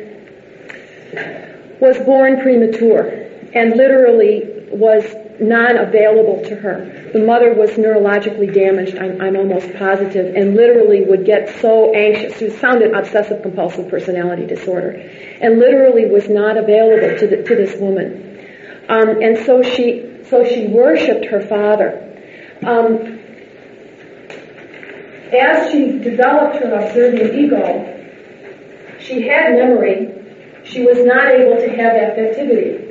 was 1.79 1.97
born 1.99 2.39
premature 2.41 3.27
and 3.53 3.75
literally 3.75 4.60
was 4.71 5.03
non-available 5.39 6.43
to 6.45 6.55
her. 6.55 7.09
The 7.13 7.19
mother 7.19 7.53
was 7.53 7.71
neurologically 7.71 8.53
damaged, 8.53 8.97
I'm, 8.97 9.19
I'm 9.19 9.35
almost 9.35 9.73
positive, 9.75 10.35
and 10.35 10.55
literally 10.55 11.03
would 11.03 11.25
get 11.25 11.59
so 11.61 11.93
anxious. 11.93 12.41
It 12.41 12.59
sounded 12.59 12.93
obsessive 12.93 13.41
compulsive 13.41 13.89
personality 13.89 14.45
disorder, 14.45 14.91
and 15.41 15.59
literally 15.59 16.05
was 16.05 16.29
not 16.29 16.57
available 16.57 17.17
to, 17.19 17.27
the, 17.27 17.43
to 17.43 17.55
this 17.55 17.79
woman. 17.79 18.27
Um, 18.87 19.21
and 19.21 19.45
so 19.45 19.63
she, 19.63 20.23
so 20.29 20.45
she 20.45 20.67
worshipped 20.67 21.25
her 21.25 21.41
father. 21.41 22.07
Um, 22.65 23.19
as 25.33 25.71
she 25.71 25.97
developed 25.99 26.57
her 26.57 26.73
observing 26.75 27.39
ego, 27.39 27.87
she 28.99 29.27
had 29.27 29.53
memory. 29.53 30.17
She 30.65 30.83
was 30.83 30.99
not 30.99 31.27
able 31.31 31.55
to 31.55 31.69
have 31.69 31.93
affectivity. 31.93 32.89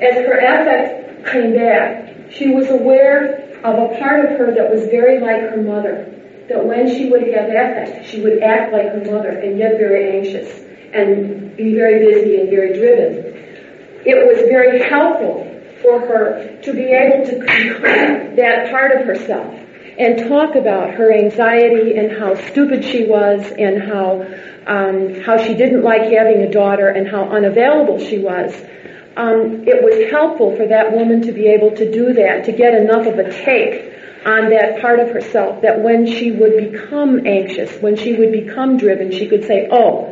As 0.00 0.14
her 0.14 0.38
affect 0.38 1.01
came 1.26 1.54
back, 1.54 2.30
she 2.30 2.48
was 2.48 2.68
aware 2.70 3.48
of 3.64 3.78
a 3.78 3.98
part 3.98 4.24
of 4.24 4.38
her 4.38 4.54
that 4.54 4.70
was 4.70 4.86
very 4.86 5.20
like 5.20 5.40
her 5.40 5.62
mother. 5.62 6.08
That 6.48 6.64
when 6.66 6.88
she 6.88 7.08
would 7.08 7.22
have 7.22 7.48
affect, 7.48 8.06
she 8.06 8.20
would 8.20 8.42
act 8.42 8.72
like 8.72 8.86
her 8.86 9.04
mother 9.10 9.30
and 9.30 9.58
get 9.58 9.78
very 9.78 10.18
anxious 10.18 10.60
and 10.92 11.56
be 11.56 11.74
very 11.74 11.98
busy 12.04 12.40
and 12.40 12.50
very 12.50 12.74
driven. 12.74 13.32
It 14.04 14.26
was 14.26 14.48
very 14.48 14.82
helpful 14.88 15.48
for 15.80 16.00
her 16.00 16.60
to 16.62 16.72
be 16.72 16.84
able 16.84 17.24
to 17.26 17.44
confront 17.44 18.36
that 18.36 18.70
part 18.70 19.00
of 19.00 19.06
herself 19.06 19.58
and 19.98 20.28
talk 20.28 20.54
about 20.54 20.94
her 20.94 21.12
anxiety 21.12 21.96
and 21.96 22.10
how 22.12 22.34
stupid 22.34 22.84
she 22.84 23.06
was 23.06 23.52
and 23.58 23.82
how 23.82 24.26
um, 24.66 25.20
how 25.22 25.36
she 25.36 25.54
didn't 25.54 25.82
like 25.82 26.02
having 26.02 26.42
a 26.42 26.50
daughter 26.50 26.88
and 26.88 27.08
how 27.08 27.24
unavailable 27.24 27.98
she 27.98 28.18
was. 28.18 28.54
Um, 29.16 29.64
it 29.66 29.82
was 29.82 30.10
helpful 30.10 30.56
for 30.56 30.66
that 30.66 30.92
woman 30.92 31.22
to 31.22 31.32
be 31.32 31.46
able 31.48 31.70
to 31.76 31.90
do 31.90 32.12
that, 32.14 32.44
to 32.46 32.52
get 32.52 32.74
enough 32.74 33.06
of 33.06 33.18
a 33.18 33.30
take 33.44 33.92
on 34.24 34.50
that 34.50 34.80
part 34.80 35.00
of 35.00 35.10
herself 35.10 35.62
that 35.62 35.80
when 35.80 36.06
she 36.06 36.30
would 36.30 36.56
become 36.56 37.26
anxious, 37.26 37.76
when 37.82 37.96
she 37.96 38.14
would 38.14 38.32
become 38.32 38.76
driven, 38.76 39.10
she 39.10 39.26
could 39.26 39.44
say, 39.44 39.68
oh, 39.70 40.08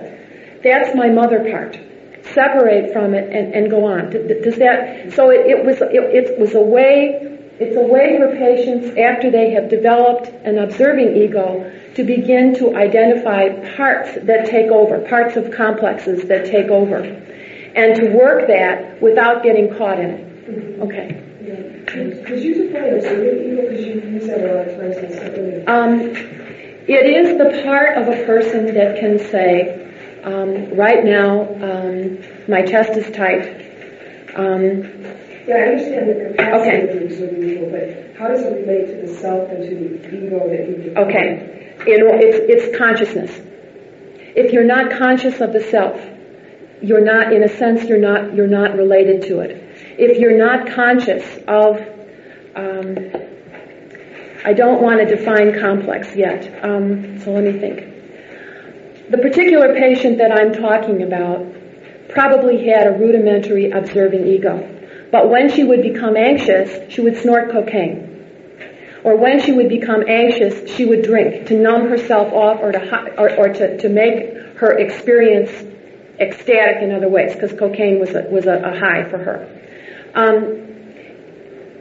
that's 0.62 0.94
my 0.94 1.08
mother 1.08 1.50
part. 1.50 1.78
Separate 2.34 2.92
from 2.92 3.14
it 3.14 3.32
and, 3.32 3.54
and 3.54 3.70
go 3.70 3.86
on. 3.86 4.10
Does 4.10 4.56
that, 4.56 5.12
so 5.14 5.30
it, 5.30 5.46
it 5.46 5.64
was, 5.64 5.80
it, 5.80 6.28
it 6.28 6.38
was 6.38 6.54
a 6.54 6.60
way 6.60 7.30
it's 7.60 7.76
a 7.76 7.82
way 7.82 8.16
for 8.16 8.34
patients, 8.38 8.96
after 8.96 9.30
they 9.30 9.50
have 9.50 9.68
developed 9.68 10.28
an 10.46 10.56
observing 10.56 11.14
ego, 11.14 11.70
to 11.94 12.02
begin 12.02 12.54
to 12.54 12.74
identify 12.74 13.50
parts 13.76 14.14
that 14.22 14.46
take 14.46 14.70
over, 14.70 14.98
parts 15.00 15.36
of 15.36 15.50
complexes 15.50 16.26
that 16.28 16.46
take 16.46 16.68
over, 16.68 17.02
and 17.74 17.94
to 17.96 18.10
work 18.10 18.46
that 18.48 19.00
without 19.00 19.42
getting 19.42 19.76
caught 19.76 20.00
in 20.00 20.10
it. 20.10 20.80
Okay. 20.80 21.26
Could 21.86 22.42
you 22.42 22.66
define 22.66 22.94
observing 22.94 23.52
ego? 23.52 23.68
Because 23.68 23.84
you 23.84 24.00
a 24.22 24.54
lot 24.54 24.68
of 24.68 24.76
times 24.78 24.96
in 24.96 25.12
something. 25.12 25.68
Um, 25.68 26.00
it 26.86 27.06
is 27.06 27.38
the 27.38 27.62
part 27.64 27.98
of 27.98 28.08
a 28.08 28.24
person 28.24 28.66
that 28.74 28.98
can 28.98 29.18
say, 29.18 30.20
um, 30.22 30.74
right 30.74 31.04
now, 31.04 31.42
um, 31.62 32.18
my 32.48 32.62
chest 32.62 32.90
is 32.96 33.10
tight. 33.16 33.46
Um, 34.34 34.82
yeah, 35.46 35.56
I 35.56 35.60
understand 35.70 36.08
the 36.08 36.30
capacity 36.30 36.70
okay. 36.70 36.88
of 36.88 36.94
the 36.94 37.04
observing 37.06 37.48
ego, 37.48 37.70
but 37.70 38.16
how 38.18 38.28
does 38.28 38.42
it 38.42 38.66
relate 38.66 38.86
to 38.86 39.06
the 39.06 39.14
self 39.14 39.50
and 39.50 39.68
to 39.68 39.74
the 39.74 40.26
ego 40.26 40.48
that 40.48 40.68
you 40.68 40.76
define? 40.76 41.04
Okay. 41.04 41.74
You 41.86 41.98
know, 41.98 42.10
it's, 42.12 42.66
it's 42.66 42.78
consciousness. 42.78 43.32
If 44.36 44.52
you're 44.52 44.64
not 44.64 44.92
conscious 44.92 45.40
of 45.40 45.52
the 45.52 45.60
self, 45.60 46.00
you're 46.82 47.04
not, 47.04 47.32
in 47.32 47.42
a 47.42 47.48
sense, 47.48 47.84
you're 47.84 47.98
not, 47.98 48.34
you're 48.34 48.46
not 48.46 48.76
related 48.76 49.22
to 49.22 49.40
it. 49.40 49.50
If 49.98 50.18
you're 50.18 50.38
not 50.38 50.68
conscious 50.68 51.24
of, 51.46 51.76
um, 52.56 52.96
I 54.44 54.52
don't 54.54 54.82
want 54.82 55.00
to 55.00 55.16
define 55.16 55.58
complex 55.60 56.14
yet, 56.16 56.64
um, 56.64 57.20
so 57.20 57.32
let 57.32 57.44
me 57.44 57.58
think. 57.58 59.10
The 59.10 59.18
particular 59.18 59.74
patient 59.74 60.18
that 60.18 60.32
I'm 60.32 60.52
talking 60.52 61.02
about 61.02 61.44
probably 62.08 62.68
had 62.68 62.86
a 62.86 62.92
rudimentary 62.92 63.70
observing 63.70 64.26
ego. 64.26 64.78
But 65.12 65.28
when 65.28 65.50
she 65.50 65.64
would 65.64 65.82
become 65.82 66.16
anxious, 66.16 66.92
she 66.92 67.00
would 67.00 67.16
snort 67.16 67.50
cocaine. 67.50 68.06
Or 69.02 69.16
when 69.16 69.40
she 69.40 69.52
would 69.52 69.68
become 69.68 70.04
anxious, 70.06 70.70
she 70.76 70.84
would 70.84 71.02
drink 71.02 71.46
to 71.48 71.58
numb 71.58 71.88
herself 71.88 72.32
off 72.32 72.60
or 72.60 72.72
to, 72.72 73.14
or, 73.18 73.34
or 73.34 73.48
to, 73.48 73.78
to 73.78 73.88
make 73.88 74.58
her 74.58 74.78
experience 74.78 75.50
ecstatic 76.20 76.82
in 76.82 76.92
other 76.92 77.08
ways, 77.08 77.34
because 77.34 77.52
cocaine 77.52 77.98
was 77.98 78.14
a, 78.14 78.22
was 78.30 78.46
a, 78.46 78.56
a 78.56 78.78
high 78.78 79.08
for 79.08 79.18
her. 79.18 79.48
Um, 80.14 80.70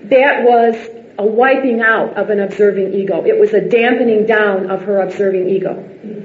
that 0.09 0.43
was 0.43 0.75
a 1.17 1.25
wiping 1.25 1.81
out 1.81 2.15
of 2.17 2.29
an 2.29 2.39
observing 2.39 2.93
ego. 2.93 3.25
It 3.25 3.37
was 3.37 3.53
a 3.53 3.61
dampening 3.61 4.25
down 4.25 4.71
of 4.71 4.83
her 4.83 5.01
observing 5.01 5.49
ego. 5.49 5.83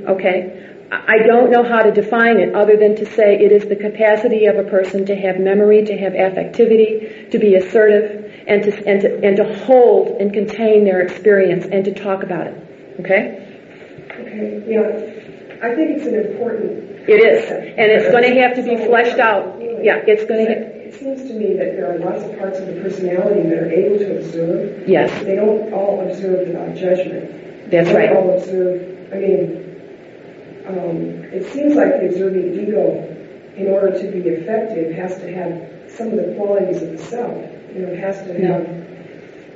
Okay? 0.09 0.61
I 0.93 1.19
don't 1.27 1.51
know 1.51 1.65
how 1.65 1.83
to 1.83 1.91
define 1.91 2.39
it 2.39 2.55
other 2.55 2.77
than 2.77 2.95
to 2.97 3.07
say 3.07 3.35
it 3.35 3.51
is 3.51 3.67
the 3.67 3.75
capacity 3.75 4.47
of 4.47 4.57
a 4.57 4.63
person 4.63 5.07
to 5.07 5.17
have 5.17 5.41
memory, 5.41 5.85
to 5.85 5.97
have 5.97 6.13
affectivity, 6.13 7.31
to 7.33 7.39
be 7.39 7.57
assertive, 7.57 8.33
and 8.47 8.63
to, 8.63 8.87
and 8.87 9.01
to, 9.01 9.25
and 9.25 9.37
to 9.39 9.65
hold 9.65 10.21
and 10.21 10.33
contain 10.33 10.85
their 10.85 11.01
experience 11.01 11.67
and 11.67 11.85
to 11.87 11.95
talk 11.95 12.23
about 12.23 12.47
it. 12.47 12.97
Okay? 13.01 13.41
Okay, 14.21 14.63
yeah. 14.69 15.67
I 15.67 15.75
think 15.75 15.99
it's 15.99 16.07
an 16.07 16.15
important. 16.15 16.94
It 17.07 17.21
is. 17.21 17.51
And 17.51 17.91
it's 17.93 18.11
going 18.11 18.25
to 18.25 18.41
have 18.41 18.55
to 18.57 18.63
be 18.63 18.77
fleshed 18.77 19.19
out. 19.19 19.61
Yeah, 19.61 20.01
it's 20.07 20.25
going 20.25 20.47
to 20.47 20.53
It 20.53 20.95
seems 20.95 21.23
to 21.29 21.35
me 21.35 21.57
that 21.59 21.77
there 21.77 21.93
are 21.93 21.99
lots 21.99 22.23
of 22.25 22.39
parts 22.39 22.59
of 22.59 22.67
the 22.67 22.81
personality 22.81 23.49
that 23.49 23.59
are 23.59 23.71
able 23.71 23.99
to 23.99 24.19
observe. 24.19 24.89
Yes. 24.89 25.11
They 25.25 25.37
don't 25.37 25.73
all 25.73 26.01
observe 26.09 26.49
without 26.49 26.75
judgment. 26.75 27.71
That's 27.71 27.91
right. 27.91 28.09
they 28.09 28.15
right. 28.15 28.17
all 28.17 28.39
observe, 28.39 29.13
I 29.13 29.17
mean, 29.17 29.65
um, 30.67 31.25
it 31.33 31.53
seems 31.53 31.75
like 31.75 32.01
the 32.01 32.07
observing 32.09 32.59
ego, 32.59 33.05
in 33.57 33.69
order 33.69 33.93
to 33.93 34.11
be 34.11 34.29
effective, 34.29 34.95
has 34.95 35.17
to 35.19 35.33
have 35.33 35.93
some 35.93 36.09
of 36.09 36.17
the 36.17 36.35
qualities 36.37 36.83
of 36.83 36.93
the 36.93 36.99
self. 36.99 37.37
You 37.75 37.87
know, 37.87 37.93
it 37.93 37.99
has 37.99 38.17
to 38.27 38.33
have 38.47 38.65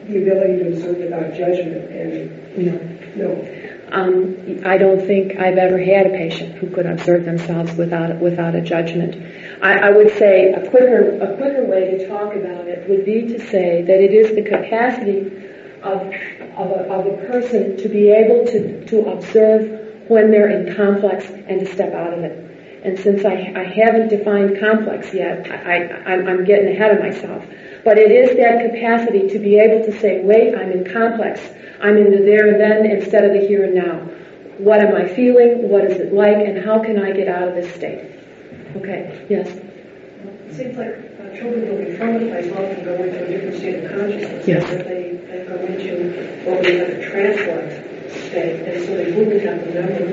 the 0.08 0.22
ability 0.22 0.58
to 0.64 0.68
observe 0.68 0.98
without 0.98 1.32
judgment. 1.32 1.90
And 1.90 3.16
no, 3.16 3.34
no. 3.34 3.77
Um, 3.92 4.62
I 4.64 4.76
don't 4.76 5.04
think 5.06 5.38
I've 5.38 5.56
ever 5.56 5.78
had 5.78 6.06
a 6.06 6.10
patient 6.10 6.56
who 6.56 6.68
could 6.70 6.86
observe 6.86 7.24
themselves 7.24 7.72
without 7.74 8.18
without 8.18 8.54
a 8.54 8.60
judgment. 8.60 9.16
I, 9.62 9.78
I 9.78 9.90
would 9.90 10.16
say 10.16 10.52
a 10.52 10.68
quicker 10.68 11.18
a 11.20 11.36
quicker 11.36 11.64
way 11.64 11.98
to 11.98 12.08
talk 12.08 12.34
about 12.34 12.68
it 12.68 12.88
would 12.88 13.04
be 13.04 13.28
to 13.28 13.38
say 13.50 13.82
that 13.82 14.00
it 14.00 14.12
is 14.12 14.34
the 14.34 14.42
capacity 14.42 15.26
of 15.82 16.02
of 16.56 16.70
a, 16.70 16.92
of 16.92 17.06
a 17.06 17.26
person 17.26 17.76
to 17.78 17.88
be 17.88 18.10
able 18.10 18.44
to 18.46 18.84
to 18.86 19.08
observe 19.10 20.08
when 20.08 20.30
they're 20.30 20.50
in 20.50 20.74
complex 20.74 21.26
and 21.26 21.60
to 21.60 21.66
step 21.66 21.92
out 21.94 22.12
of 22.12 22.24
it. 22.24 22.44
And 22.84 22.98
since 22.98 23.24
I, 23.24 23.52
I 23.56 23.64
haven't 23.64 24.08
defined 24.08 24.58
complex 24.60 25.12
yet, 25.12 25.50
I, 25.50 25.84
I, 25.84 26.12
I'm 26.14 26.44
getting 26.44 26.68
ahead 26.68 26.92
of 26.96 27.00
myself. 27.00 27.44
But 27.84 27.98
it 27.98 28.10
is 28.10 28.36
that 28.36 28.70
capacity 28.70 29.28
to 29.28 29.38
be 29.38 29.58
able 29.58 29.84
to 29.84 29.92
say, 30.00 30.20
wait, 30.24 30.54
I'm 30.54 30.70
in 30.72 30.84
complex. 30.92 31.40
I'm 31.80 31.96
in 31.96 32.10
the 32.10 32.18
there 32.18 32.48
and 32.48 32.60
then 32.60 32.90
instead 32.90 33.24
of 33.24 33.32
the 33.32 33.46
here 33.46 33.64
and 33.64 33.74
now. 33.74 33.98
What 34.58 34.80
am 34.80 34.94
I 34.96 35.06
feeling? 35.06 35.68
What 35.68 35.84
is 35.84 35.98
it 35.98 36.12
like? 36.12 36.36
And 36.36 36.58
how 36.64 36.82
can 36.82 36.98
I 37.02 37.12
get 37.12 37.28
out 37.28 37.46
of 37.46 37.54
this 37.54 37.72
state? 37.74 38.10
Okay, 38.76 39.24
yes? 39.30 39.48
It 39.48 40.54
seems 40.54 40.76
like 40.76 40.88
uh, 41.20 41.36
children 41.36 41.68
will 41.68 41.78
be 41.78 41.92
traumatized 41.96 42.50
often 42.52 42.84
go 42.84 42.94
into 43.02 43.24
a 43.24 43.28
different 43.28 43.56
state 43.56 43.84
of 43.84 43.90
consciousness. 43.92 44.48
Yes. 44.48 44.64
They, 44.84 45.12
they 45.30 45.44
go 45.46 45.54
into 45.64 46.42
what 46.44 46.60
we 46.66 46.74
have 46.74 46.88
a 46.88 47.08
transport 47.08 47.70
state, 48.10 48.66
and 48.66 48.84
so 48.84 48.96
they 48.96 49.12
wouldn't 49.12 49.42
have 49.42 49.64
the 49.64 49.72
memory. 49.80 50.12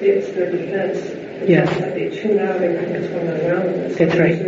It's 0.00 0.28
their 0.34 0.52
defense. 0.52 0.98
It's 0.98 1.50
Yes. 1.50 1.80
like 1.80 1.94
they 1.94 2.10
tune 2.10 2.38
out 2.38 2.62
everything 2.62 2.92
that's 2.92 3.08
going 3.08 3.28
on 3.28 3.40
around 3.40 3.66
them. 3.66 3.92
That's 3.94 4.16
right. 4.18 4.38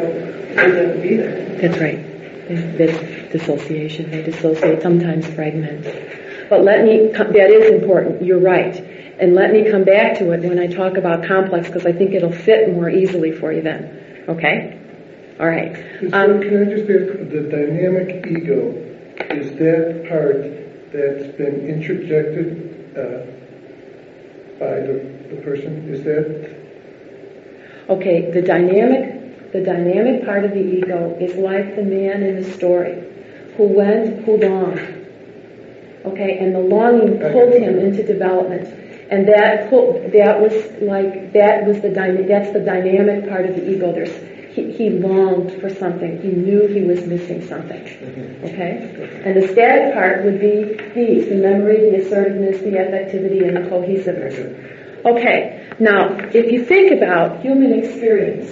Their 0.00 0.50
ego 0.52 0.66
would 0.66 0.74
never 0.74 0.98
be 1.00 1.16
there. 1.16 1.58
That's 1.60 1.78
right. 1.78 2.78
That's 2.78 3.32
dissociation. 3.32 4.10
They 4.10 4.22
dissociate, 4.22 4.82
sometimes 4.82 5.26
fragment. 5.26 5.84
But 6.48 6.64
let 6.64 6.84
me, 6.84 7.08
that 7.08 7.50
is 7.50 7.70
important. 7.70 8.24
You're 8.24 8.40
right. 8.40 8.74
And 9.20 9.34
let 9.34 9.52
me 9.52 9.70
come 9.70 9.84
back 9.84 10.18
to 10.18 10.30
it 10.32 10.42
when 10.42 10.58
I 10.58 10.66
talk 10.66 10.96
about 10.96 11.24
complex 11.26 11.66
because 11.66 11.84
I 11.84 11.92
think 11.92 12.12
it'll 12.12 12.32
fit 12.32 12.72
more 12.72 12.88
easily 12.88 13.32
for 13.32 13.52
you 13.52 13.62
then. 13.62 14.24
Okay? 14.28 14.74
All 15.40 15.46
right. 15.46 15.76
Is 15.76 16.12
Um, 16.12 16.40
Can 16.40 16.62
I 16.62 16.64
just 16.70 16.88
ask, 16.88 17.30
the 17.30 17.48
dynamic 17.50 18.26
ego, 18.26 18.72
is 19.30 19.52
that 19.58 20.06
part 20.08 20.42
that's 20.92 21.36
been 21.36 21.66
interjected 21.68 22.96
uh, 22.96 23.26
by 24.58 24.80
the, 24.80 25.34
the 25.34 25.42
person? 25.42 25.92
Is 25.92 26.04
that, 26.04 26.56
Okay, 27.88 28.30
the 28.30 28.42
dynamic, 28.42 29.17
the 29.52 29.62
dynamic 29.62 30.24
part 30.24 30.44
of 30.44 30.52
the 30.52 30.60
ego 30.60 31.16
is 31.20 31.34
like 31.36 31.76
the 31.76 31.82
man 31.82 32.22
in 32.22 32.42
the 32.42 32.50
story 32.52 33.04
who 33.56 33.64
went, 33.64 34.24
who 34.24 34.36
longed. 34.36 34.78
Okay, 36.04 36.38
and 36.38 36.54
the 36.54 36.60
longing 36.60 37.18
pulled 37.18 37.54
him 37.54 37.78
into 37.78 38.06
development. 38.06 38.68
And 39.10 39.26
that 39.26 39.70
pull, 39.70 39.94
that 40.12 40.40
was 40.40 40.52
like, 40.82 41.32
that 41.32 41.66
was 41.66 41.80
the 41.80 41.88
dyna, 41.88 42.26
that's 42.26 42.52
the 42.52 42.60
dynamic 42.60 43.28
part 43.28 43.46
of 43.46 43.56
the 43.56 43.70
ego. 43.70 43.92
There's 43.92 44.14
he, 44.58 44.72
he 44.72 44.90
longed 44.90 45.60
for 45.60 45.70
something. 45.70 46.20
He 46.20 46.28
knew 46.28 46.66
he 46.66 46.82
was 46.82 47.06
missing 47.06 47.46
something. 47.46 47.82
Mm-hmm. 47.82 48.44
Okay? 48.46 49.22
And 49.24 49.40
the 49.40 49.48
static 49.48 49.94
part 49.94 50.24
would 50.24 50.40
be 50.40 50.74
these, 50.94 51.28
the 51.28 51.36
memory, 51.36 51.90
the 51.90 52.04
assertiveness, 52.04 52.60
the 52.60 52.72
affectivity, 52.72 53.46
and 53.46 53.56
the 53.56 53.68
cohesiveness. 53.68 54.34
Mm-hmm. 54.34 55.06
Okay, 55.06 55.70
now, 55.78 56.16
if 56.34 56.50
you 56.50 56.64
think 56.64 56.92
about 56.92 57.40
human 57.40 57.72
experience, 57.72 58.50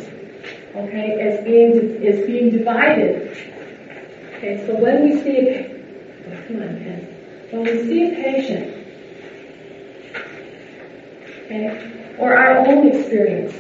okay, 0.77 1.21
as 1.21 1.45
being, 1.45 2.07
as 2.07 2.27
being 2.27 2.51
divided, 2.51 3.31
okay, 4.37 4.65
so 4.67 4.75
when 4.77 5.03
we 5.05 5.21
see 5.23 5.49
a, 5.49 5.77
come 6.47 6.63
on. 6.63 6.87
When 7.51 7.63
we 7.63 7.87
see 7.87 8.13
a 8.13 8.15
patient, 8.17 8.87
okay, 11.45 12.17
or 12.19 12.35
our 12.35 12.67
own 12.67 12.89
experience, 12.89 13.55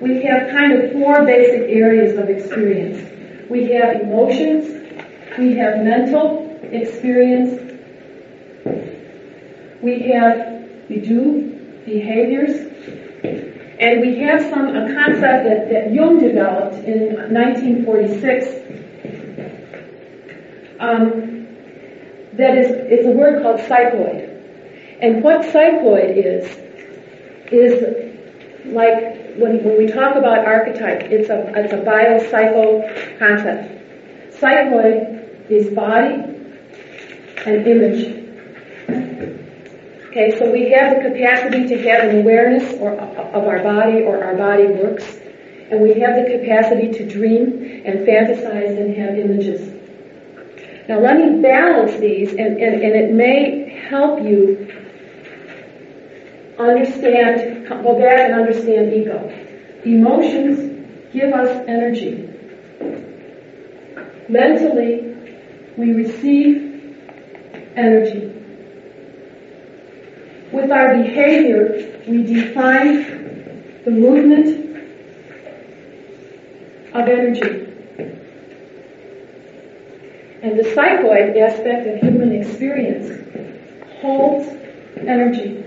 we 0.00 0.22
have 0.24 0.50
kind 0.50 0.72
of 0.72 0.92
four 0.92 1.24
basic 1.24 1.70
areas 1.70 2.18
of 2.18 2.28
experience. 2.28 2.98
We 3.48 3.70
have 3.72 4.00
emotions, 4.00 4.66
we 5.38 5.54
have 5.54 5.84
mental 5.84 6.58
experience, 6.64 7.60
we 9.80 10.02
have, 10.10 10.68
we 10.88 10.98
do 10.98 11.82
behaviors, 11.84 12.71
and 13.82 14.00
we 14.00 14.16
have 14.20 14.40
some, 14.48 14.68
a 14.68 14.94
concept 14.94 15.44
that, 15.44 15.68
that 15.68 15.92
Jung 15.92 16.20
developed 16.20 16.76
in 16.86 17.14
1946, 17.34 18.46
um, 20.78 21.48
that 22.34 22.56
is, 22.56 22.70
it's 22.70 23.06
a 23.06 23.10
word 23.10 23.42
called 23.42 23.58
psychoid. 23.62 24.28
And 25.00 25.24
what 25.24 25.40
psychoid 25.40 26.16
is, 26.16 26.46
is 27.50 27.82
like 28.66 29.34
when, 29.36 29.64
when 29.64 29.76
we 29.76 29.88
talk 29.88 30.14
about 30.14 30.46
archetype, 30.46 31.02
it's 31.10 31.28
a, 31.28 31.52
it's 31.56 31.72
a 31.72 31.78
biopsycho 31.78 33.18
concept. 33.18 33.68
Psychoid 34.38 35.50
is 35.50 35.74
body 35.74 36.22
and 37.46 37.66
image. 37.66 38.22
Okay, 40.12 40.38
so 40.38 40.52
we 40.52 40.70
have 40.72 40.94
the 40.94 41.08
capacity 41.08 41.66
to 41.68 41.88
have 41.88 42.04
an 42.04 42.20
awareness 42.20 42.74
or, 42.74 42.92
of 43.00 43.44
our 43.46 43.62
body 43.62 44.02
or 44.02 44.22
our 44.22 44.36
body 44.36 44.66
works, 44.66 45.06
and 45.70 45.80
we 45.80 45.98
have 46.00 46.16
the 46.16 46.38
capacity 46.38 46.92
to 46.92 47.08
dream 47.08 47.82
and 47.86 48.00
fantasize 48.00 48.78
and 48.78 48.94
have 48.94 49.18
images. 49.18 49.72
Now 50.86 51.00
let 51.00 51.16
me 51.16 51.40
balance 51.40 51.98
these, 51.98 52.28
and, 52.28 52.60
and, 52.60 52.82
and 52.82 52.94
it 52.94 53.10
may 53.14 53.70
help 53.88 54.20
you 54.20 54.70
understand, 56.58 57.66
go 57.66 57.98
back 57.98 58.20
and 58.20 58.34
understand 58.34 58.92
ego. 58.92 59.16
Emotions 59.86 61.14
give 61.14 61.32
us 61.32 61.64
energy. 61.66 62.28
Mentally, 64.28 65.16
we 65.78 65.94
receive 65.94 66.94
energy. 67.76 68.31
With 70.72 70.80
our 70.80 71.02
behavior, 71.02 72.00
we 72.08 72.22
define 72.22 73.82
the 73.84 73.90
movement 73.90 74.74
of 76.94 77.06
energy. 77.06 77.68
And 80.40 80.58
the 80.58 80.62
psychoid 80.74 81.36
aspect 81.36 81.86
of 81.88 82.00
human 82.00 82.32
experience 82.32 83.06
holds 84.00 84.48
energy. 84.96 85.58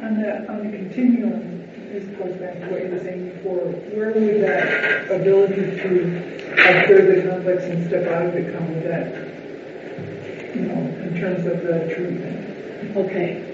On 0.00 0.22
the, 0.22 0.50
on 0.50 0.64
the 0.64 0.78
continuum, 0.78 1.68
this 1.92 2.06
goes 2.16 2.34
back 2.38 2.60
to 2.60 2.66
what 2.70 2.82
you 2.82 2.88
were 2.88 3.00
saying 3.00 3.28
before, 3.28 3.58
where 3.58 4.10
would 4.12 4.40
that 4.40 5.10
ability 5.10 5.54
to 5.82 6.37
observe 6.58 7.06
the 7.24 7.30
complex 7.30 7.64
and 7.64 7.86
step 7.86 8.06
out 8.08 8.26
of 8.26 8.34
it 8.34 8.52
come 8.52 8.74
with 8.74 8.84
that, 8.84 10.54
you 10.54 10.62
know, 10.62 10.78
in 11.02 11.20
terms 11.20 11.46
of 11.46 11.62
the 11.62 11.94
treatment? 11.94 12.96
Okay. 12.96 13.44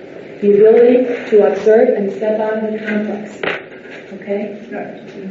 The 0.40 0.54
ability 0.54 1.30
to 1.30 1.52
observe 1.52 1.88
and 1.90 2.12
step 2.12 2.40
out 2.40 2.64
of 2.64 2.72
the 2.72 2.78
complex. 2.78 3.36
Okay? 4.14 4.60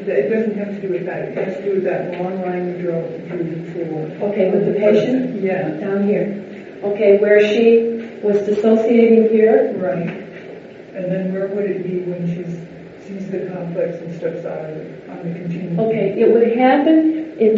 it 0.05 0.29
doesn't 0.29 0.57
have 0.57 0.75
to 0.75 0.81
do 0.81 0.89
with 0.89 1.05
that. 1.05 1.29
It 1.29 1.37
has 1.37 1.57
to 1.57 1.63
do 1.63 1.73
with 1.75 1.83
that 1.85 2.19
long 2.21 2.41
line 2.41 2.81
drove 2.81 3.09
through 3.27 3.43
before. 3.43 4.29
Okay, 4.29 4.51
with 4.51 4.65
the 4.65 4.73
patient? 4.73 5.41
Yeah. 5.41 5.69
Down 5.79 6.07
here. 6.07 6.79
Okay, 6.83 7.17
where 7.19 7.39
she 7.39 8.19
was 8.21 8.45
dissociating 8.45 9.29
here? 9.29 9.73
Right. 9.77 10.09
And 10.95 11.11
then 11.11 11.33
where 11.33 11.47
would 11.47 11.65
it 11.65 11.83
be 11.83 11.99
when 12.09 12.27
she 12.27 12.43
sees 13.07 13.29
the 13.31 13.49
complex 13.49 13.97
and 13.97 14.15
steps 14.15 14.45
out 14.45 14.69
of 14.69 14.77
it 14.77 15.09
on 15.09 15.17
the 15.17 15.39
continuum? 15.39 15.79
Okay, 15.79 16.19
it 16.19 16.31
would 16.31 16.55
happen 16.57 17.22
in, 17.39 17.57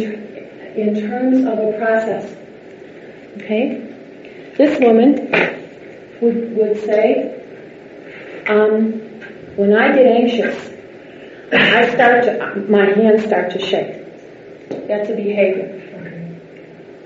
in 0.76 1.08
terms 1.08 1.44
of 1.44 1.58
a 1.58 1.78
process. 1.78 2.30
Okay? 3.36 3.82
This 4.56 4.78
woman 4.80 5.30
would, 6.20 6.56
would 6.56 6.80
say, 6.84 8.44
um, 8.48 8.92
when 9.56 9.74
I 9.74 9.94
get 9.94 10.06
anxious, 10.06 10.72
I 11.52 11.94
start 11.94 12.24
to, 12.24 12.66
my 12.68 12.86
hands 12.86 13.24
start 13.24 13.52
to 13.52 13.58
shake. 13.58 14.02
That's 14.88 15.10
a 15.10 15.14
behavior. 15.14 15.82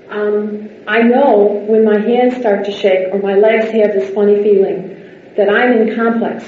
Um, 0.09 0.69
I 0.87 1.01
know 1.03 1.63
when 1.67 1.85
my 1.85 1.99
hands 1.99 2.37
start 2.37 2.65
to 2.65 2.71
shake 2.71 3.13
or 3.13 3.19
my 3.19 3.35
legs 3.35 3.65
have 3.71 3.93
this 3.93 4.13
funny 4.13 4.41
feeling 4.43 5.33
that 5.37 5.49
I'm 5.49 5.73
in 5.73 5.95
complex. 5.95 6.43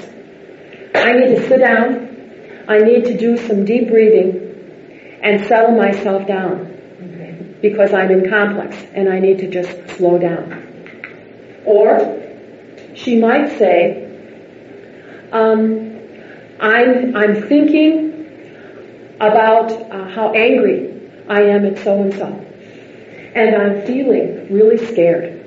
I 0.94 1.12
need 1.12 1.36
to 1.36 1.48
sit 1.48 1.60
down. 1.60 2.64
I 2.68 2.78
need 2.78 3.04
to 3.06 3.16
do 3.16 3.36
some 3.36 3.64
deep 3.64 3.88
breathing 3.88 4.43
and 5.24 5.44
settle 5.46 5.74
myself 5.74 6.26
down 6.28 6.74
because 7.62 7.94
I'm 7.94 8.10
in 8.10 8.28
complex 8.28 8.76
and 8.94 9.08
I 9.08 9.18
need 9.18 9.38
to 9.38 9.48
just 9.48 9.96
slow 9.96 10.18
down. 10.18 11.62
Or 11.64 12.20
she 12.94 13.18
might 13.18 13.58
say, 13.58 14.04
um, 15.32 15.98
I'm, 16.60 17.16
I'm 17.16 17.48
thinking 17.48 19.14
about 19.16 19.72
uh, 19.72 20.08
how 20.10 20.34
angry 20.34 20.92
I 21.26 21.40
am 21.44 21.64
at 21.64 21.78
so 21.78 22.02
and 22.02 22.12
so. 22.12 22.26
And 22.26 23.56
I'm 23.56 23.86
feeling 23.86 24.52
really 24.52 24.86
scared. 24.92 25.40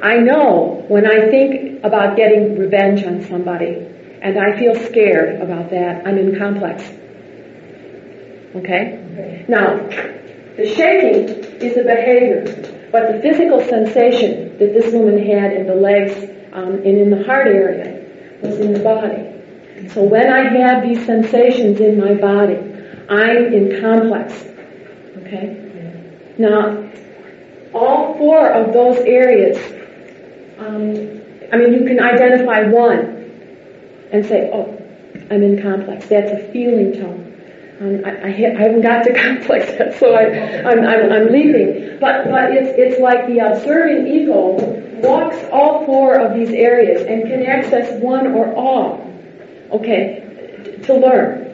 I 0.00 0.18
know 0.18 0.84
when 0.86 1.04
I 1.04 1.30
think 1.30 1.82
about 1.82 2.16
getting 2.16 2.56
revenge 2.56 3.02
on 3.02 3.24
somebody 3.24 3.74
and 4.22 4.38
I 4.38 4.56
feel 4.56 4.76
scared 4.86 5.40
about 5.40 5.70
that, 5.70 6.06
I'm 6.06 6.16
in 6.16 6.38
complex. 6.38 6.84
Okay? 8.56 9.44
Now, 9.48 9.76
the 10.56 10.74
shaking 10.74 11.28
is 11.60 11.76
a 11.76 11.82
behavior, 11.82 12.44
but 12.90 13.12
the 13.12 13.20
physical 13.20 13.60
sensation 13.64 14.56
that 14.58 14.72
this 14.72 14.92
woman 14.92 15.18
had 15.18 15.52
in 15.52 15.66
the 15.66 15.74
legs 15.74 16.14
um, 16.52 16.74
and 16.74 16.86
in 16.86 17.10
the 17.10 17.24
heart 17.24 17.46
area 17.46 18.02
was 18.42 18.58
in 18.58 18.72
the 18.72 18.80
body. 18.80 19.88
So 19.90 20.02
when 20.02 20.32
I 20.32 20.48
have 20.58 20.82
these 20.82 21.04
sensations 21.04 21.80
in 21.80 21.98
my 21.98 22.14
body, 22.14 22.56
I'm 23.08 23.52
in 23.52 23.80
complex. 23.80 24.32
Okay? 25.18 25.62
Now, 26.38 26.90
all 27.74 28.16
four 28.16 28.50
of 28.50 28.72
those 28.72 28.98
areas, 29.00 29.58
um, 30.58 31.20
I 31.52 31.58
mean, 31.58 31.74
you 31.74 31.84
can 31.86 32.00
identify 32.00 32.62
one 32.62 33.16
and 34.12 34.24
say, 34.24 34.50
oh, 34.52 34.72
I'm 35.30 35.42
in 35.42 35.60
complex. 35.60 36.06
That's 36.06 36.30
a 36.30 36.52
feeling 36.52 36.94
tone. 36.94 37.25
Um, 37.78 38.02
I, 38.06 38.10
I, 38.10 38.26
I, 38.28 38.30
haven't 38.30 38.80
got 38.80 39.02
to 39.04 39.12
complex 39.22 39.66
yet, 39.70 39.98
so 39.98 40.14
I, 40.14 40.22
am 40.24 41.30
leaping. 41.30 41.98
But, 42.00 42.30
but 42.30 42.52
it's, 42.52 42.72
it's 42.76 43.00
like 43.00 43.26
the 43.26 43.40
observing 43.40 44.06
ego 44.06 44.56
walks 45.02 45.36
all 45.52 45.84
four 45.84 46.18
of 46.18 46.34
these 46.34 46.50
areas 46.50 47.02
and 47.02 47.24
can 47.24 47.44
access 47.44 48.00
one 48.00 48.28
or 48.28 48.54
all, 48.54 49.12
okay, 49.72 50.80
to 50.84 50.94
learn. 50.94 51.46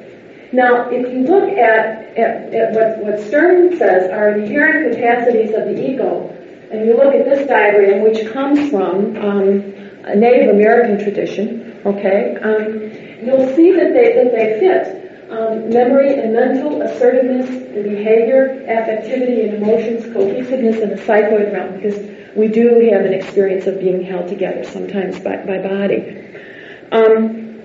Now, 0.52 0.90
if 0.90 1.12
you 1.12 1.22
look 1.22 1.48
at, 1.50 2.16
at, 2.16 2.54
at 2.54 2.72
what, 2.72 2.98
what 2.98 3.20
Stern 3.26 3.76
says 3.76 4.10
are 4.10 4.34
the 4.34 4.44
inherent 4.44 4.94
capacities 4.94 5.54
of 5.54 5.64
the 5.64 5.90
ego, 5.90 6.28
and 6.70 6.86
you 6.86 6.96
look 6.96 7.14
at 7.14 7.24
this 7.24 7.48
diagram, 7.48 8.02
which 8.02 8.30
comes 8.32 8.70
from 8.70 9.16
um, 9.16 9.74
a 10.04 10.14
Native 10.14 10.54
American 10.54 10.98
tradition, 10.98 11.80
okay, 11.84 12.36
um, 12.42 13.26
you'll 13.26 13.54
see 13.56 13.72
that 13.72 13.92
they, 13.92 14.14
that 14.14 14.32
they 14.32 14.60
fit. 14.60 15.01
Um, 15.32 15.70
memory 15.70 16.20
and 16.20 16.34
mental 16.34 16.82
assertiveness, 16.82 17.48
the 17.48 17.82
behavior, 17.82 18.62
affectivity 18.68 19.48
and 19.48 19.62
emotions, 19.62 20.12
cohesiveness 20.12 20.78
in 20.80 20.90
the 20.90 20.96
psychoid 20.96 21.54
realm, 21.54 21.74
because 21.76 21.98
we 22.36 22.48
do 22.48 22.90
have 22.92 23.06
an 23.06 23.14
experience 23.14 23.66
of 23.66 23.80
being 23.80 24.04
held 24.04 24.28
together 24.28 24.62
sometimes 24.62 25.18
by, 25.20 25.36
by 25.38 25.56
body. 25.56 26.18
Um, 26.92 27.62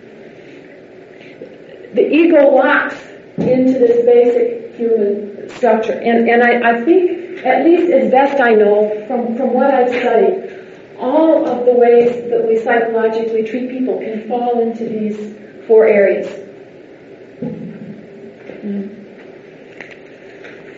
the 1.93 2.07
ego 2.09 2.55
locks 2.55 2.95
into 3.35 3.73
this 3.79 4.05
basic 4.05 4.77
human 4.77 5.49
structure, 5.49 5.91
and, 5.91 6.29
and 6.29 6.41
I, 6.41 6.71
I 6.71 6.85
think, 6.85 7.45
at 7.45 7.65
least 7.65 7.91
as 7.91 8.09
best 8.09 8.39
I 8.39 8.51
know, 8.51 9.05
from, 9.07 9.35
from 9.35 9.53
what 9.53 9.73
I've 9.73 9.89
studied, 9.89 10.95
all 10.99 11.45
of 11.45 11.65
the 11.65 11.73
ways 11.73 12.29
that 12.29 12.47
we 12.47 12.63
psychologically 12.63 13.43
treat 13.43 13.69
people 13.69 13.99
can 13.99 14.25
fall 14.29 14.61
into 14.61 14.85
these 14.85 15.35
four 15.67 15.85
areas. 15.85 16.46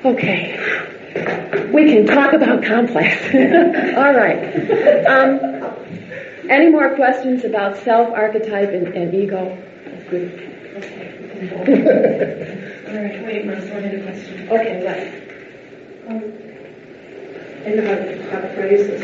Okay. 0.06 0.58
We 1.74 1.86
can 1.94 2.06
talk 2.06 2.34
about 2.34 2.64
complex. 2.64 3.24
all 3.34 4.14
right. 4.14 5.06
Um, 5.06 5.40
any 6.50 6.70
more 6.70 6.96
questions 6.96 7.44
about 7.46 7.78
self, 7.78 8.10
archetype, 8.10 8.70
and, 8.70 8.88
and 8.88 9.14
ego? 9.14 9.56
Good. 10.10 10.32
Okay. 10.78 11.10
all 12.88 12.96
right. 12.96 13.24
Wait, 13.26 13.50
I 13.50 13.56
had 13.56 13.94
a 13.94 14.04
question. 14.04 14.50
Okay, 14.50 14.84
what? 14.84 14.98
Um, 16.12 16.24
I 17.66 17.70
know 17.76 17.86
how. 18.32 18.40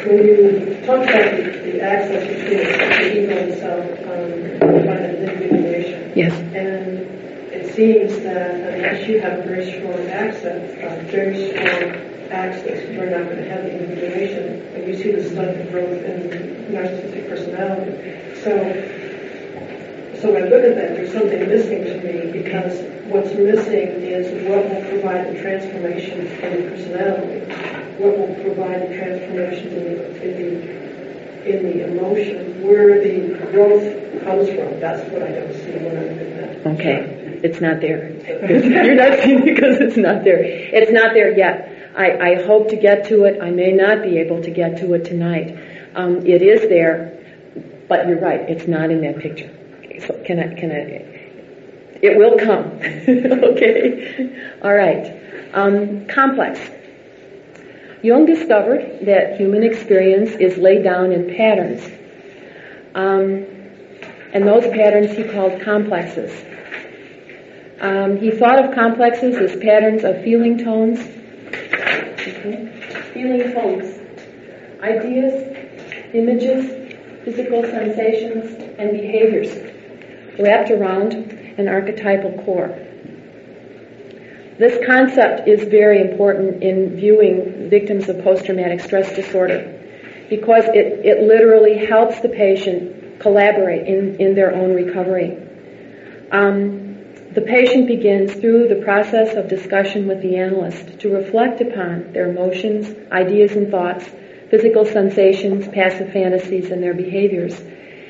When 0.06 0.18
you 0.28 0.82
talk 0.86 1.04
about 1.04 1.32
the, 1.36 1.42
the 1.44 1.82
access 1.82 2.24
between 2.28 2.58
the 2.58 3.24
ego 3.24 3.36
and 3.38 3.54
self, 3.60 3.86
um, 4.08 4.80
about 4.82 5.02
individuation, 5.02 6.14
Yes. 6.16 6.34
and 6.56 7.25
seems 7.76 8.18
that 8.24 8.56
unless 8.56 9.08
you 9.08 9.20
have 9.20 9.44
very 9.44 9.70
strong 9.72 10.08
access, 10.08 10.64
uh, 10.82 11.04
very 11.12 11.52
strong 11.52 12.32
access, 12.32 12.90
you're 12.90 13.10
not 13.10 13.26
going 13.26 13.44
to 13.44 13.50
have 13.50 13.64
the 13.64 13.72
individuation. 13.72 14.62
And 14.76 14.88
you 14.88 14.96
see 14.96 15.12
the 15.12 15.24
stunted 15.30 15.70
growth 15.72 16.02
in 16.04 16.30
narcissistic 16.72 17.30
personality. 17.30 18.34
So, 18.42 18.52
so 20.22 20.32
when 20.32 20.44
I 20.44 20.48
look 20.48 20.64
at 20.64 20.76
that, 20.76 20.96
there's 20.96 21.12
something 21.12 21.48
missing 21.48 21.84
to 21.84 22.02
me 22.02 22.32
because 22.32 22.80
what's 23.12 23.34
missing 23.36 24.02
is 24.02 24.32
what 24.48 24.64
will 24.70 24.90
provide 24.90 25.36
the 25.36 25.42
transformation 25.42 26.28
in 26.28 26.64
the 26.64 26.70
personality, 26.70 27.40
what 28.00 28.18
will 28.18 28.36
provide 28.44 28.90
the 28.90 28.96
transformation 28.96 29.68
in 29.68 29.84
the, 29.84 30.22
in 30.24 30.38
the 30.38 30.86
in 31.46 31.62
the 31.62 31.88
emotion, 31.88 32.64
where 32.64 33.00
the 33.04 33.38
growth 33.52 33.84
comes 34.24 34.50
from. 34.50 34.80
That's 34.80 35.08
what 35.12 35.22
I 35.22 35.32
don't 35.32 35.54
see 35.54 35.78
when 35.78 35.96
I 35.96 36.02
look 36.02 36.22
at 36.22 36.64
that. 36.64 36.74
Okay, 36.74 37.25
it's 37.46 37.62
not 37.62 37.80
there. 37.80 38.10
You're 38.50 38.96
not 38.96 39.20
seeing 39.24 39.46
because 39.46 39.78
it's 39.80 39.98
not 39.98 40.24
there. 40.24 40.44
It's 40.44 40.92
not 40.92 41.14
there 41.14 41.32
yet. 41.38 41.94
I, 41.96 42.32
I 42.32 42.44
hope 42.46 42.70
to 42.70 42.76
get 42.76 43.08
to 43.10 43.24
it. 43.26 43.42
I 43.42 43.52
may 43.52 43.72
not 43.72 44.02
be 44.02 44.18
able 44.18 44.42
to 44.44 44.52
get 44.52 44.78
to 44.80 44.94
it 44.96 45.06
tonight. 45.06 45.58
Um, 45.96 46.26
it 46.26 46.42
is 46.42 46.68
there, 46.68 47.24
but 47.88 48.08
you're 48.08 48.20
right. 48.20 48.42
It's 48.50 48.68
not 48.68 48.92
in 48.92 49.02
that 49.02 49.20
picture. 49.20 49.50
So 50.06 50.22
can 50.26 50.40
I? 50.40 50.60
Can 50.60 50.72
I? 50.72 51.16
It 52.02 52.18
will 52.18 52.38
come. 52.38 52.66
okay. 53.54 54.58
All 54.62 54.74
right. 54.74 55.54
Um, 55.54 56.06
complex. 56.08 56.60
Jung 58.04 58.26
discovered 58.26 59.06
that 59.06 59.38
human 59.40 59.64
experience 59.64 60.32
is 60.32 60.58
laid 60.58 60.84
down 60.84 61.12
in 61.14 61.36
patterns. 61.36 61.84
Um, 62.94 63.46
and 64.34 64.46
those 64.46 64.68
patterns 64.68 65.16
he 65.16 65.24
called 65.24 65.62
complexes. 65.62 66.32
Um, 67.82 68.18
he 68.18 68.32
thought 68.32 68.64
of 68.64 68.74
complexes 68.74 69.36
as 69.36 69.60
patterns 69.62 70.04
of 70.04 70.24
feeling 70.24 70.58
tones, 70.58 71.00
okay. 71.00 72.72
feeling 73.14 73.52
tones, 73.54 74.00
ideas, 74.82 75.58
images, 76.14 76.96
physical 77.26 77.64
sensations, 77.64 78.56
and 78.78 78.92
behaviors 78.92 79.52
wrapped 80.40 80.72
around 80.72 81.14
an 81.58 81.68
archetypal 81.68 82.44
core. 82.44 82.70
This 84.58 84.86
concept 84.86 85.50
is 85.50 85.68
very 85.68 86.00
important 86.00 86.64
in 86.64 86.96
viewing 86.96 87.70
victims 87.70 88.08
of 88.08 88.24
post-traumatic 88.24 88.80
stress 88.80 89.14
disorder 89.14 89.72
because 90.30 90.64
it, 90.70 91.06
it 91.06 91.24
literally 91.24 91.86
helps 91.86 92.22
the 92.22 92.30
patient 92.30 93.20
collaborate 93.20 93.86
in, 93.86 94.16
in 94.22 94.34
their 94.34 94.56
own 94.56 94.74
recovery. 94.74 95.38
Um, 96.32 96.85
the 97.36 97.42
patient 97.42 97.86
begins 97.88 98.34
through 98.34 98.70
the 98.70 98.78
process 98.78 99.36
of 99.36 99.50
discussion 99.50 100.08
with 100.08 100.22
the 100.22 100.38
analyst 100.38 101.00
to 101.02 101.10
reflect 101.10 101.60
upon 101.60 102.14
their 102.14 102.30
emotions, 102.30 102.96
ideas 103.12 103.52
and 103.52 103.70
thoughts, 103.70 104.06
physical 104.50 104.86
sensations, 104.86 105.68
passive 105.68 106.14
fantasies, 106.14 106.72
and 106.72 106.82
their 106.82 106.94
behaviors, 106.94 107.60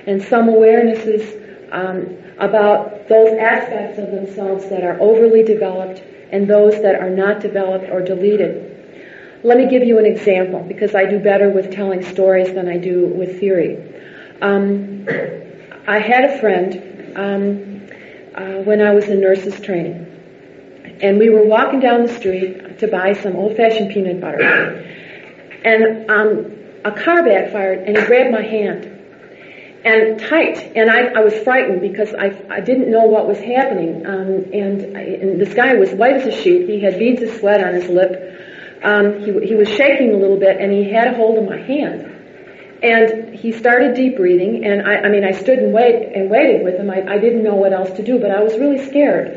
and 0.06 0.22
some 0.22 0.48
awarenesses 0.48 1.42
um, 1.72 2.16
about 2.38 3.08
those 3.10 3.34
aspects 3.40 3.98
of 3.98 4.12
themselves 4.12 4.70
that 4.70 4.84
are 4.84 5.00
overly 5.02 5.42
developed 5.42 6.04
and 6.32 6.48
those 6.48 6.80
that 6.84 6.94
are 6.94 7.10
not 7.10 7.40
developed 7.40 7.90
or 7.90 8.02
deleted. 8.02 9.40
Let 9.44 9.58
me 9.58 9.68
give 9.68 9.84
you 9.84 9.98
an 9.98 10.06
example 10.06 10.60
because 10.68 10.94
I 10.94 11.06
do 11.06 11.18
better 11.18 11.50
with 11.50 11.72
telling 11.72 12.04
stories 12.04 12.54
than 12.54 12.68
I 12.68 12.78
do 12.78 13.08
with 13.08 13.40
theory. 13.40 13.78
Um, 14.42 15.08
I 15.88 15.98
had 15.98 16.26
a 16.26 16.40
friend 16.40 17.14
um, 17.16 17.75
uh, 18.36 18.64
when 18.64 18.82
I 18.82 18.94
was 18.94 19.06
in 19.06 19.22
nurses 19.22 19.60
training, 19.60 20.06
and 21.02 21.18
we 21.18 21.30
were 21.30 21.46
walking 21.46 21.80
down 21.80 22.06
the 22.06 22.14
street 22.14 22.80
to 22.80 22.88
buy 22.88 23.14
some 23.14 23.36
old-fashioned 23.36 23.92
peanut 23.92 24.22
butter, 24.22 24.44
and 25.64 26.10
um, 26.10 26.52
a 26.86 26.92
car 26.92 27.24
backfired, 27.24 27.80
and 27.88 27.98
he 27.98 28.06
grabbed 28.06 28.32
my 28.32 28.44
hand 28.44 28.92
and 29.86 30.20
tight. 30.20 30.58
And 30.76 30.90
I, 30.90 31.20
I 31.20 31.20
was 31.24 31.34
frightened 31.44 31.82
because 31.82 32.14
I, 32.14 32.36
I 32.50 32.60
didn't 32.60 32.92
know 32.92 33.06
what 33.06 33.28
was 33.28 33.40
happening. 33.40 34.06
Um, 34.06 34.46
and, 34.52 34.98
I, 34.98 35.02
and 35.02 35.40
this 35.40 35.54
guy 35.54 35.76
was 35.76 35.92
white 35.92 36.16
as 36.16 36.26
a 36.26 36.32
sheet. 36.32 36.68
He 36.68 36.82
had 36.82 36.98
beads 37.00 37.22
of 37.22 37.30
sweat 37.40 37.64
on 37.64 37.74
his 37.74 37.88
lip. 37.88 38.34
Um, 38.84 39.20
he, 39.20 39.48
he 39.48 39.56
was 39.56 39.70
shaking 39.70 40.14
a 40.14 40.18
little 40.18 40.40
bit, 40.40 40.58
and 40.60 40.72
he 40.72 40.92
had 40.92 41.14
a 41.14 41.16
hold 41.16 41.38
of 41.38 41.46
my 41.46 41.58
hand. 41.58 42.15
And 42.86 43.34
he 43.34 43.52
started 43.52 43.96
deep 43.96 44.16
breathing, 44.16 44.64
and 44.64 44.88
I, 44.88 45.08
I 45.08 45.10
mean, 45.10 45.26
I 45.26 45.32
stood 45.32 45.58
and 45.58 45.74
wait 45.74 46.14
and 46.14 46.30
waited 46.30 46.64
with 46.64 46.76
him. 46.76 46.92
I, 46.92 47.02
I 47.16 47.18
didn't 47.18 47.44
know 47.44 47.56
what 47.56 47.74
else 47.74 47.90
to 47.98 48.04
do, 48.04 48.20
but 48.20 48.30
I 48.30 48.44
was 48.44 48.54
really 48.60 48.86
scared. 48.86 49.28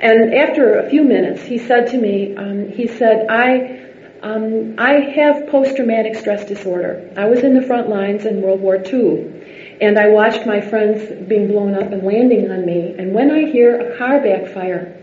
And 0.00 0.34
after 0.34 0.80
a 0.80 0.90
few 0.90 1.04
minutes, 1.04 1.40
he 1.42 1.58
said 1.58 1.86
to 1.92 1.98
me, 1.98 2.34
um, 2.36 2.72
he 2.72 2.88
said, 2.88 3.28
I, 3.30 3.78
um, 4.22 4.74
I 4.76 4.94
have 5.14 5.46
post-traumatic 5.46 6.16
stress 6.16 6.44
disorder. 6.46 7.12
I 7.16 7.26
was 7.26 7.44
in 7.44 7.54
the 7.54 7.62
front 7.62 7.88
lines 7.88 8.24
in 8.24 8.42
World 8.42 8.60
War 8.60 8.74
II. 8.74 9.78
And 9.80 9.96
I 9.96 10.08
watched 10.08 10.44
my 10.44 10.60
friends 10.60 11.28
being 11.28 11.46
blown 11.46 11.76
up 11.76 11.92
and 11.92 12.02
landing 12.02 12.50
on 12.50 12.66
me. 12.66 12.96
And 12.98 13.14
when 13.14 13.30
I 13.30 13.50
hear 13.52 13.78
a 13.78 13.98
car 13.98 14.20
backfire, 14.20 14.96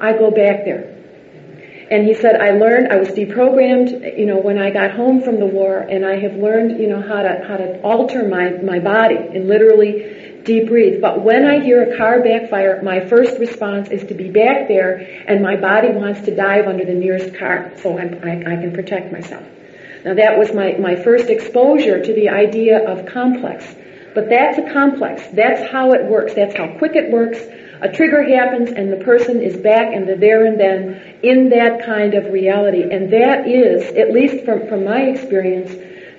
I 0.00 0.12
go 0.12 0.30
back 0.30 0.64
there. 0.64 0.93
And 1.90 2.06
he 2.06 2.14
said, 2.14 2.36
I 2.40 2.52
learned, 2.52 2.88
I 2.88 2.96
was 2.96 3.08
deprogrammed, 3.08 4.18
you 4.18 4.26
know, 4.26 4.38
when 4.38 4.58
I 4.58 4.70
got 4.70 4.92
home 4.92 5.22
from 5.22 5.38
the 5.38 5.46
war, 5.46 5.78
and 5.78 6.04
I 6.04 6.18
have 6.18 6.34
learned, 6.34 6.80
you 6.80 6.88
know, 6.88 7.00
how 7.00 7.22
to, 7.22 7.44
how 7.46 7.56
to 7.56 7.80
alter 7.82 8.26
my, 8.26 8.50
my 8.62 8.78
body 8.78 9.16
and 9.16 9.48
literally 9.48 10.40
deep 10.44 10.68
breathe. 10.68 11.00
But 11.00 11.22
when 11.22 11.44
I 11.44 11.60
hear 11.60 11.82
a 11.82 11.96
car 11.96 12.22
backfire, 12.22 12.80
my 12.82 13.00
first 13.00 13.38
response 13.38 13.90
is 13.90 14.04
to 14.04 14.14
be 14.14 14.30
back 14.30 14.68
there, 14.68 14.96
and 15.28 15.42
my 15.42 15.56
body 15.56 15.88
wants 15.88 16.22
to 16.22 16.34
dive 16.34 16.66
under 16.66 16.84
the 16.84 16.94
nearest 16.94 17.34
car 17.36 17.72
so 17.82 17.98
I, 17.98 18.02
I, 18.02 18.54
I 18.54 18.56
can 18.56 18.72
protect 18.72 19.12
myself. 19.12 19.44
Now 20.04 20.14
that 20.14 20.38
was 20.38 20.52
my, 20.52 20.76
my 20.78 20.96
first 20.96 21.28
exposure 21.28 22.02
to 22.02 22.12
the 22.14 22.28
idea 22.28 22.86
of 22.86 23.06
complex. 23.06 23.64
But 24.14 24.28
that's 24.28 24.58
a 24.58 24.72
complex. 24.72 25.22
That's 25.32 25.70
how 25.70 25.92
it 25.92 26.04
works. 26.04 26.34
That's 26.34 26.54
how 26.56 26.78
quick 26.78 26.94
it 26.94 27.10
works. 27.10 27.40
A 27.84 27.92
trigger 27.92 28.22
happens 28.22 28.70
and 28.70 28.90
the 28.90 29.04
person 29.04 29.42
is 29.42 29.58
back 29.58 29.92
and 29.92 30.08
they're 30.08 30.16
there 30.16 30.46
and 30.46 30.58
then 30.58 31.18
in 31.22 31.50
that 31.50 31.84
kind 31.84 32.14
of 32.14 32.32
reality. 32.32 32.82
And 32.82 33.12
that 33.12 33.46
is, 33.46 33.94
at 33.94 34.10
least 34.10 34.46
from, 34.46 34.66
from 34.68 34.84
my 34.84 35.02
experience, 35.02 35.70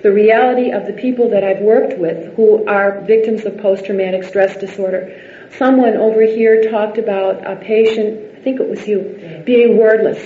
the 0.04 0.12
reality 0.12 0.70
of 0.70 0.86
the 0.86 0.92
people 0.92 1.30
that 1.30 1.42
I've 1.42 1.58
worked 1.58 1.98
with 1.98 2.36
who 2.36 2.64
are 2.68 3.00
victims 3.00 3.44
of 3.44 3.58
post-traumatic 3.58 4.22
stress 4.22 4.56
disorder. 4.56 5.48
Someone 5.58 5.96
over 5.96 6.22
here 6.22 6.70
talked 6.70 6.98
about 6.98 7.44
a 7.44 7.56
patient, 7.56 8.36
I 8.38 8.40
think 8.42 8.60
it 8.60 8.68
was 8.68 8.86
you, 8.86 9.42
being 9.44 9.76
wordless. 9.76 10.22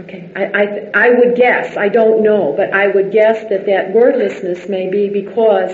Okay, 0.00 0.30
I, 0.36 0.44
I, 0.44 1.06
I 1.06 1.10
would 1.10 1.34
guess, 1.34 1.78
I 1.78 1.88
don't 1.88 2.22
know, 2.22 2.52
but 2.54 2.74
I 2.74 2.88
would 2.88 3.10
guess 3.10 3.48
that 3.48 3.64
that 3.64 3.94
wordlessness 3.94 4.68
may 4.68 4.90
be 4.90 5.08
because 5.08 5.72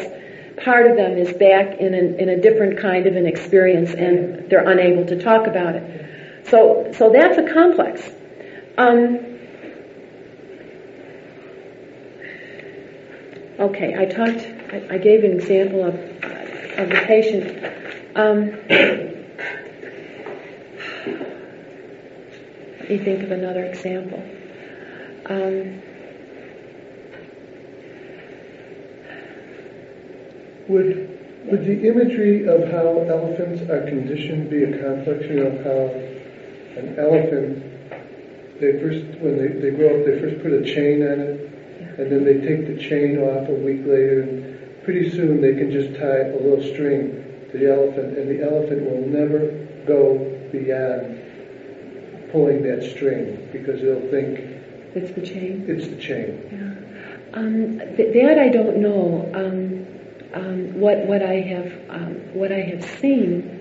part 0.63 0.91
of 0.91 0.97
them 0.97 1.17
is 1.17 1.33
back 1.33 1.79
in, 1.79 1.95
an, 1.95 2.19
in 2.19 2.29
a 2.29 2.41
different 2.41 2.79
kind 2.79 3.07
of 3.07 3.17
an 3.17 3.27
experience 3.27 3.93
and 3.93 4.51
they're 4.51 4.69
unable 4.69 5.07
to 5.07 5.23
talk 5.23 5.47
about 5.47 5.75
it. 5.75 6.47
So, 6.49 6.93
so 6.97 7.11
that's 7.11 7.39
a 7.39 7.53
complex. 7.53 8.03
Um, 8.79 9.19
okay, 13.59 13.95
I 13.99 14.05
talked, 14.07 14.47
I, 14.73 14.95
I, 14.95 14.99
gave 14.99 15.25
an 15.25 15.33
example 15.33 15.85
of, 15.85 15.95
of 15.95 16.89
the 16.89 17.03
patient. 17.07 17.65
Um, 18.15 18.51
let 22.79 22.89
me 22.89 22.99
think 22.99 23.23
of 23.25 23.33
another 23.33 23.65
example. 23.65 24.23
Um, 25.27 25.83
Would 30.69 31.09
would 31.47 31.65
the 31.65 31.89
imagery 31.89 32.47
of 32.47 32.71
how 32.71 33.01
elephants 33.09 33.63
are 33.71 33.87
conditioned 33.89 34.51
be 34.51 34.65
a? 34.65 35.23
You 35.23 35.45
know 35.45 35.51
how 35.65 36.81
an 36.81 36.99
elephant 36.99 37.65
they 38.61 38.73
first 38.81 39.05
when 39.21 39.39
they, 39.39 39.49
they 39.61 39.71
grow 39.75 39.99
up 40.01 40.07
they 40.07 40.21
first 40.21 40.43
put 40.43 40.53
a 40.53 40.63
chain 40.65 41.03
on 41.03 41.21
it 41.21 41.41
and 41.99 42.13
then 42.13 42.25
they 42.25 42.35
take 42.47 42.67
the 42.67 42.77
chain 42.83 43.19
off 43.19 43.49
a 43.49 43.53
week 43.53 43.81
later, 43.87 44.21
and 44.23 44.85
pretty 44.85 45.11
soon 45.11 45.41
they 45.41 45.55
can 45.55 45.71
just 45.73 45.99
tie 45.99 46.29
a 46.31 46.37
little 46.37 46.63
string 46.73 47.25
to 47.51 47.59
the 47.59 47.73
elephant, 47.73 48.17
and 48.19 48.29
the 48.29 48.45
elephant 48.45 48.83
will 48.83 49.05
never 49.07 49.51
go 49.87 50.19
beyond 50.53 51.19
pulling 52.31 52.63
that 52.63 52.83
string 52.95 53.49
because 53.53 53.81
they'll 53.81 54.09
think 54.11 54.39
It's 54.95 55.11
the 55.13 55.23
chain. 55.27 55.65
it's 55.67 55.89
the 55.89 55.97
chain. 55.97 56.39
Yeah. 56.53 57.39
Um, 57.39 57.79
th- 57.97 58.13
that 58.15 58.39
I 58.39 58.49
don't 58.49 58.77
know. 58.79 59.29
Um, 59.35 59.87
um, 60.35 60.81
what 60.81 61.07
what 61.07 61.23
I 61.23 61.41
have 61.41 61.73
um, 61.89 62.15
what 62.35 62.53
I 62.53 62.61
have 62.61 62.85
seen 63.01 63.59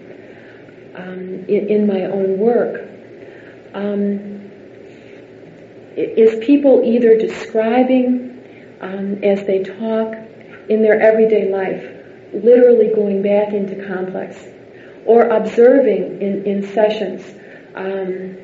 um, 0.96 1.46
in, 1.48 1.68
in 1.70 1.88
my 1.88 2.04
own 2.04 2.38
work 2.38 2.90
um, 3.74 4.50
is 5.96 6.44
people 6.46 6.84
either 6.84 7.18
describing 7.18 8.44
um, 8.82 9.24
as 9.24 9.46
they 9.46 9.64
talk 9.64 10.14
in 10.70 10.82
their 10.82 11.00
everyday 11.00 11.50
life, 11.50 11.84
literally 12.34 12.94
going 12.94 13.22
back 13.22 13.54
into 13.54 13.88
complex, 13.88 14.38
or 15.06 15.30
observing 15.30 16.22
in, 16.22 16.46
in 16.46 16.74
sessions. 16.74 17.24
Um, 17.76 18.38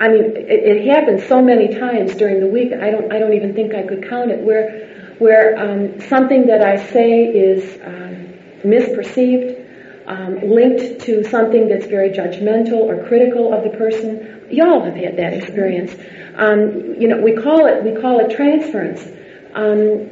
I 0.00 0.08
mean, 0.08 0.24
it, 0.36 0.64
it 0.64 0.86
happens 0.86 1.26
so 1.26 1.42
many 1.42 1.74
times 1.78 2.14
during 2.14 2.40
the 2.40 2.46
week. 2.46 2.72
I 2.72 2.90
don't. 2.90 3.12
I 3.12 3.18
don't 3.18 3.34
even 3.34 3.54
think 3.54 3.74
I 3.74 3.82
could 3.82 4.08
count 4.08 4.30
it. 4.30 4.42
Where, 4.42 4.89
where 5.20 5.56
um, 5.58 6.00
something 6.08 6.46
that 6.46 6.62
I 6.62 6.76
say 6.90 7.24
is 7.24 7.78
um, 7.84 8.32
misperceived, 8.64 9.66
um, 10.06 10.40
linked 10.50 11.02
to 11.02 11.22
something 11.24 11.68
that's 11.68 11.86
very 11.86 12.08
judgmental 12.10 12.80
or 12.88 13.06
critical 13.06 13.52
of 13.52 13.62
the 13.62 13.76
person. 13.76 14.46
Y'all 14.50 14.82
have 14.82 14.96
had 14.96 15.18
that 15.18 15.34
experience. 15.34 15.94
Um, 16.36 16.94
you 16.98 17.06
know, 17.06 17.20
we 17.20 17.32
call 17.36 17.66
it 17.66 17.84
we 17.84 18.00
call 18.00 18.18
it 18.20 18.34
transference. 18.34 19.06
Um, 19.54 20.10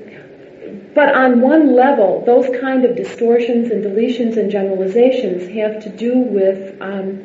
but 0.95 1.15
on 1.15 1.41
one 1.41 1.75
level, 1.75 2.23
those 2.27 2.47
kind 2.61 2.85
of 2.85 2.95
distortions 2.95 3.71
and 3.71 3.83
deletions 3.83 4.37
and 4.37 4.51
generalizations 4.51 5.49
have 5.57 5.83
to 5.85 5.89
do 5.89 6.19
with 6.19 6.81
um, 6.83 7.25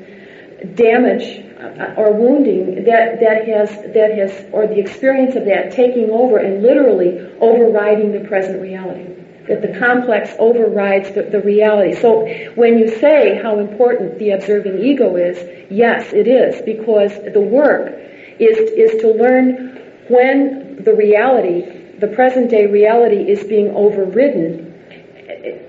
damage 0.75 1.43
uh, 1.59 1.93
or 1.97 2.13
wounding 2.13 2.83
that, 2.85 3.19
that 3.19 3.47
has 3.47 3.69
that 3.93 4.17
has 4.17 4.45
or 4.51 4.67
the 4.67 4.79
experience 4.79 5.35
of 5.35 5.45
that 5.45 5.71
taking 5.71 6.09
over 6.09 6.37
and 6.37 6.63
literally 6.63 7.19
overriding 7.39 8.11
the 8.11 8.27
present 8.27 8.61
reality. 8.61 9.09
That 9.47 9.61
the 9.61 9.77
complex 9.77 10.33
overrides 10.39 11.11
the, 11.11 11.23
the 11.23 11.41
reality. 11.41 11.99
So 11.99 12.25
when 12.55 12.79
you 12.79 12.87
say 12.87 13.41
how 13.43 13.59
important 13.59 14.17
the 14.17 14.31
observing 14.31 14.79
ego 14.79 15.17
is 15.17 15.37
yes 15.69 16.13
it 16.13 16.27
is 16.27 16.61
because 16.61 17.11
the 17.33 17.41
work 17.41 17.93
is 18.39 18.57
is 18.57 19.01
to 19.01 19.09
learn 19.09 19.81
when 20.07 20.81
the 20.83 20.93
reality 20.93 21.97
the 21.99 22.07
present 22.07 22.49
day 22.49 22.67
reality 22.67 23.29
is 23.29 23.43
being 23.43 23.69
overridden 23.75 24.69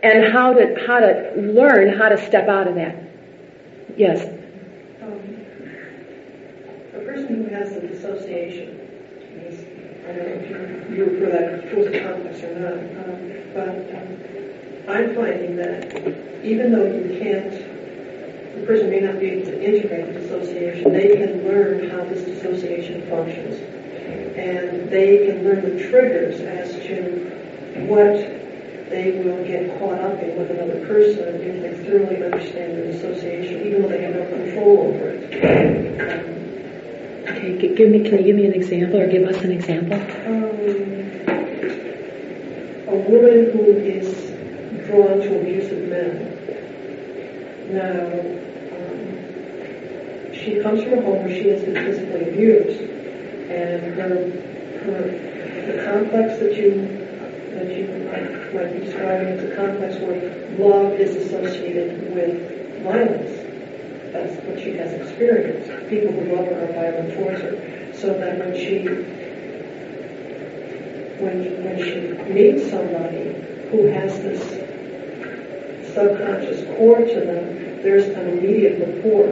and 0.05 0.32
how 0.32 0.53
to 0.53 0.76
how 0.86 1.01
to 1.01 1.32
learn 1.36 1.99
how 1.99 2.09
to 2.09 2.16
step 2.16 2.49
out 2.49 2.68
of 2.68 2.76
that. 2.76 2.97
Yes 3.97 4.43
person 7.27 7.45
who 7.45 7.55
has 7.55 7.72
the 7.75 7.81
dissociation, 7.81 8.68
is, 9.47 9.61
I 10.05 10.12
don't 10.12 10.27
know 10.27 10.87
if 10.87 10.91
you, 10.91 11.05
refer 11.05 11.31
that 11.33 11.70
the 11.70 12.01
complex 12.01 12.43
or 12.43 12.55
not, 12.59 12.72
um, 12.75 13.20
but 13.55 13.68
um, 13.97 14.89
I'm 14.89 15.14
finding 15.14 15.57
that 15.57 16.45
even 16.45 16.72
though 16.72 16.85
you 16.85 17.18
can't, 17.18 17.51
the 17.51 18.66
person 18.66 18.91
may 18.91 19.01
not 19.01 19.18
be 19.18 19.27
able 19.31 19.47
to 19.47 19.62
integrate 19.62 20.12
the 20.12 20.20
dissociation, 20.20 20.93
they 20.93 21.16
can 21.16 21.45
learn 21.45 21.89
how 21.91 22.05
this 22.05 22.25
dissociation 22.25 23.09
functions. 23.09 23.61
And 24.37 24.91
they 24.91 25.27
can 25.27 25.45
learn 25.45 25.62
the 25.62 25.89
triggers 25.89 26.41
as 26.41 26.72
to 26.87 27.31
what 27.87 28.14
they 28.91 29.22
will 29.25 29.43
get 29.45 29.79
caught 29.79 29.99
up 29.99 30.20
in 30.22 30.37
with 30.37 30.51
another 30.51 30.87
person 30.87 31.41
if 31.41 31.62
they 31.62 31.85
thoroughly 31.85 32.22
understand 32.22 32.77
the 32.77 32.93
dissociation, 32.93 33.66
even 33.66 33.83
though 33.83 33.89
they 33.89 34.03
have 34.03 34.14
no 34.14 34.27
control 34.29 34.79
over 34.89 35.09
it. 35.09 36.29
Um, 36.29 36.43
Okay, 37.45 37.74
give 37.74 37.90
me, 37.90 38.01
can 38.01 38.18
you 38.18 38.24
give 38.24 38.36
me 38.36 38.47
an 38.47 38.55
example 38.55 39.01
or 39.01 39.07
give 39.07 39.28
us 39.28 39.36
an 39.45 39.51
example? 39.53 39.92
um, 39.92 40.49
a 42.88 42.97
woman 42.97 43.51
who 43.53 43.76
is 43.84 44.30
drawn 44.86 45.20
to 45.20 45.40
abusive 45.40 45.86
men. 45.90 46.32
Now, 47.68 48.01
um, 48.80 50.32
she 50.32 50.62
comes 50.62 50.82
from 50.84 50.95
a 50.95 51.03
home 51.03 51.24
where 51.24 51.34
she 51.34 51.49
has 51.49 51.61
been 51.64 51.74
physically 51.74 52.30
abused, 52.30 52.80
and 53.51 53.92
her, 53.92 54.30
her 54.80 55.03
the 55.66 55.84
complex 55.84 56.38
that 56.40 56.57
you 56.57 56.70
that 57.53 57.68
you 57.76 57.86
might, 58.11 58.55
might 58.55 58.72
be 58.72 58.86
describing 58.86 59.28
as 59.28 59.45
a 59.45 59.55
complex 59.55 59.97
where 59.97 60.49
love 60.57 60.95
is 60.99 61.14
associated 61.16 62.14
with 62.14 62.82
violence. 62.82 63.36
That's 64.14 64.34
what 64.47 64.59
she 64.61 64.76
has 64.78 64.92
experienced. 64.95 65.74
People 65.89 66.12
who 66.12 66.35
love 66.35 66.47
her 66.47 66.64
are 66.64 66.72
violent 66.72 67.14
towards 67.14 67.41
her. 67.41 67.93
So 67.95 68.09
that 68.18 68.39
when 68.39 68.55
she 68.55 68.85
when 71.22 71.64
when 71.64 71.78
she 71.78 72.01
meets 72.32 72.70
somebody 72.70 73.32
who 73.70 73.87
has 73.87 74.12
this 74.20 74.43
subconscious 75.95 76.66
core 76.76 76.99
to 76.99 77.20
them, 77.20 77.82
there's 77.82 78.07
an 78.07 78.39
immediate 78.39 78.80
rapport. 78.80 79.30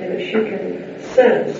And 0.00 0.14
if 0.14 0.26
she 0.26 0.32
can 0.32 1.02
sense 1.14 1.58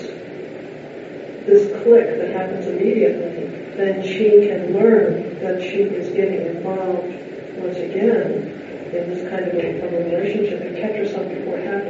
this 1.45 1.83
click 1.83 2.17
that 2.17 2.29
happens 2.29 2.65
immediately, 2.67 3.45
then 3.75 4.03
she 4.03 4.47
can 4.47 4.73
learn 4.73 5.39
that 5.41 5.61
she 5.61 5.83
is 5.83 6.09
getting 6.15 6.45
involved 6.47 7.13
once 7.57 7.77
again 7.77 8.55
in 8.93 9.09
this 9.09 9.29
kind 9.29 9.45
of 9.45 9.53
a, 9.53 9.81
of 9.81 9.93
a 9.93 9.97
relationship 10.09 10.61
and 10.61 10.77
catch 10.77 10.95
herself 10.95 11.27
before 11.29 11.57
it 11.57 11.67
happens, 11.67 11.84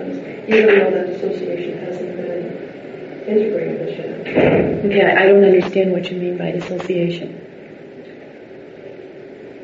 even 0.47 0.79
though 0.79 0.91
that 0.91 1.07
dissociation 1.07 1.77
hasn't 1.79 2.15
been 2.17 3.25
integrated 3.27 3.97
yet. 3.97 4.85
Okay, 4.85 5.01
I 5.11 5.25
don't 5.27 5.43
understand 5.43 5.91
what 5.91 6.09
you 6.11 6.17
mean 6.17 6.37
by 6.37 6.51
dissociation. 6.51 7.41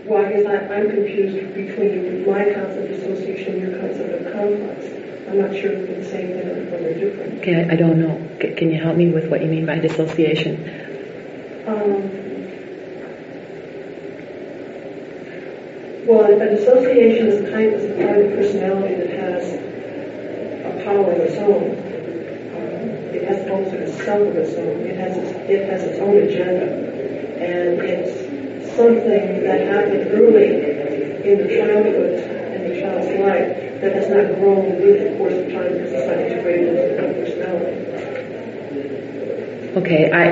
Well, 0.05 0.25
I 0.25 0.29
guess 0.32 0.45
I, 0.47 0.73
I'm 0.75 0.89
confused 0.89 1.53
between 1.53 2.25
my 2.25 2.43
concept 2.53 2.91
of 2.91 2.99
association 2.99 3.53
and 3.53 3.61
your 3.61 3.79
concept 3.79 4.25
of 4.25 4.34
complex. 4.34 4.86
I'm 5.29 5.39
not 5.39 5.51
sure 5.55 5.71
if 5.71 5.88
they're 5.88 6.01
the 6.01 6.09
same 6.09 6.27
thing 6.29 6.49
or 6.49 6.79
they're 6.82 6.93
different. 6.99 7.39
Okay, 7.41 7.67
I 7.69 7.75
don't 7.75 7.99
know. 7.99 8.17
C- 8.41 8.53
can 8.55 8.71
you 8.71 8.82
help 8.82 8.97
me 8.97 9.09
with 9.09 9.29
what 9.29 9.41
you 9.41 9.47
mean 9.47 9.65
by 9.65 9.79
dissociation? 9.79 10.57
Um, 11.67 12.09
well, 16.07 16.25
a 16.25 16.49
dissociation 16.49 17.27
is 17.27 17.47
a 17.47 17.51
kind 17.51 17.71
is 17.73 17.86
a 17.86 18.03
part 18.03 18.17
of 18.17 18.32
personality 18.34 18.95
that 18.95 19.09
has 19.11 19.70
power 20.91 21.11
of 21.11 21.19
its 21.19 21.37
own. 21.37 21.63
It 23.15 23.23
has 23.27 23.47
like 23.47 23.79
a 23.79 24.03
self 24.03 24.27
of 24.27 24.35
its 24.35 24.53
own. 24.55 24.85
It 24.85 24.97
has 24.97 25.17
its, 25.17 25.31
it 25.49 25.69
has 25.69 25.83
its 25.83 25.99
own 25.99 26.17
agenda, 26.17 26.67
and 27.39 27.79
it's 27.79 28.11
something 28.75 29.43
that 29.43 29.61
happened 29.67 30.11
early 30.11 30.47
in 31.23 31.37
the 31.39 31.47
childhood 31.47 32.19
in 32.55 32.61
the 32.67 32.81
child's 32.81 33.07
life 33.19 33.47
that 33.81 33.93
has 33.95 34.07
not 34.09 34.35
grown 34.39 34.65
with 34.81 34.99
the 35.03 35.17
course 35.17 35.33
of 35.33 35.51
time 35.51 35.71
because 35.73 35.91
it's 35.91 36.07
not 36.07 36.17
integrated 36.17 36.67
into 36.75 36.83
the 36.95 37.07
personality. 37.23 37.77
Okay, 39.77 40.03
I 40.11 40.23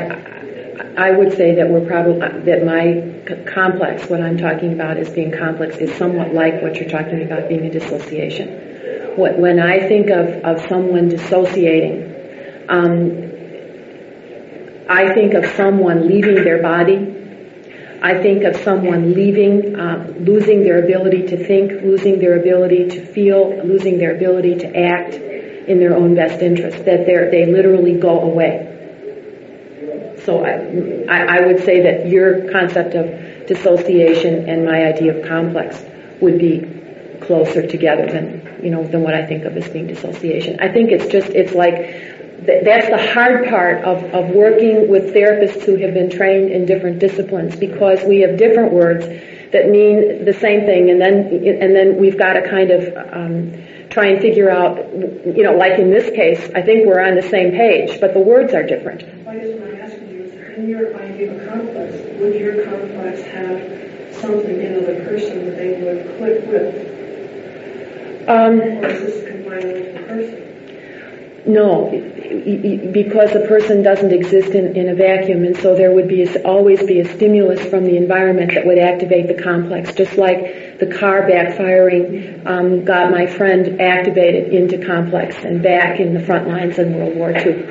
I 0.98 1.12
would 1.12 1.32
say 1.38 1.56
that 1.56 1.70
we're 1.70 1.86
probably 1.86 2.20
that 2.20 2.66
my 2.66 3.04
complex, 3.46 4.10
what 4.10 4.22
I'm 4.22 4.38
talking 4.38 4.74
about 4.74 4.98
as 4.98 5.10
being 5.10 5.32
complex, 5.32 5.78
is 5.78 5.94
somewhat 5.96 6.34
like 6.34 6.62
what 6.62 6.76
you're 6.76 6.90
talking 6.90 7.24
about 7.24 7.48
being 7.48 7.66
a 7.66 7.70
dissociation. 7.70 8.69
When 9.20 9.60
I 9.60 9.88
think 9.88 10.10
of, 10.10 10.28
of 10.44 10.68
someone 10.68 11.10
dissociating, 11.10 12.16
um, 12.70 13.30
I 14.90 15.14
think 15.14 15.34
of 15.34 15.46
someone 15.56 16.08
leaving 16.08 16.44
their 16.44 16.62
body. 16.62 17.16
I 18.02 18.22
think 18.22 18.44
of 18.44 18.56
someone 18.56 19.14
leaving, 19.14 19.76
uh, 19.76 20.14
losing 20.20 20.64
their 20.64 20.84
ability 20.84 21.28
to 21.28 21.46
think, 21.46 21.84
losing 21.84 22.20
their 22.20 22.40
ability 22.40 22.88
to 22.90 23.06
feel, 23.06 23.62
losing 23.64 23.98
their 23.98 24.16
ability 24.16 24.56
to 24.60 24.78
act 24.78 25.16
in 25.16 25.80
their 25.80 25.96
own 25.96 26.16
best 26.16 26.42
interest. 26.42 26.86
That 26.86 27.06
they 27.06 27.46
literally 27.46 28.00
go 28.00 28.22
away. 28.22 28.68
So 30.24 30.46
I, 30.46 31.38
I 31.38 31.46
would 31.46 31.64
say 31.64 31.82
that 31.82 32.08
your 32.08 32.52
concept 32.52 32.96
of 32.96 33.48
dissociation 33.48 34.48
and 34.48 34.66
my 34.66 34.86
idea 34.86 35.18
of 35.18 35.28
complex 35.28 35.84
would 36.22 36.38
be 36.38 36.79
closer 37.30 37.62
together 37.62 38.08
than 38.08 38.60
you 38.64 38.72
know 38.72 38.84
than 38.84 39.04
what 39.04 39.14
I 39.14 39.24
think 39.24 39.46
of 39.46 39.56
as 39.56 39.70
being 39.70 39.86
dissociation. 39.86 40.60
I 40.60 40.70
think 40.74 40.90
it's 40.90 41.06
just 41.06 41.30
it's 41.30 41.54
like 41.54 41.76
th- 42.48 42.64
that's 42.66 42.90
the 42.90 43.14
hard 43.14 43.48
part 43.48 43.84
of, 43.84 44.04
of 44.18 44.32
working 44.32 44.90
with 44.90 45.14
therapists 45.14 45.62
who 45.62 45.76
have 45.76 45.94
been 45.94 46.10
trained 46.10 46.50
in 46.50 46.66
different 46.66 46.98
disciplines 46.98 47.56
because 47.56 48.04
we 48.04 48.22
have 48.22 48.36
different 48.38 48.74
words 48.74 49.06
that 49.54 49.70
mean 49.70 50.26
the 50.26 50.34
same 50.34 50.62
thing 50.66 50.90
and 50.90 51.00
then 51.00 51.16
and 51.66 51.76
then 51.76 51.98
we've 51.98 52.18
got 52.18 52.34
to 52.34 52.42
kind 52.50 52.72
of 52.72 52.82
um, 53.14 53.54
try 53.92 54.08
and 54.08 54.20
figure 54.22 54.50
out 54.50 54.78
you 55.38 55.44
know 55.44 55.54
like 55.54 55.78
in 55.78 55.92
this 55.92 56.10
case 56.16 56.42
I 56.56 56.64
think 56.64 56.88
we're 56.88 57.04
on 57.10 57.14
the 57.14 57.28
same 57.30 57.52
page 57.52 58.02
but 58.02 58.16
the 58.16 58.26
words 58.34 58.56
are 58.56 58.64
different. 58.64 59.04
I 59.04 59.38
guess 59.38 59.54
what 59.60 59.70
I'm 59.70 59.82
asking 59.86 60.10
you 60.10 60.24
is, 60.24 60.58
in 60.58 60.68
your 60.68 61.00
ideal 61.00 61.38
complex, 61.48 61.94
would 62.18 62.34
your 62.42 62.66
complex 62.66 63.22
have 63.38 63.62
something 64.18 64.62
in 64.62 64.74
the 64.74 64.98
person 65.06 65.46
that 65.46 65.58
they 65.58 65.78
would 65.84 66.18
click 66.18 66.42
with? 66.50 66.99
Um? 68.30 68.60
No, 71.48 71.90
because 72.94 73.34
a 73.34 73.48
person 73.48 73.82
doesn't 73.82 74.14
exist 74.14 74.52
in, 74.52 74.76
in 74.76 74.90
a 74.90 74.94
vacuum, 74.94 75.44
and 75.46 75.58
so 75.58 75.74
there 75.74 75.92
would 75.92 76.08
be 76.08 76.22
a, 76.22 76.44
always 76.44 76.84
be 76.84 77.00
a 77.00 77.16
stimulus 77.16 77.66
from 77.66 77.86
the 77.86 77.98
environment 77.98 78.54
that 78.54 78.68
would 78.68 78.78
activate 78.78 79.28
the 79.28 79.42
complex, 79.42 79.96
just 79.96 80.16
like 80.16 80.78
the 80.78 80.86
car 80.86 81.24
backfiring 81.24 82.46
um, 82.46 82.86
got 82.86 83.10
my 83.10 83.26
friend 83.26 83.82
activated 83.82 84.54
into 84.54 84.86
complex 84.86 85.36
and 85.44 85.64
back 85.64 86.00
in 86.00 86.14
the 86.14 86.20
front 86.20 86.48
lines 86.48 86.78
in 86.78 86.94
World 86.94 87.16
War 87.16 87.32
II. 87.32 87.64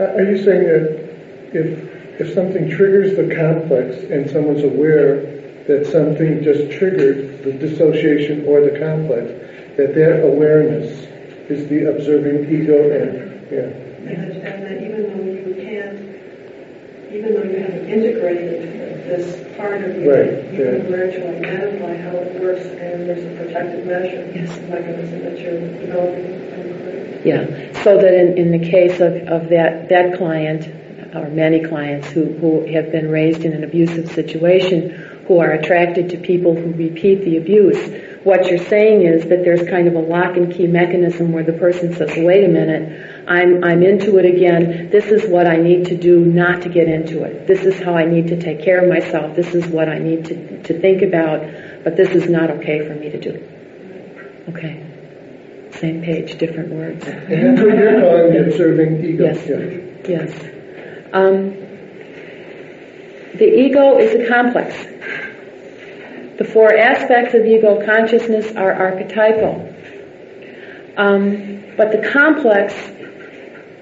Are 0.00 0.24
you 0.24 0.42
saying 0.42 0.64
that 0.64 1.06
if 1.52 2.20
if 2.20 2.34
something 2.34 2.68
triggers 2.68 3.16
the 3.16 3.32
complex 3.32 3.96
and 4.10 4.28
someone's 4.28 4.64
aware 4.64 5.35
that 5.66 5.86
something 5.86 6.42
just 6.42 6.70
triggered 6.78 7.42
the 7.42 7.52
dissociation 7.52 8.44
or 8.46 8.60
the 8.60 8.78
complex, 8.78 9.26
that 9.76 9.94
that 9.94 10.24
awareness 10.24 11.06
is 11.50 11.68
the 11.68 11.90
observing 11.90 12.48
ego 12.50 12.90
and 12.90 13.26
yeah. 13.50 13.86
And, 14.06 14.32
and 14.42 14.62
that 14.64 14.82
even 14.82 15.02
though 15.02 15.24
you 15.24 15.54
can't, 15.62 17.12
even 17.12 17.34
though 17.34 17.42
you 17.42 17.58
haven't 17.58 17.88
integrated 17.88 18.62
this 19.06 19.56
part 19.56 19.82
of 19.82 19.96
you, 19.96 20.10
right. 20.10 20.52
you 20.52 20.64
yeah. 20.64 20.78
can 20.78 20.90
learn 20.90 21.10
to 21.12 21.36
identify 21.36 21.96
how 21.96 22.16
it 22.16 22.40
works 22.40 22.66
and 22.66 23.08
there's 23.08 23.24
a 23.24 23.44
protective 23.44 23.86
measure 23.86 24.30
yes. 24.34 24.56
mechanism 24.68 25.20
that 25.22 25.38
you're 25.38 25.60
developing. 25.80 26.46
Yeah, 27.24 27.82
so 27.82 27.96
that 27.96 28.14
in, 28.14 28.38
in 28.38 28.52
the 28.52 28.70
case 28.70 29.00
of, 29.00 29.14
of 29.26 29.48
that, 29.48 29.88
that 29.88 30.16
client, 30.16 30.68
or 31.14 31.28
many 31.30 31.60
clients 31.60 32.08
who, 32.10 32.26
who 32.34 32.66
have 32.72 32.92
been 32.92 33.10
raised 33.10 33.44
in 33.44 33.52
an 33.52 33.64
abusive 33.64 34.10
situation, 34.12 35.05
who 35.26 35.40
are 35.40 35.50
attracted 35.50 36.10
to 36.10 36.18
people 36.18 36.54
who 36.54 36.72
repeat 36.72 37.24
the 37.24 37.36
abuse, 37.36 37.78
what 38.22 38.46
you're 38.46 38.64
saying 38.66 39.02
is 39.02 39.22
that 39.26 39.44
there's 39.44 39.68
kind 39.68 39.86
of 39.86 39.94
a 39.94 40.00
lock 40.00 40.36
and 40.36 40.52
key 40.52 40.66
mechanism 40.66 41.32
where 41.32 41.44
the 41.44 41.52
person 41.52 41.94
says, 41.94 42.10
wait 42.16 42.44
a 42.44 42.48
minute, 42.48 43.24
I'm, 43.28 43.62
I'm 43.62 43.82
into 43.82 44.18
it 44.18 44.24
again. 44.24 44.90
This 44.90 45.06
is 45.06 45.28
what 45.30 45.46
I 45.46 45.56
need 45.56 45.86
to 45.86 45.96
do 45.96 46.24
not 46.24 46.62
to 46.62 46.68
get 46.68 46.88
into 46.88 47.22
it. 47.24 47.46
This 47.46 47.64
is 47.64 47.80
how 47.80 47.96
I 47.96 48.04
need 48.04 48.28
to 48.28 48.40
take 48.40 48.62
care 48.62 48.82
of 48.82 48.88
myself. 48.88 49.36
This 49.36 49.54
is 49.54 49.66
what 49.66 49.88
I 49.88 49.98
need 49.98 50.24
to, 50.26 50.62
to 50.64 50.80
think 50.80 51.02
about, 51.02 51.40
but 51.84 51.96
this 51.96 52.10
is 52.10 52.28
not 52.28 52.50
okay 52.50 52.86
for 52.86 52.94
me 52.94 53.10
to 53.10 53.20
do. 53.20 53.42
Okay. 54.48 54.82
Same 55.72 56.02
page, 56.02 56.38
different 56.38 56.72
words. 56.72 57.04
And 57.06 57.58
that's 57.58 57.60
you're 57.60 58.00
calling 58.00 58.32
the 58.32 58.46
observing 58.46 59.04
ego. 59.04 59.24
Yes. 59.24 59.46
Yes. 60.08 61.12
Um, 61.12 61.65
the 63.38 63.44
ego 63.44 63.98
is 63.98 64.14
a 64.14 64.28
complex. 64.28 64.74
The 66.38 66.44
four 66.44 66.76
aspects 66.76 67.34
of 67.34 67.44
ego 67.46 67.84
consciousness 67.84 68.54
are 68.56 68.72
archetypal. 68.72 69.72
Um, 70.96 71.64
but 71.76 71.92
the 71.92 72.08
complex 72.10 72.74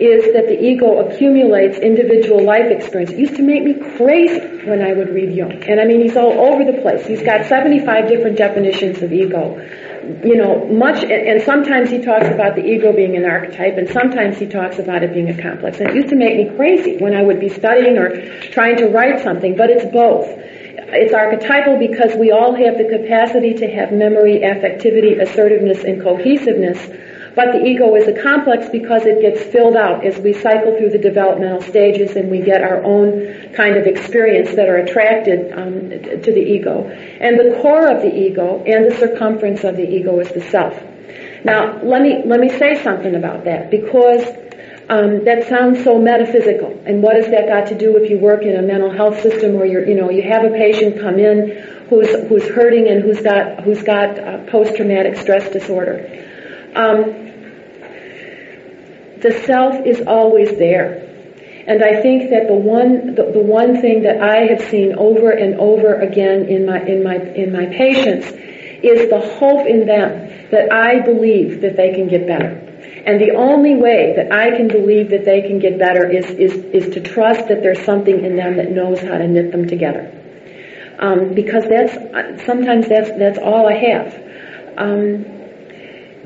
is 0.01 0.33
that 0.35 0.47
the 0.47 0.61
ego 0.61 1.09
accumulates 1.09 1.79
individual 1.79 2.43
life 2.45 2.71
experience. 2.71 3.13
It 3.13 3.19
used 3.19 3.37
to 3.37 3.43
make 3.43 3.63
me 3.63 3.75
crazy 3.97 4.67
when 4.67 4.83
I 4.83 4.93
would 4.93 5.11
read 5.11 5.33
Jung. 5.33 5.63
And 5.65 5.81
I 5.81 5.85
mean, 5.85 6.01
he's 6.03 6.17
all 6.17 6.33
over 6.33 6.65
the 6.65 6.81
place. 6.81 7.07
He's 7.07 7.23
got 7.23 7.47
75 7.47 8.09
different 8.09 8.37
definitions 8.37 9.03
of 9.03 9.13
ego. 9.13 9.57
You 10.25 10.37
know, 10.37 10.67
much, 10.67 11.03
and 11.05 11.41
sometimes 11.43 11.89
he 11.89 11.99
talks 12.03 12.27
about 12.27 12.57
the 12.57 12.65
ego 12.65 12.93
being 12.93 13.17
an 13.17 13.25
archetype, 13.25 13.79
and 13.79 13.89
sometimes 13.89 14.39
he 14.39 14.47
talks 14.47 14.79
about 14.79 15.03
it 15.03 15.15
being 15.15 15.31
a 15.31 15.41
complex. 15.41 15.81
And 15.81 15.89
it 15.89 15.95
used 15.95 16.09
to 16.11 16.17
make 16.17 16.37
me 16.37 16.55
crazy 16.57 16.99
when 16.99 17.15
I 17.15 17.23
would 17.23 17.41
be 17.41 17.49
studying 17.49 17.97
or 17.97 18.11
trying 18.51 18.77
to 18.79 18.89
write 18.89 19.23
something, 19.23 19.57
but 19.57 19.71
it's 19.71 19.91
both. 19.91 20.27
It's 20.29 21.15
archetypal 21.15 21.79
because 21.79 22.15
we 22.17 22.33
all 22.33 22.55
have 22.55 22.77
the 22.77 22.85
capacity 22.85 23.55
to 23.55 23.67
have 23.69 23.93
memory, 23.93 24.41
affectivity, 24.41 25.21
assertiveness, 25.21 25.85
and 25.85 26.03
cohesiveness. 26.03 26.79
But 27.35 27.53
the 27.53 27.65
ego 27.65 27.95
is 27.97 28.07
a 28.07 28.23
complex 28.23 28.69
because 28.69 29.07
it 29.07 29.21
gets 29.21 29.43
filled 29.43 29.77
out 29.77 30.05
as 30.07 30.19
we 30.19 30.33
cycle 30.33 30.77
through 30.79 30.91
the 30.91 30.99
developmental 30.99 31.61
stages 31.63 32.15
and 32.15 32.31
we 32.31 32.41
get 32.41 32.63
our 32.63 32.83
own 32.85 33.53
kind 33.55 33.77
of 33.77 33.87
experience 33.87 34.55
that 34.55 34.69
are 34.69 34.77
attracted 34.77 35.53
um, 35.53 35.91
to 35.91 36.33
the 36.33 36.41
ego. 36.41 36.89
And 36.89 37.39
the 37.39 37.59
core 37.61 37.89
of 37.89 38.03
the 38.03 38.15
ego 38.15 38.63
and 38.65 38.91
the 38.91 38.97
circumference 38.97 39.65
of 39.65 39.77
the 39.77 39.89
ego 39.89 40.21
is 40.21 40.31
the 40.31 40.43
self. 40.43 40.81
Now, 41.45 41.83
let 41.83 42.03
me 42.03 42.23
let 42.25 42.41
me 42.41 42.49
say 42.49 42.83
something 42.83 43.15
about 43.15 43.45
that 43.45 43.71
because 43.71 44.25
um, 44.89 45.25
that 45.25 45.49
sounds 45.49 45.83
so 45.83 45.99
metaphysical. 45.99 46.83
And 46.87 47.03
what 47.03 47.17
has 47.17 47.27
that 47.29 47.49
got 47.49 47.67
to 47.69 47.75
do 47.77 47.97
if 47.97 48.11
you 48.11 48.19
work 48.19 48.43
in 48.43 48.57
a 48.57 48.63
mental 48.63 48.91
health 48.91 49.21
system 49.23 49.55
where 49.55 49.67
you're, 49.67 49.87
you 49.87 49.95
know, 49.95 50.11
you 50.11 50.23
have 50.23 50.45
a 50.45 50.51
patient 50.51 51.01
come 51.01 51.19
in 51.19 51.51
who's 51.89 52.11
who's 52.29 52.47
hurting 52.49 52.89
and 52.89 53.03
who's 53.03 53.21
got 53.21 53.63
who's 53.63 53.83
got 53.83 54.19
uh, 54.19 54.45
post-traumatic 54.51 55.17
stress 55.17 55.51
disorder. 55.51 56.31
Um, 56.75 57.25
the 59.21 59.43
self 59.47 59.87
is 59.87 60.03
always 60.07 60.57
there. 60.59 61.01
And 61.67 61.83
I 61.83 62.03
think 62.03 62.31
that 62.31 62.47
the 62.47 62.55
one 62.55 63.15
the, 63.15 63.31
the, 63.33 63.41
one 63.41 63.81
thing 63.81 64.03
that 64.03 64.21
I 64.21 64.47
have 64.53 64.61
seen 64.69 64.95
over 64.99 65.31
and 65.31 65.55
over 65.55 65.95
again 65.95 66.47
in 66.47 66.67
my 66.67 66.79
in 66.85 67.03
my 67.03 67.17
in 67.17 67.53
my 67.53 67.67
patients 67.67 68.27
is 68.85 69.09
the 69.09 69.21
hope 69.21 69.67
in 69.67 69.87
them 69.87 70.51
that 70.51 70.71
I 70.71 71.01
believe 71.01 71.63
that 71.63 71.77
they 71.77 71.95
can 71.95 72.07
get 72.07 72.27
better. 72.27 72.61
And 73.07 73.21
the 73.21 73.33
only 73.37 73.77
way 73.77 74.15
that 74.17 74.33
I 74.33 74.51
can 74.57 74.69
believe 74.69 75.11
that 75.11 75.25
they 75.25 75.43
can 75.43 75.59
get 75.59 75.79
better 75.79 76.09
is, 76.11 76.25
is, 76.31 76.53
is 76.53 76.95
to 76.95 77.01
trust 77.01 77.49
that 77.49 77.61
there's 77.63 77.85
something 77.85 78.25
in 78.25 78.37
them 78.37 78.57
that 78.57 78.71
knows 78.71 79.01
how 79.01 79.19
to 79.19 79.29
knit 79.29 79.53
them 79.53 79.67
together. 79.67 80.11
Um, 80.99 81.35
because 81.35 81.65
that's, 81.69 82.45
sometimes 82.47 82.89
that's, 82.89 83.11
that's 83.19 83.39
all 83.39 83.67
I 83.67 83.75
have. 83.75 84.79
Um, 84.79 85.44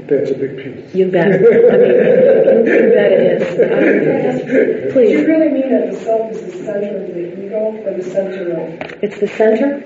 that's 0.06 0.30
a 0.30 0.34
big 0.34 0.56
piece. 0.56 0.94
You 0.94 1.10
bet. 1.10 1.26
I 1.26 1.30
mean, 1.30 1.40
you 1.40 2.90
bet 2.94 3.12
it 3.12 3.42
is. 3.42 3.42
Um, 3.58 4.92
please. 4.92 5.10
Do 5.10 5.18
you 5.18 5.26
really 5.26 5.50
mean 5.50 5.70
that 5.70 5.90
the 5.90 5.98
self 5.98 6.30
is 6.32 6.40
the 6.40 6.64
center 6.64 6.96
of 6.96 7.14
the 7.14 7.44
ego 7.44 7.74
or 7.84 7.94
the 7.94 8.02
center 8.02 8.52
of? 8.52 9.02
It's 9.02 9.18
the 9.18 9.28
center. 9.28 9.82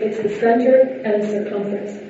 It's 0.00 0.18
the 0.18 0.28
center 0.40 0.80
and 1.04 1.22
the 1.22 1.26
circumference. 1.26 2.04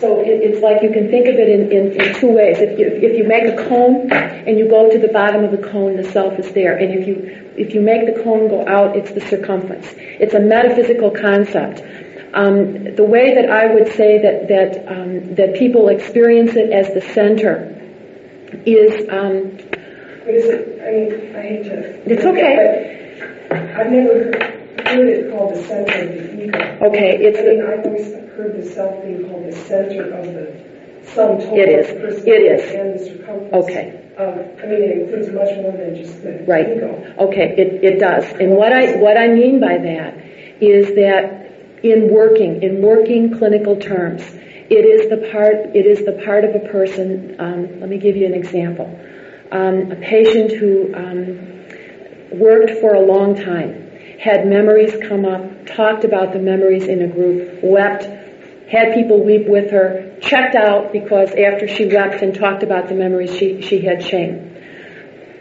So 0.00 0.20
it, 0.20 0.40
it's 0.42 0.62
like 0.62 0.82
you 0.82 0.90
can 0.90 1.10
think 1.10 1.26
of 1.26 1.34
it 1.34 1.48
in, 1.48 1.72
in, 1.72 2.00
in 2.00 2.14
two 2.20 2.30
ways. 2.30 2.58
If 2.58 2.78
you, 2.78 2.86
if 2.86 3.18
you 3.18 3.26
make 3.26 3.44
a 3.44 3.68
cone 3.68 4.12
and 4.12 4.58
you 4.58 4.68
go 4.68 4.90
to 4.90 4.98
the 4.98 5.08
bottom 5.08 5.44
of 5.44 5.50
the 5.50 5.58
cone, 5.58 5.96
the 5.96 6.04
self 6.04 6.38
is 6.38 6.52
there. 6.52 6.76
And 6.76 6.94
if 6.94 7.06
you 7.06 7.48
if 7.56 7.74
you 7.74 7.80
make 7.80 8.06
the 8.06 8.22
cone 8.22 8.48
go 8.48 8.66
out, 8.66 8.96
it's 8.96 9.10
the 9.10 9.20
circumference. 9.20 9.86
It's 9.96 10.34
a 10.34 10.40
metaphysical 10.40 11.10
concept. 11.10 11.82
Um, 12.34 12.94
the 12.94 13.04
way 13.04 13.34
that 13.34 13.50
I 13.50 13.72
would 13.72 13.92
say 13.92 14.18
that 14.20 14.48
that 14.48 14.86
um, 14.86 15.34
that 15.36 15.54
people 15.54 15.88
experience 15.88 16.54
it 16.54 16.70
as 16.70 16.92
the 16.92 17.00
center 17.00 17.74
is. 18.66 19.08
Um, 19.08 19.56
what 20.24 20.34
is 20.34 20.44
it? 20.44 20.80
I 20.82 20.90
mean, 20.92 21.36
I 21.36 21.42
hate 21.42 21.64
to. 21.64 22.12
It's 22.12 22.24
okay. 22.24 23.48
I've 23.50 23.90
never 23.90 24.24
heard 24.84 25.08
it 25.08 25.30
called 25.30 25.54
the 25.54 25.62
center 25.62 26.02
of 26.02 26.08
the 26.12 26.44
ego. 26.44 26.78
Okay, 26.88 27.16
it's. 27.16 27.38
I 27.38 27.42
mean, 27.42 27.62
I've 27.64 27.86
always 27.86 28.12
heard 28.36 28.62
the 28.62 28.68
self 28.68 29.02
being 29.02 29.28
called 29.28 29.46
the 29.46 29.52
center 29.52 30.12
of 30.12 30.26
the 30.26 30.68
sum 31.14 31.38
total 31.38 31.58
it 31.58 31.68
is. 31.68 31.90
of 31.90 32.24
the 32.24 32.30
it 32.30 32.42
is. 32.44 32.74
and 32.74 32.94
the 32.94 33.04
circumference. 33.04 33.54
Okay. 33.54 34.04
Um, 34.18 34.34
I 34.62 34.66
mean, 34.66 34.82
it 34.82 34.98
includes 34.98 35.28
much 35.30 35.54
more 35.62 35.72
than 35.72 35.94
just 35.94 36.22
the 36.22 36.44
right. 36.46 36.76
ego. 36.76 37.14
Okay, 37.18 37.54
it, 37.56 37.84
it 37.84 37.98
does. 38.00 38.24
And 38.40 38.50
what 38.50 38.72
I 38.72 38.96
what 38.96 39.16
I 39.16 39.28
mean 39.28 39.60
by 39.60 39.78
that 39.78 40.18
is 40.60 40.94
that 40.96 41.47
in 41.82 42.12
working 42.12 42.62
in 42.62 42.82
working 42.82 43.36
clinical 43.36 43.76
terms, 43.76 44.22
it 44.22 44.84
is 44.84 45.08
the 45.08 45.30
part 45.30 45.76
it 45.76 45.86
is 45.86 46.04
the 46.04 46.20
part 46.24 46.44
of 46.44 46.54
a 46.54 46.60
person. 46.68 47.36
Um, 47.38 47.80
let 47.80 47.88
me 47.88 47.98
give 47.98 48.16
you 48.16 48.26
an 48.26 48.34
example. 48.34 48.86
Um, 49.50 49.92
a 49.92 49.96
patient 49.96 50.52
who 50.52 50.94
um, 50.94 52.38
worked 52.38 52.80
for 52.80 52.94
a 52.94 53.00
long 53.00 53.34
time 53.34 53.88
had 54.18 54.46
memories 54.46 54.94
come 55.08 55.24
up, 55.24 55.66
talked 55.66 56.04
about 56.04 56.32
the 56.32 56.38
memories 56.38 56.86
in 56.88 57.02
a 57.02 57.06
group, 57.06 57.60
wept, 57.62 58.04
had 58.68 58.92
people 58.92 59.24
weep 59.24 59.46
with 59.46 59.70
her, 59.70 60.18
checked 60.20 60.54
out 60.54 60.92
because 60.92 61.30
after 61.30 61.68
she 61.68 61.86
wept 61.86 62.22
and 62.22 62.34
talked 62.34 62.62
about 62.62 62.88
the 62.88 62.94
memories, 62.94 63.34
she, 63.34 63.62
she 63.62 63.80
had 63.80 64.02
shame. 64.02 64.56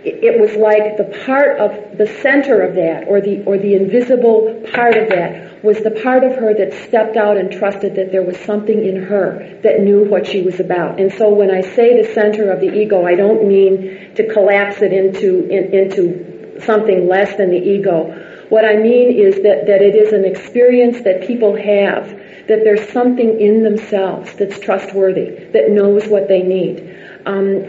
It, 0.04 0.40
was 0.40 0.56
like 0.56 0.96
the 0.96 1.26
part 1.26 1.60
of 1.60 1.98
the 1.98 2.08
center 2.22 2.62
of 2.62 2.76
that, 2.76 3.10
or 3.10 3.20
the, 3.20 3.44
or 3.44 3.58
the 3.58 3.74
invisible 3.74 4.64
part 4.74 4.96
of 4.96 5.10
that, 5.10 5.47
was 5.64 5.80
the 5.80 5.92
part 5.92 6.24
of 6.24 6.36
her 6.36 6.54
that 6.54 6.74
stepped 6.88 7.18
out 7.18 7.38
and 7.38 7.52
trusted 7.52 7.96
that 7.96 8.12
there 8.12 8.24
was 8.24 8.38
something 8.38 8.86
in 8.86 9.04
her 9.04 9.60
that 9.64 9.80
knew 9.82 10.04
what 10.04 10.28
she 10.28 10.42
was 10.42 10.60
about. 10.60 11.00
And 11.00 11.12
so 11.14 11.30
when 11.34 11.52
I 11.52 11.62
say 11.62 12.02
the 12.02 12.14
center 12.14 12.52
of 12.52 12.60
the 12.60 12.74
ego, 12.74 13.06
I 13.06 13.16
don't 13.16 13.48
mean 13.48 14.14
to 14.16 14.32
collapse 14.32 14.82
it 14.82 14.94
into, 14.94 15.48
in, 15.50 15.74
into 15.74 16.62
something 16.62 17.08
less 17.08 17.36
than 17.38 17.50
the 17.50 17.58
ego 17.58 18.14
what 18.50 18.64
I 18.64 18.78
mean 18.78 19.12
is 19.12 19.36
that, 19.44 19.68
that 19.68 19.82
it 19.82 19.96
is 19.96 20.14
an 20.14 20.24
experience 20.24 21.02
that 21.02 21.28
people 21.28 21.56
have, 21.58 22.08
that 22.48 22.64
there's 22.64 22.90
something 22.94 23.40
in 23.42 23.64
themselves 23.64 24.34
that's 24.36 24.58
trustworthy, 24.60 25.52
that 25.52 25.70
knows 25.70 26.08
what 26.08 26.30
they 26.30 26.44
need. 26.44 26.80
Um, 27.26 27.66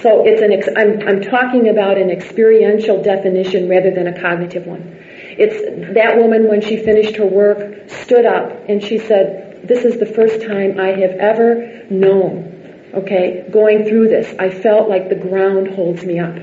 so 0.00 0.24
it's 0.24 0.40
an 0.40 0.52
ex- 0.52 0.68
I'm, 0.74 1.06
I'm 1.06 1.20
talking 1.20 1.68
about 1.68 1.98
an 1.98 2.08
experiential 2.08 3.02
definition 3.02 3.68
rather 3.68 3.90
than 3.90 4.06
a 4.06 4.18
cognitive 4.18 4.66
one. 4.66 4.96
It's 5.38 5.94
that 5.94 6.16
woman 6.16 6.48
when 6.48 6.60
she 6.60 6.76
finished 6.76 7.16
her 7.16 7.26
work 7.26 7.88
stood 7.88 8.26
up 8.26 8.68
and 8.68 8.82
she 8.82 8.98
said, 8.98 9.60
"This 9.66 9.84
is 9.84 9.98
the 9.98 10.06
first 10.06 10.42
time 10.42 10.80
I 10.80 10.88
have 10.88 11.12
ever 11.12 11.84
known." 11.90 12.90
Okay, 12.94 13.44
going 13.50 13.84
through 13.84 14.08
this, 14.08 14.34
I 14.38 14.50
felt 14.50 14.88
like 14.88 15.08
the 15.08 15.14
ground 15.14 15.68
holds 15.68 16.04
me 16.04 16.18
up. 16.18 16.36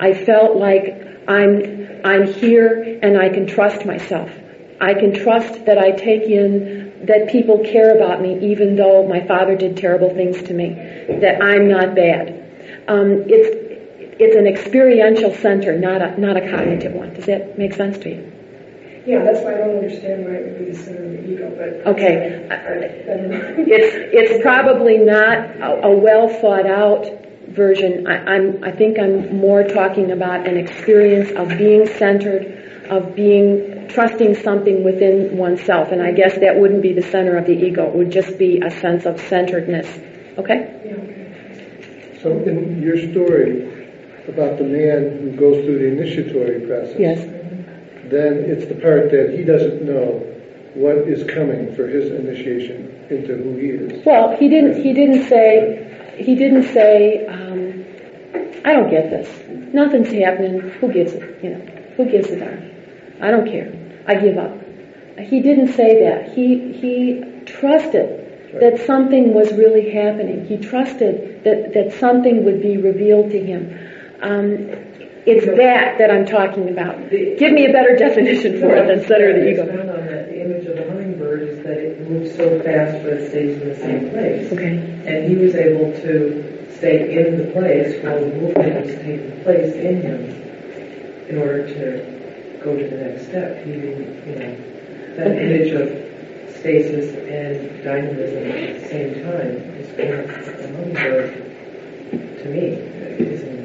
I 0.00 0.14
felt 0.14 0.56
like 0.56 0.86
I'm 1.28 2.00
I'm 2.04 2.26
here 2.26 2.98
and 3.02 3.18
I 3.18 3.28
can 3.28 3.46
trust 3.46 3.84
myself. 3.86 4.30
I 4.80 4.94
can 4.94 5.14
trust 5.14 5.64
that 5.66 5.78
I 5.78 5.92
take 5.92 6.22
in 6.22 7.06
that 7.06 7.28
people 7.28 7.58
care 7.58 7.96
about 7.96 8.20
me 8.20 8.52
even 8.52 8.76
though 8.76 9.06
my 9.06 9.26
father 9.26 9.56
did 9.56 9.76
terrible 9.76 10.14
things 10.14 10.42
to 10.44 10.54
me, 10.54 10.74
that 11.20 11.42
I'm 11.42 11.68
not 11.68 11.94
bad. 11.94 12.40
Um, 12.88 13.24
it's, 13.26 13.63
it's 14.18 14.36
an 14.36 14.46
experiential 14.46 15.34
center, 15.34 15.78
not 15.78 16.02
a, 16.02 16.20
not 16.20 16.36
a 16.36 16.50
cognitive 16.50 16.92
one. 16.92 17.14
Does 17.14 17.26
that 17.26 17.58
make 17.58 17.74
sense 17.74 17.98
to 17.98 18.10
you? 18.10 18.32
Yeah, 19.06 19.22
that's 19.22 19.40
why 19.44 19.54
I 19.54 19.58
don't 19.58 19.76
understand 19.76 20.24
why 20.24 20.30
it 20.32 20.44
would 20.44 20.58
be 20.58 20.72
the 20.72 20.78
center 20.78 21.04
of 21.04 21.10
the 21.10 21.30
ego, 21.30 21.50
but. 21.50 21.92
Okay. 21.92 22.48
I, 22.50 22.54
I, 22.54 22.58
It's, 23.58 23.94
it's 24.12 24.42
probably 24.42 24.98
not 24.98 25.38
a, 25.38 25.88
a 25.88 25.96
well 25.96 26.28
thought 26.28 26.66
out 26.66 27.06
version. 27.48 28.06
I, 28.06 28.24
I'm, 28.24 28.64
I 28.64 28.72
think 28.72 28.98
I'm 28.98 29.36
more 29.36 29.62
talking 29.64 30.10
about 30.10 30.46
an 30.46 30.56
experience 30.56 31.30
of 31.32 31.48
being 31.58 31.86
centered, 31.86 32.86
of 32.88 33.14
being, 33.14 33.88
trusting 33.88 34.36
something 34.36 34.82
within 34.82 35.36
oneself. 35.36 35.92
And 35.92 36.00
I 36.00 36.12
guess 36.12 36.38
that 36.38 36.56
wouldn't 36.56 36.82
be 36.82 36.94
the 36.94 37.02
center 37.02 37.36
of 37.36 37.46
the 37.46 37.52
ego. 37.52 37.86
It 37.88 37.94
would 37.94 38.10
just 38.10 38.38
be 38.38 38.60
a 38.60 38.70
sense 38.70 39.04
of 39.04 39.20
centeredness. 39.20 39.86
Okay? 40.38 40.80
yeah, 40.84 40.92
okay. 40.94 42.18
So 42.22 42.30
in 42.30 42.80
your 42.80 42.96
story 43.12 43.73
about 44.28 44.58
the 44.58 44.64
man 44.64 45.18
who 45.20 45.30
goes 45.36 45.64
through 45.64 45.78
the 45.78 45.86
initiatory 45.86 46.66
process, 46.66 46.96
Yes. 46.98 47.20
then 48.10 48.44
it's 48.46 48.66
the 48.66 48.74
part 48.74 49.10
that 49.10 49.34
he 49.36 49.44
doesn't 49.44 49.82
know 49.82 50.22
what 50.74 50.96
is 51.08 51.22
coming 51.30 51.74
for 51.74 51.86
his 51.86 52.10
initiation 52.10 52.90
into 53.10 53.36
who 53.36 53.56
he 53.56 53.68
is. 53.68 54.04
Well, 54.04 54.36
he 54.36 54.48
didn't. 54.48 54.82
He 54.82 54.92
didn't 54.92 55.28
say. 55.28 56.14
He 56.18 56.34
didn't 56.34 56.64
say. 56.72 57.26
Um, 57.26 57.84
I 58.64 58.72
don't 58.72 58.90
get 58.90 59.10
this. 59.10 59.28
Nothing's 59.74 60.10
happening. 60.10 60.60
Who 60.80 60.92
gives 60.92 61.12
it? 61.12 61.42
You 61.44 61.50
know. 61.50 61.60
Who 61.96 62.10
gives 62.10 62.30
a 62.30 62.38
darn? 62.40 62.70
I 63.20 63.30
don't 63.30 63.46
care. 63.46 63.72
I 64.08 64.14
give 64.16 64.36
up. 64.38 64.52
He 65.18 65.40
didn't 65.40 65.72
say 65.74 66.02
that. 66.04 66.32
He 66.34 66.72
he 66.72 67.22
trusted 67.46 68.20
that 68.60 68.84
something 68.86 69.32
was 69.34 69.52
really 69.52 69.90
happening. 69.90 70.46
He 70.46 70.56
trusted 70.56 71.44
that 71.44 71.72
that 71.74 71.92
something 72.00 72.44
would 72.44 72.60
be 72.60 72.78
revealed 72.78 73.30
to 73.30 73.40
him. 73.40 73.83
Um, 74.22 74.68
it's 75.26 75.46
that 75.46 75.98
that 75.98 76.10
I'm 76.10 76.26
talking 76.26 76.68
about. 76.68 77.10
Give 77.10 77.52
me 77.52 77.66
a 77.66 77.72
better 77.72 77.96
definition 77.96 78.60
for 78.60 78.74
it 78.76 78.86
than 78.86 79.06
center 79.08 79.30
of 79.30 79.36
the 79.36 79.50
ego. 79.50 79.62
On 79.62 79.86
that. 80.06 80.28
The 80.28 80.40
image 80.44 80.66
of 80.66 80.76
the 80.76 80.84
hummingbird 80.88 81.42
is 81.42 81.58
that 81.64 81.78
it 81.78 82.00
moves 82.08 82.34
so 82.36 82.60
fast, 82.62 83.02
but 83.02 83.14
it 83.14 83.30
stays 83.30 83.60
in 83.60 83.68
the 83.68 83.76
same 83.76 84.10
place. 84.10 84.52
Okay. 84.52 84.76
And 85.06 85.28
he 85.28 85.36
was 85.36 85.54
able 85.54 85.92
to 86.02 86.68
stay 86.76 87.16
in 87.16 87.38
the 87.38 87.44
place 87.52 88.02
while 88.04 88.20
the 88.20 88.26
movement 88.36 88.84
was 88.86 88.94
taking 88.96 89.42
place 89.42 89.72
in 89.74 90.02
him 90.02 90.24
in 91.28 91.38
order 91.38 91.66
to 91.66 92.60
go 92.62 92.76
to 92.76 92.84
the 92.88 92.96
next 92.96 93.24
step. 93.26 93.64
He 93.64 93.72
didn't, 93.72 94.26
you 94.28 94.34
know, 94.36 94.56
that 95.16 95.26
Okay. 95.28 95.44
image 95.46 95.72
of 95.72 96.54
stasis 96.56 97.14
and 97.30 97.82
dynamism 97.82 98.50
at 98.50 98.80
the 98.82 98.88
same 98.88 99.14
time 99.24 99.56
is 99.80 99.88
what 99.88 100.56
the 100.58 100.68
hummingbird, 100.68 101.30
to 102.42 102.44
me, 102.50 102.66
is 103.24 103.42
an 103.42 103.48
image 103.48 103.62
of. 103.62 103.63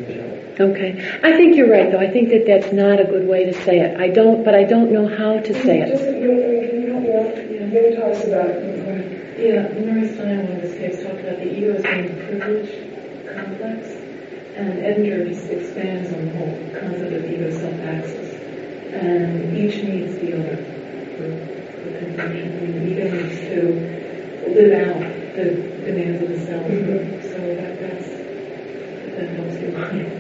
Okay. 0.60 1.20
I 1.24 1.38
think 1.38 1.56
you're 1.56 1.72
right, 1.72 1.90
though. 1.90 2.00
I 2.00 2.10
think 2.12 2.30
that 2.30 2.46
that's 2.46 2.74
not 2.74 3.00
a 3.00 3.06
good 3.06 3.26
way 3.28 3.46
to 3.46 3.54
say 3.64 3.80
it. 3.80 3.98
I 3.98 4.10
don't, 4.10 4.44
but 4.44 4.54
I 4.54 4.66
don't 4.66 4.92
know 4.92 5.08
how 5.08 5.40
to 5.40 5.54
say 5.64 5.80
it. 5.80 6.20
you 6.20 6.28
know, 6.28 6.50
mean, 6.50 6.70
can 6.70 6.82
you 6.82 6.92
help 6.92 7.04
me 7.04 7.14
out? 7.16 7.50
Maybe 7.72 7.96
talks 7.96 8.28
about, 8.28 8.60
you 8.60 8.76
know. 8.76 9.20
Yeah, 9.40 9.72
Murray 9.80 10.12
Stein, 10.14 10.50
one 10.50 10.58
of 10.58 10.64
his 10.64 10.76
tapes, 10.76 11.02
talked 11.02 11.22
about 11.22 11.38
the 11.38 11.48
ego 11.48 11.76
as 11.76 11.84
being 11.84 12.12
privilege 12.28 12.76
complex, 13.32 13.88
and 14.58 14.84
Edinger 14.84 15.30
just 15.30 15.48
expands 15.50 16.12
on 16.12 16.26
the 16.26 16.32
whole 16.36 16.52
concept 16.76 17.14
of 17.14 17.24
ego 17.24 17.52
self-axis. 17.52 18.36
And 18.92 19.56
each 19.56 19.82
needs 19.82 20.20
the 20.20 20.34
other 20.34 20.58
for, 21.16 21.30
for 21.72 22.00
confusion. 22.00 22.52
I 22.52 22.60
mean, 22.60 22.74
the 22.74 22.92
ego 22.92 23.06
needs 23.16 23.40
to 23.48 23.62
live 24.52 24.74
out 24.76 25.00
the 25.38 25.46
demands 25.86 26.22
of 26.22 26.30
the 26.30 26.46
self. 26.46 26.68
Mm-hmm. 26.68 27.22
So 27.32 27.38
that, 27.56 27.80
that's, 27.80 28.10
that 29.16 29.30
helps 29.40 29.56
you. 29.62 30.19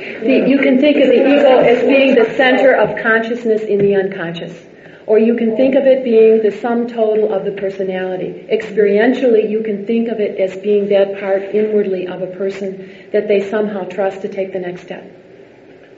The, 0.00 0.48
you 0.48 0.58
can 0.58 0.80
think 0.80 0.96
of 0.96 1.08
the 1.08 1.20
ego 1.20 1.58
as 1.58 1.82
being 1.86 2.14
the 2.14 2.34
center 2.36 2.72
of 2.72 3.02
consciousness 3.02 3.62
in 3.62 3.78
the 3.78 3.96
unconscious. 3.96 4.66
Or 5.06 5.18
you 5.18 5.34
can 5.34 5.56
think 5.56 5.74
of 5.74 5.86
it 5.86 6.04
being 6.04 6.40
the 6.42 6.52
sum 6.52 6.86
total 6.86 7.32
of 7.32 7.44
the 7.44 7.52
personality. 7.52 8.46
Experientially, 8.50 9.50
you 9.50 9.62
can 9.62 9.84
think 9.84 10.08
of 10.08 10.20
it 10.20 10.38
as 10.38 10.56
being 10.58 10.88
that 10.90 11.18
part 11.18 11.42
inwardly 11.42 12.06
of 12.06 12.22
a 12.22 12.28
person 12.28 13.08
that 13.12 13.26
they 13.26 13.40
somehow 13.50 13.84
trust 13.84 14.22
to 14.22 14.28
take 14.28 14.52
the 14.52 14.60
next 14.60 14.82
step. 14.82 15.02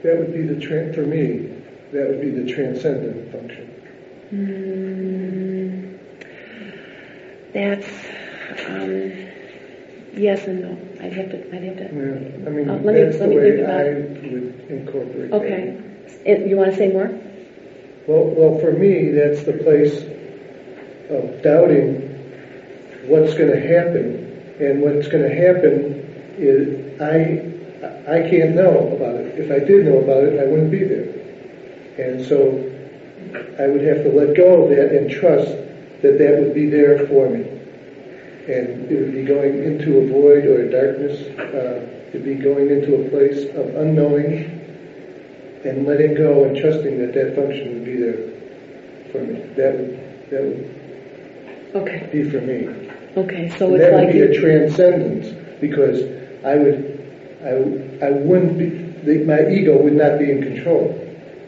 That 0.03 0.17
would 0.17 0.33
be 0.33 0.41
the, 0.41 0.55
tran 0.55 0.95
for 0.95 1.05
me, 1.05 1.53
that 1.91 2.09
would 2.09 2.21
be 2.21 2.31
the 2.31 2.51
transcendent 2.51 3.31
function. 3.31 3.69
Mm, 4.33 5.99
that's 7.53 7.87
um, 8.67 9.32
yes 10.15 10.45
and 10.47 10.61
no. 10.61 10.77
I'd 11.01 11.13
have 11.13 11.31
to. 11.31 11.55
I'd 11.55 11.63
have 11.63 11.77
to. 11.77 11.83
Yeah, 11.83 12.47
I 12.47 12.49
mean, 12.49 12.69
Uh, 12.69 12.79
let 12.83 12.95
me- 12.95 13.01
that's 13.03 13.17
the 13.17 13.27
let 13.27 13.29
me 13.29 13.35
think 13.41 13.57
way 13.57 13.63
about 13.63 13.79
I 13.79 13.83
it. 13.83 14.09
would 14.31 14.53
incorporate 14.69 15.31
that. 15.31 15.35
Okay. 15.41 15.73
You 16.47 16.55
want 16.57 16.71
to 16.71 16.77
say 16.77 16.89
more? 16.89 17.09
Well, 18.07 18.25
well, 18.37 18.57
for 18.59 18.71
me, 18.71 19.09
that's 19.11 19.43
the 19.43 19.53
place 19.53 20.03
of 21.09 21.41
doubting 21.41 22.01
what's 23.07 23.33
going 23.33 23.51
to 23.51 23.59
happen, 23.59 24.25
and 24.59 24.81
what's 24.81 25.07
going 25.07 25.23
to 25.23 25.35
happen 25.35 26.05
is 26.37 27.01
I 27.01 27.41
I 28.07 28.29
can't 28.29 28.55
know 28.55 28.93
about 28.95 29.15
it. 29.15 29.37
If 29.39 29.51
I 29.51 29.59
did 29.59 29.85
know 29.85 29.97
about 29.99 30.23
it, 30.23 30.39
I 30.39 30.45
wouldn't 30.45 30.71
be 30.71 30.83
there, 30.83 31.07
and 31.97 32.23
so 32.25 32.63
I 33.59 33.67
would 33.67 33.81
have 33.83 34.03
to 34.03 34.09
let 34.09 34.35
go 34.35 34.63
of 34.63 34.69
that 34.69 34.91
and 34.95 35.09
trust 35.09 35.51
that 36.01 36.17
that 36.17 36.39
would 36.39 36.53
be 36.53 36.69
there 36.69 36.99
for 37.07 37.29
me, 37.29 37.45
and 38.47 38.91
it 38.91 38.99
would 38.99 39.13
be 39.13 39.23
going 39.23 39.63
into 39.63 39.99
a 39.99 40.07
void 40.07 40.45
or 40.45 40.63
a 40.63 40.69
darkness. 40.69 41.21
Uh, 41.39 41.87
it'd 42.09 42.25
be 42.25 42.35
going 42.35 42.69
into 42.69 43.05
a 43.05 43.09
place 43.09 43.45
of 43.55 43.75
unknowing 43.75 44.59
and 45.65 45.85
letting 45.85 46.13
go 46.15 46.43
and 46.43 46.57
trusting 46.57 46.99
that 46.99 47.13
that 47.13 47.35
function 47.35 47.73
would 47.73 47.85
be 47.85 47.95
there 47.95 48.31
for 49.11 49.21
me. 49.21 49.39
That 49.55 49.77
would 49.77 50.29
that 50.29 50.43
would 50.43 50.79
Okay. 51.75 52.07
be 52.11 52.29
for 52.29 52.41
me. 52.41 52.67
Okay. 53.17 53.49
So 53.57 53.67
And 53.67 53.75
it's 53.75 53.83
that 53.85 53.93
would 53.93 54.03
like 54.05 54.13
be 54.13 54.21
a 54.21 54.39
transcendence 54.39 55.27
because 55.61 56.01
I 56.43 56.55
would 56.55 56.99
I 57.43 58.05
I 58.05 58.11
wouldn't 58.11 58.57
be 58.57 58.69
the, 59.05 59.23
my 59.25 59.47
ego 59.49 59.81
would 59.81 59.93
not 59.93 60.19
be 60.19 60.31
in 60.31 60.41
control. 60.43 60.99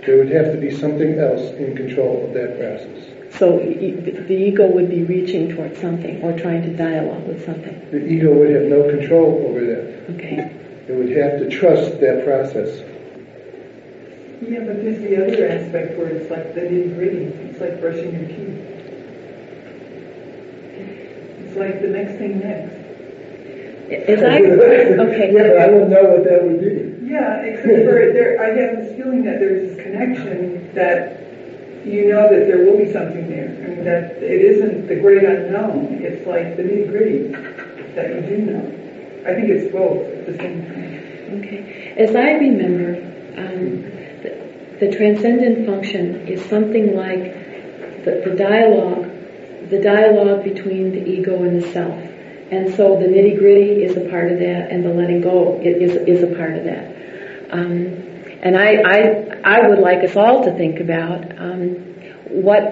There 0.06 0.18
would 0.18 0.32
have 0.32 0.52
to 0.54 0.58
be 0.60 0.72
something 0.72 1.20
else 1.20 1.42
in 1.58 1.76
control 1.76 2.26
of 2.28 2.34
that 2.34 2.58
process. 2.60 3.25
So 3.38 3.52
y- 3.56 3.78
y- 3.80 4.12
the 4.28 4.34
ego 4.34 4.66
would 4.68 4.90
be 4.90 5.04
reaching 5.04 5.54
towards 5.56 5.80
something 5.80 6.22
or 6.24 6.38
trying 6.38 6.62
to 6.64 6.70
dialogue 6.76 7.28
with 7.28 7.46
something. 7.46 7.80
The 7.92 8.06
ego 8.06 8.34
would 8.34 8.50
have 8.50 8.64
no 8.64 8.90
control 8.90 9.46
over 9.48 9.66
that. 9.66 10.16
Okay. 10.16 10.52
It 10.88 10.94
would 10.94 11.10
have 11.18 11.40
to 11.40 11.50
trust 11.50 12.00
that 12.00 12.24
process. 12.26 12.70
Yeah, 14.42 14.60
but 14.60 14.84
there's 14.84 15.00
the 15.00 15.16
other 15.26 15.48
aspect 15.48 15.98
where 15.98 16.08
it's 16.10 16.30
like 16.30 16.54
the 16.54 16.62
nitty 16.62 16.96
gritty. 16.96 17.26
It's 17.50 17.60
like 17.60 17.80
brushing 17.82 18.12
your 18.14 18.28
teeth. 18.28 18.62
It's 21.46 21.56
like 21.58 21.82
the 21.82 21.88
next 21.88 22.18
thing 22.18 22.40
next. 22.40 22.74
As 24.10 24.22
I 24.24 24.40
okay. 24.42 25.34
Yeah, 25.34 25.48
but 25.50 25.58
I 25.60 25.68
don't 25.68 25.90
know 25.90 26.04
what 26.04 26.24
that 26.26 26.44
would 26.44 26.60
be. 26.60 27.08
Yeah, 27.08 27.42
except 27.42 27.86
for 27.86 28.12
there, 28.14 28.42
I 28.42 28.48
have 28.60 28.78
this 28.78 28.96
feeling 28.98 29.24
that 29.24 29.40
there's 29.40 29.70
this 29.76 29.84
connection 29.84 30.74
that 30.74 31.25
you 31.86 32.08
know 32.10 32.30
that 32.30 32.48
there 32.48 32.66
will 32.66 32.78
be 32.78 32.92
something 32.92 33.30
there. 33.30 33.50
I 33.50 33.68
mean, 33.70 33.84
that 33.86 34.18
it 34.24 34.42
isn't 34.42 34.88
the 34.88 34.96
great 34.96 35.24
unknown. 35.24 36.00
It's 36.02 36.26
like 36.26 36.58
the 36.58 36.64
nitty 36.64 36.90
gritty 36.90 37.28
that 37.96 38.16
you 38.16 38.22
do 38.22 38.38
know. 38.46 38.86
I 39.30 39.34
think 39.36 39.50
it's 39.50 39.72
both 39.72 40.06
at 40.06 40.26
the 40.26 40.38
same 40.38 40.66
time. 40.66 41.40
Okay. 41.40 41.94
As 41.98 42.16
I 42.16 42.32
remember, 42.34 42.96
um, 43.38 43.82
the, 44.22 44.86
the 44.86 44.96
transcendent 44.96 45.66
function 45.66 46.28
is 46.28 46.44
something 46.46 46.96
like 46.96 47.34
the, 48.04 48.22
the 48.26 48.36
dialogue, 48.36 49.06
the 49.70 49.82
dialogue 49.82 50.44
between 50.44 50.92
the 50.92 51.04
ego 51.06 51.44
and 51.44 51.62
the 51.62 51.72
self. 51.72 52.00
And 52.52 52.74
so 52.76 53.00
the 53.00 53.08
nitty 53.08 53.38
gritty 53.40 53.84
is 53.84 53.98
a 53.98 54.08
part 54.10 54.32
of 54.32 54.40
that, 54.40 54.72
and 54.72 54.86
the 54.86 54.94
letting 54.94 55.22
go 55.22 55.60
is, 55.62 55.96
is 56.08 56.24
a 56.24 56.36
part 56.36 56.56
of 56.56 56.66
that. 56.66 56.96
Um, 57.52 58.06
and 58.44 58.56
I, 58.56 58.82
I, 58.86 59.35
I 59.46 59.68
would 59.68 59.80
like 59.80 60.04
us 60.04 60.16
all 60.16 60.44
to 60.44 60.52
think 60.58 60.80
about 60.80 61.40
um, 61.40 61.76
what 62.30 62.64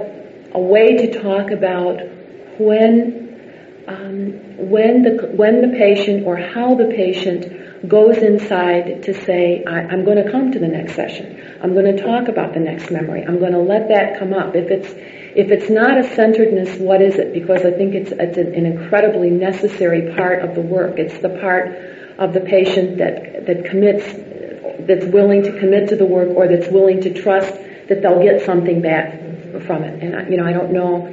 a 0.51 0.59
way 0.59 0.97
to 0.97 1.21
talk 1.21 1.51
about 1.51 2.01
when 2.59 3.23
um, 3.87 4.69
when 4.69 5.03
the 5.03 5.31
when 5.35 5.61
the 5.61 5.77
patient 5.77 6.25
or 6.25 6.37
how 6.37 6.75
the 6.75 6.85
patient 6.85 7.87
goes 7.87 8.17
inside 8.17 9.03
to 9.03 9.13
say, 9.13 9.63
I, 9.65 9.81
am 9.93 10.05
going 10.05 10.23
to 10.23 10.31
come 10.31 10.51
to 10.51 10.59
the 10.59 10.67
next 10.67 10.95
session. 10.95 11.59
I'm 11.61 11.73
going 11.73 11.95
to 11.95 12.01
talk 12.01 12.27
about 12.27 12.53
the 12.53 12.59
next 12.59 12.89
memory. 12.89 13.23
I'm 13.23 13.39
going 13.39 13.51
to 13.51 13.59
let 13.59 13.89
that 13.89 14.17
come 14.17 14.33
up. 14.33 14.55
If 14.55 14.71
it's 14.71 14.89
if 15.35 15.51
it's 15.51 15.69
not 15.69 15.97
a 15.97 16.03
centeredness, 16.15 16.79
what 16.79 17.01
is 17.01 17.15
it? 17.15 17.33
Because 17.33 17.65
I 17.65 17.71
think 17.71 17.95
it's, 17.95 18.11
it's 18.11 18.37
an 18.37 18.65
incredibly 18.65 19.31
necessary 19.31 20.13
part 20.15 20.43
of 20.43 20.55
the 20.55 20.61
work. 20.61 20.99
It's 20.99 21.19
the 21.19 21.29
part 21.29 21.75
of 22.19 22.33
the 22.33 22.41
patient 22.41 22.97
that 22.99 23.45
that 23.47 23.65
commits, 23.65 24.05
that's 24.87 25.05
willing 25.05 25.43
to 25.43 25.59
commit 25.59 25.89
to 25.89 25.95
the 25.95 26.05
work, 26.05 26.29
or 26.29 26.47
that's 26.47 26.67
willing 26.69 27.01
to 27.01 27.13
trust 27.13 27.53
that 27.87 28.01
they'll 28.01 28.21
get 28.21 28.41
something 28.45 28.81
back 28.81 29.19
from 29.65 29.83
it. 29.83 30.03
And 30.03 30.31
you 30.31 30.37
know, 30.37 30.45
I 30.45 30.53
don't 30.53 30.71
know 30.71 31.07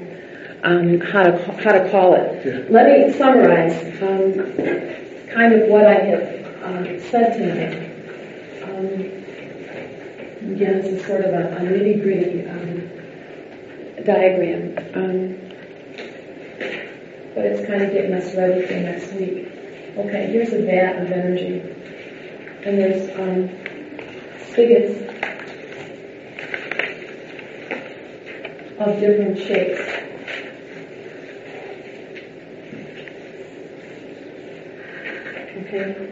um, 0.63 1.01
how 1.01 1.23
to 1.23 1.53
how 1.63 1.73
to 1.73 1.91
call 1.91 2.15
it. 2.15 2.47
Yeah. 2.47 2.65
Let 2.69 2.87
me 2.87 3.13
summarize 3.17 3.75
um, 4.03 4.35
kind 5.33 5.55
of 5.55 5.69
what 5.69 5.87
I 5.87 5.95
have 5.95 6.63
um, 6.63 7.01
said 7.01 7.37
tonight. 7.37 7.91
Um, 8.63 9.21
again, 10.53 10.83
this 10.83 10.87
is 10.87 11.07
sort 11.07 11.25
of 11.25 11.33
a, 11.33 11.57
a 11.57 11.61
nitty 11.61 12.03
gritty 12.03 12.47
um, 12.49 14.05
diagram, 14.05 14.79
um, 14.95 15.37
but 17.35 17.45
it's 17.47 17.67
kind 17.67 17.83
of 17.83 17.93
getting 17.93 18.13
us 18.13 18.35
ready 18.35 18.67
for 18.67 18.75
next 18.75 19.13
week. 19.13 19.47
Okay, 19.97 20.27
here's 20.31 20.53
a 20.53 20.63
vat 20.63 21.03
of 21.03 21.11
energy, 21.11 21.61
and 22.65 22.79
there's 22.79 23.11
spigots 24.51 25.01
of 28.79 29.01
different 29.01 29.39
shapes. 29.39 29.81
Okay. 35.57 36.11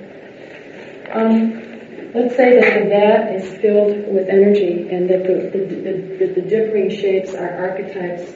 Um, 1.12 2.12
let's 2.14 2.36
say 2.36 2.60
that 2.60 2.82
the 2.82 2.88
vat 2.88 3.34
is 3.34 3.58
filled 3.60 4.12
with 4.14 4.28
energy 4.28 4.88
and 4.90 5.08
that 5.10 5.24
the, 5.24 5.50
the, 5.50 5.64
the, 5.64 6.34
the, 6.34 6.48
differing 6.48 6.90
shapes 6.90 7.34
are 7.34 7.48
archetypes 7.48 8.30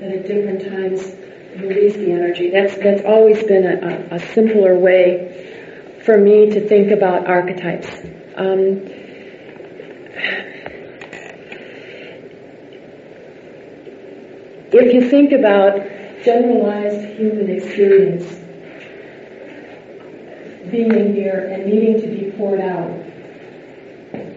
that 0.00 0.12
at 0.12 0.26
different 0.26 0.62
times 0.62 1.14
release 1.60 1.94
the 1.94 2.10
energy. 2.10 2.50
That's, 2.50 2.76
that's 2.76 3.02
always 3.04 3.42
been 3.42 3.64
a, 3.66 4.14
a, 4.14 4.16
a 4.16 4.18
simpler 4.34 4.78
way 4.78 5.53
for 6.04 6.18
me 6.18 6.50
to 6.50 6.68
think 6.68 6.90
about 6.90 7.26
archetypes. 7.26 7.88
Um, 8.36 8.82
if 14.72 14.92
you 14.92 15.08
think 15.08 15.32
about 15.32 15.80
generalized 16.22 17.16
human 17.16 17.50
experience, 17.50 18.24
being 20.70 21.14
here 21.14 21.48
and 21.52 21.66
needing 21.66 22.00
to 22.00 22.08
be 22.08 22.32
poured 22.36 22.60
out, 22.60 22.88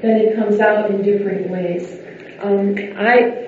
then 0.02 0.22
it 0.22 0.36
comes 0.36 0.60
out 0.60 0.92
in 0.92 1.02
different 1.02 1.50
ways. 1.50 2.00
Um, 2.40 2.76
I 2.98 3.48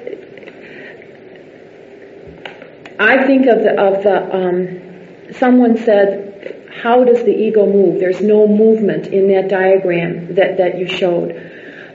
I 3.00 3.26
think 3.26 3.46
of 3.46 3.64
the 3.64 3.80
of 3.80 4.04
the 4.04 4.36
um, 4.36 5.34
someone 5.34 5.78
said, 5.78 6.29
"How 6.82 7.04
does 7.04 7.24
the 7.24 7.36
ego 7.36 7.66
move?" 7.66 8.00
There's 8.00 8.22
no 8.22 8.48
movement 8.48 9.08
in 9.08 9.28
that 9.34 9.50
diagram 9.50 10.36
that 10.36 10.58
that 10.58 10.78
you 10.78 10.88
showed. 10.88 11.30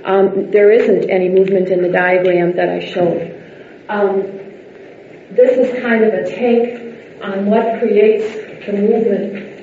Um, 0.04 0.50
there 0.50 0.70
isn't 0.70 1.10
any 1.10 1.28
movement 1.28 1.68
in 1.68 1.82
the 1.82 1.88
diagram 1.88 2.56
that 2.56 2.68
I 2.68 2.80
showed. 2.80 3.22
Um, 3.88 4.22
this 5.30 5.56
is 5.58 5.82
kind 5.82 6.04
of 6.04 6.12
a 6.14 6.24
take 6.28 7.22
on 7.22 7.46
what 7.46 7.78
creates 7.80 8.66
the 8.66 8.72
movement 8.72 9.54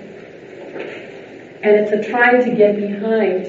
and 1.63 1.75
it's 1.75 1.91
a 1.91 2.09
trying 2.09 2.43
to 2.43 2.55
get 2.55 2.75
behind 2.75 3.45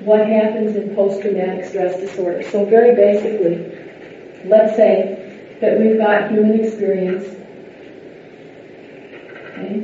what 0.00 0.24
happens 0.24 0.76
in 0.76 0.94
post-traumatic 0.94 1.64
stress 1.64 1.98
disorder. 1.98 2.44
So 2.50 2.64
very 2.64 2.94
basically, 2.94 3.56
let's 4.44 4.76
say 4.76 5.56
that 5.60 5.80
we've 5.80 5.98
got 5.98 6.30
human 6.30 6.64
experience, 6.64 7.24
okay, 9.56 9.80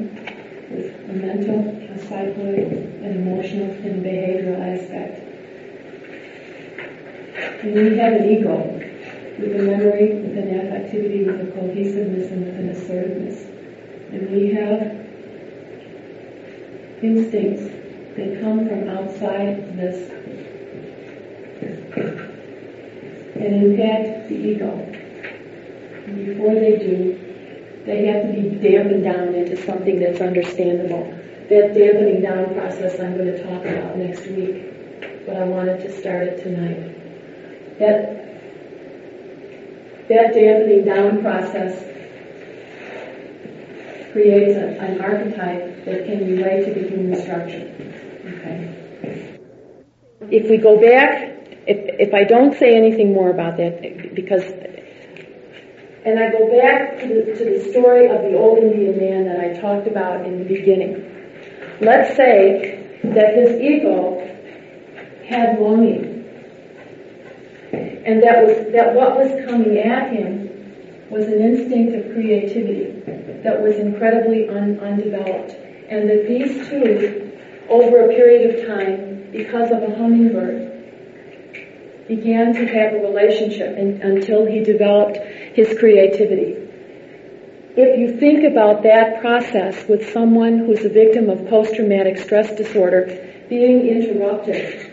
with 0.71 1.11
a 1.11 1.13
mental, 1.13 1.61
a 1.61 1.99
psychoid, 2.07 3.03
an 3.03 3.27
emotional, 3.27 3.71
and 3.71 4.05
behavioral 4.05 4.61
aspect. 4.61 5.29
And 7.65 7.75
we 7.75 7.97
have 7.99 8.13
an 8.15 8.31
ego 8.31 8.57
with 9.39 9.61
a 9.61 9.63
memory, 9.63 10.15
with 10.15 10.37
an 10.37 10.49
affectivity, 10.49 11.27
with 11.27 11.49
a 11.49 11.53
cohesiveness, 11.53 12.31
and 12.31 12.45
with 12.45 12.59
an 12.59 12.69
assertiveness. 12.71 13.45
And 14.13 14.31
we 14.31 14.53
have 14.53 15.03
instincts 17.03 17.65
that 18.17 18.41
come 18.43 18.69
from 18.69 18.89
outside 18.89 19.77
this 19.77 20.11
and 23.37 23.65
impact 23.65 24.29
the 24.29 24.37
ego. 24.37 24.71
And 26.07 26.27
before 26.27 26.55
they 26.55 26.77
do, 26.77 27.32
they 27.85 28.07
have 28.07 28.27
to 28.27 28.41
be 28.41 28.49
dampened 28.57 29.05
down 29.05 29.35
into 29.35 29.57
something 29.65 29.99
that's 29.99 30.21
understandable. 30.21 31.05
That 31.49 31.75
dampening 31.75 32.23
down 32.23 32.55
process 32.55 33.01
I'm 33.01 33.17
going 33.17 33.33
to 33.33 33.43
talk 33.43 33.65
about 33.65 33.97
next 33.99 34.27
week, 34.27 35.27
but 35.27 35.37
I 35.37 35.45
wanted 35.45 35.81
to 35.83 36.01
start 36.01 36.29
it 36.29 36.43
tonight. 36.43 37.79
That 37.79 38.23
that 40.09 40.35
dampening 40.35 40.85
down 40.85 41.23
process 41.23 41.83
creates 44.13 44.57
a, 44.57 44.79
an 44.81 45.01
archetype 45.01 45.85
that 45.85 46.05
can 46.07 46.27
relate 46.27 46.65
to 46.67 46.75
the 46.75 46.89
human 46.89 47.21
structure. 47.21 47.73
Okay. 48.27 49.39
If 50.31 50.49
we 50.49 50.59
go 50.59 50.81
back, 50.81 51.33
if, 51.67 52.09
if 52.09 52.15
I 52.15 52.25
don't 52.25 52.57
say 52.59 52.77
anything 52.77 53.13
more 53.13 53.31
about 53.31 53.57
that, 53.57 54.15
because, 54.15 54.45
and 56.05 56.19
I 56.19 56.31
go 56.31 56.51
back 56.51 56.99
to 57.01 57.07
the, 57.07 57.33
to 57.37 57.45
the 57.45 57.71
story 57.71 58.07
of 58.07 58.23
the 58.23 58.37
old 58.37 58.59
Indian 58.59 58.97
man 58.99 59.25
that 59.27 59.39
I 59.39 59.61
talked 59.61 59.87
about 59.87 60.27
in 60.27 60.39
the 60.39 60.45
beginning. 60.45 61.09
Let's 61.81 62.17
say 62.17 63.01
that 63.05 63.35
his 63.35 63.61
ego 63.61 64.19
had 65.29 65.61
longing. 65.61 66.25
And 67.73 68.23
that 68.23 68.45
was, 68.45 68.73
that 68.73 68.95
what 68.95 69.17
was 69.17 69.31
coming 69.49 69.79
at 69.79 70.13
him 70.13 71.09
was 71.09 71.27
an 71.27 71.41
instinct 71.41 71.95
of 71.95 72.13
creativity 72.13 73.01
that 73.45 73.61
was 73.63 73.77
incredibly 73.77 74.49
un- 74.49 74.81
undeveloped. 74.81 75.53
And 75.89 76.09
that 76.09 76.27
these 76.27 76.69
two, 76.69 77.31
over 77.69 78.07
a 78.07 78.09
period 78.09 78.55
of 78.55 78.67
time, 78.67 79.31
because 79.31 79.71
of 79.71 79.83
a 79.83 79.95
hummingbird, 79.95 80.73
began 82.09 82.53
to 82.55 82.67
have 82.67 82.95
a 82.95 82.99
relationship 82.99 83.77
until 83.79 84.45
he 84.45 84.65
developed 84.65 85.19
his 85.55 85.79
creativity. 85.79 86.57
If 87.75 87.99
you 87.99 88.19
think 88.19 88.45
about 88.45 88.83
that 88.83 89.21
process 89.21 89.89
with 89.89 90.13
someone 90.13 90.59
who's 90.59 90.85
a 90.85 90.91
victim 90.91 91.31
of 91.31 91.49
post-traumatic 91.49 92.19
stress 92.19 92.55
disorder 92.55 93.47
being 93.49 93.87
interrupted, 93.87 94.91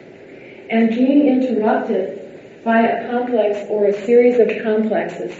and 0.70 0.90
being 0.90 1.28
interrupted 1.28 2.64
by 2.64 2.82
a 2.82 3.10
complex 3.10 3.68
or 3.70 3.88
a 3.88 4.06
series 4.06 4.38
of 4.40 4.48
complexes 4.64 5.34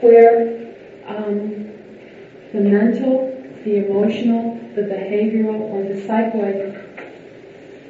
where 0.00 0.72
um, 1.06 1.70
the 2.52 2.60
mental, 2.60 3.30
the 3.64 3.86
emotional, 3.86 4.60
the 4.74 4.82
behavioral, 4.82 5.60
or 5.60 5.82
the 5.82 6.00
psychoid 6.02 6.80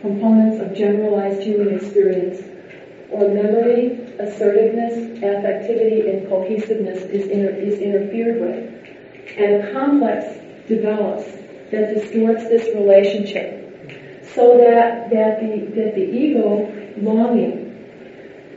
components 0.01 0.61
of 0.61 0.77
generalized 0.77 1.43
human 1.43 1.75
experience, 1.75 2.41
or 3.15 3.29
memory, 3.29 3.93
assertiveness, 4.19 4.95
affectivity, 5.21 6.11
and 6.11 6.29
cohesiveness 6.29 7.03
is, 7.05 7.29
inter- 7.29 7.55
is 7.55 7.79
interfered 7.79 8.41
with. 8.41 9.39
And 9.39 9.63
a 9.63 9.73
complex 9.73 10.27
develops 10.69 11.25
that 11.71 11.95
distorts 11.95 12.45
this 12.45 12.75
relationship 12.75 13.61
so 14.35 14.59
that, 14.59 15.11
that, 15.11 15.41
the, 15.41 15.67
that 15.77 15.95
the 15.95 16.03
ego 16.03 16.71
longing 16.99 17.65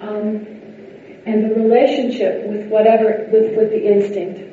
um, 0.02 0.46
and 1.26 1.44
the 1.44 1.56
relationship 1.56 2.46
with 2.48 2.68
whatever, 2.68 3.28
with, 3.32 3.56
with 3.56 3.70
the 3.70 3.86
instinct 3.86 4.48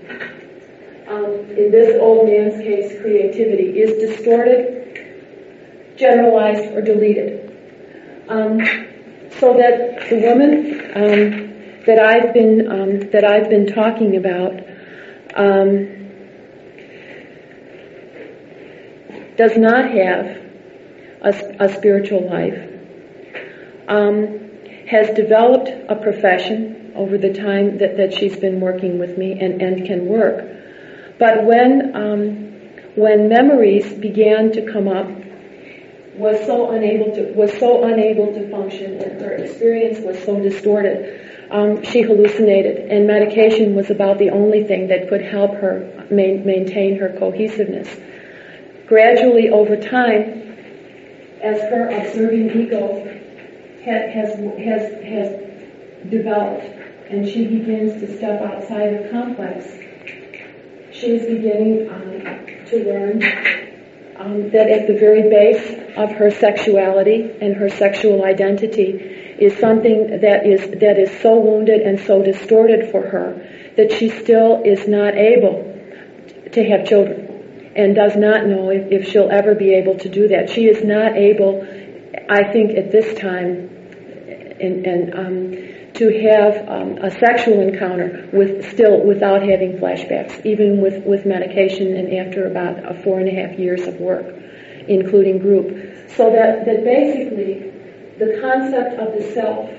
um, 1.08 1.34
in 1.50 1.70
this 1.70 2.00
old 2.00 2.28
man's 2.28 2.60
case, 2.62 3.00
creativity, 3.00 3.78
is 3.78 3.90
distorted, 4.00 5.96
generalized, 5.96 6.72
or 6.74 6.80
deleted. 6.80 7.40
Um, 8.28 8.58
so 9.40 9.54
that 9.54 10.08
the 10.08 10.16
woman 10.16 10.80
um, 10.94 11.84
that 11.86 11.98
I've 11.98 12.32
been 12.32 12.70
um, 12.70 13.00
that 13.10 13.24
I've 13.24 13.50
been 13.50 13.66
talking 13.66 14.16
about 14.16 14.60
um, 15.34 16.04
does 19.36 19.56
not 19.56 19.90
have 19.90 20.44
a, 21.22 21.56
a 21.60 21.68
spiritual 21.74 22.28
life, 22.28 22.70
um, 23.88 24.50
has 24.88 25.10
developed 25.10 25.68
a 25.88 25.96
profession 25.96 26.92
over 26.94 27.18
the 27.18 27.32
time 27.32 27.78
that, 27.78 27.96
that 27.96 28.14
she's 28.14 28.36
been 28.36 28.60
working 28.60 28.98
with 28.98 29.18
me 29.18 29.32
and, 29.40 29.60
and 29.60 29.86
can 29.86 30.06
work. 30.06 30.46
But 31.18 31.44
when, 31.44 31.96
um, 31.96 32.26
when 32.94 33.28
memories 33.28 33.92
began 33.94 34.52
to 34.52 34.70
come 34.70 34.88
up, 34.88 35.08
was 36.16 36.38
so 36.46 36.70
unable 36.70 37.14
to 37.14 37.32
was 37.32 37.52
so 37.58 37.84
unable 37.84 38.32
to 38.34 38.48
function, 38.50 39.00
and 39.00 39.20
her 39.20 39.32
experience 39.32 39.98
was 40.00 40.22
so 40.24 40.40
distorted. 40.40 41.20
Um, 41.50 41.82
she 41.82 42.02
hallucinated, 42.02 42.90
and 42.90 43.06
medication 43.06 43.74
was 43.74 43.90
about 43.90 44.18
the 44.18 44.30
only 44.30 44.64
thing 44.64 44.88
that 44.88 45.08
could 45.08 45.22
help 45.22 45.54
her 45.54 46.06
ma- 46.10 46.42
maintain 46.44 46.98
her 46.98 47.14
cohesiveness. 47.18 47.88
Gradually, 48.86 49.50
over 49.50 49.76
time, 49.76 50.56
as 51.42 51.60
her 51.62 51.88
observing 51.88 52.50
ego 52.50 53.02
ha- 53.84 54.08
has 54.08 54.34
has 54.58 55.02
has 55.02 56.10
developed, 56.10 56.64
and 57.10 57.28
she 57.28 57.46
begins 57.46 58.00
to 58.00 58.16
step 58.16 58.40
outside 58.40 59.04
the 59.04 59.08
complex, 59.10 59.66
she's 60.92 61.26
beginning 61.26 61.90
um, 61.90 62.66
to 62.66 62.84
learn 62.84 63.63
um, 64.24 64.50
that 64.50 64.68
at 64.70 64.86
the 64.86 64.94
very 64.94 65.28
base 65.28 65.96
of 65.96 66.10
her 66.12 66.30
sexuality 66.30 67.30
and 67.40 67.54
her 67.56 67.68
sexual 67.68 68.24
identity 68.24 68.92
is 69.38 69.56
something 69.58 70.20
that 70.20 70.46
is 70.46 70.60
that 70.80 70.98
is 70.98 71.10
so 71.20 71.38
wounded 71.38 71.80
and 71.82 72.00
so 72.00 72.22
distorted 72.22 72.90
for 72.90 73.02
her 73.02 73.34
that 73.76 73.92
she 73.92 74.08
still 74.08 74.62
is 74.64 74.88
not 74.88 75.14
able 75.14 75.62
to 76.52 76.64
have 76.64 76.86
children 76.86 77.72
and 77.76 77.94
does 77.94 78.16
not 78.16 78.46
know 78.46 78.70
if, 78.70 78.90
if 78.92 79.08
she'll 79.08 79.30
ever 79.30 79.54
be 79.54 79.74
able 79.74 79.98
to 79.98 80.08
do 80.08 80.28
that. 80.28 80.48
She 80.48 80.66
is 80.68 80.84
not 80.84 81.16
able, 81.16 81.66
I 82.30 82.52
think, 82.52 82.78
at 82.78 82.92
this 82.92 83.18
time, 83.18 83.68
and, 84.60 84.86
and 84.86 85.14
um, 85.14 85.73
to 85.94 86.10
have 86.28 86.68
um, 86.68 86.98
a 86.98 87.10
sexual 87.10 87.60
encounter 87.60 88.28
with 88.32 88.68
still 88.72 89.00
without 89.04 89.42
having 89.42 89.78
flashbacks, 89.78 90.44
even 90.44 90.80
with, 90.80 91.04
with 91.04 91.24
medication 91.24 91.96
and 91.96 92.12
after 92.14 92.46
about 92.46 92.78
a 92.84 93.00
four 93.02 93.20
and 93.20 93.28
a 93.28 93.32
half 93.32 93.56
years 93.58 93.86
of 93.86 93.94
work, 94.00 94.26
including 94.88 95.38
group. 95.38 95.68
So 96.16 96.32
that, 96.32 96.64
that 96.66 96.84
basically 96.84 97.70
the 98.18 98.40
concept 98.40 98.98
of 98.98 99.14
the 99.14 99.32
self 99.32 99.70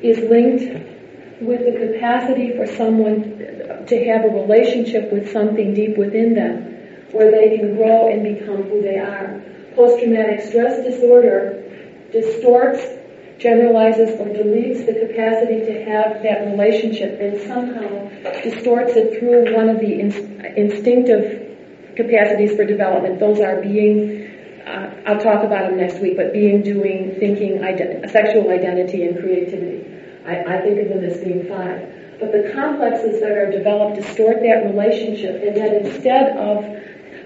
is 0.00 0.18
linked 0.30 1.42
with 1.42 1.60
the 1.60 1.86
capacity 1.86 2.56
for 2.56 2.66
someone 2.66 3.84
to 3.86 4.04
have 4.06 4.24
a 4.24 4.28
relationship 4.28 5.12
with 5.12 5.32
something 5.32 5.74
deep 5.74 5.96
within 5.96 6.34
them 6.34 6.74
where 7.10 7.30
they 7.30 7.56
can 7.56 7.76
grow 7.76 8.08
and 8.08 8.22
become 8.22 8.62
who 8.64 8.82
they 8.82 8.98
are. 8.98 9.42
Post-traumatic 9.74 10.40
stress 10.46 10.84
disorder 10.84 11.64
distorts 12.12 12.97
generalizes 13.38 14.18
or 14.20 14.26
deletes 14.26 14.84
the 14.84 14.94
capacity 15.06 15.64
to 15.64 15.84
have 15.84 16.22
that 16.22 16.46
relationship 16.50 17.20
and 17.20 17.40
somehow 17.42 18.08
distorts 18.42 18.92
it 18.96 19.18
through 19.18 19.54
one 19.54 19.68
of 19.68 19.78
the 19.78 20.00
in- 20.00 20.44
instinctive 20.56 21.46
capacities 21.94 22.56
for 22.56 22.64
development. 22.64 23.20
Those 23.20 23.40
are 23.40 23.60
being, 23.60 24.26
uh, 24.66 25.02
I'll 25.06 25.20
talk 25.20 25.44
about 25.44 25.70
them 25.70 25.78
next 25.78 26.00
week, 26.00 26.16
but 26.16 26.32
being, 26.32 26.62
doing, 26.62 27.16
thinking, 27.18 27.58
ident- 27.58 28.10
sexual 28.10 28.50
identity, 28.50 29.04
and 29.04 29.18
creativity. 29.18 29.86
I, 30.26 30.56
I 30.56 30.60
think 30.60 30.80
of 30.80 30.88
them 30.88 31.04
as 31.04 31.18
being 31.22 31.46
five. 31.48 31.94
But 32.18 32.32
the 32.32 32.50
complexes 32.52 33.20
that 33.20 33.30
are 33.30 33.50
developed 33.50 33.96
distort 33.96 34.42
that 34.42 34.66
relationship, 34.66 35.42
and 35.42 35.56
that 35.56 35.86
instead 35.86 36.36
of 36.36 36.64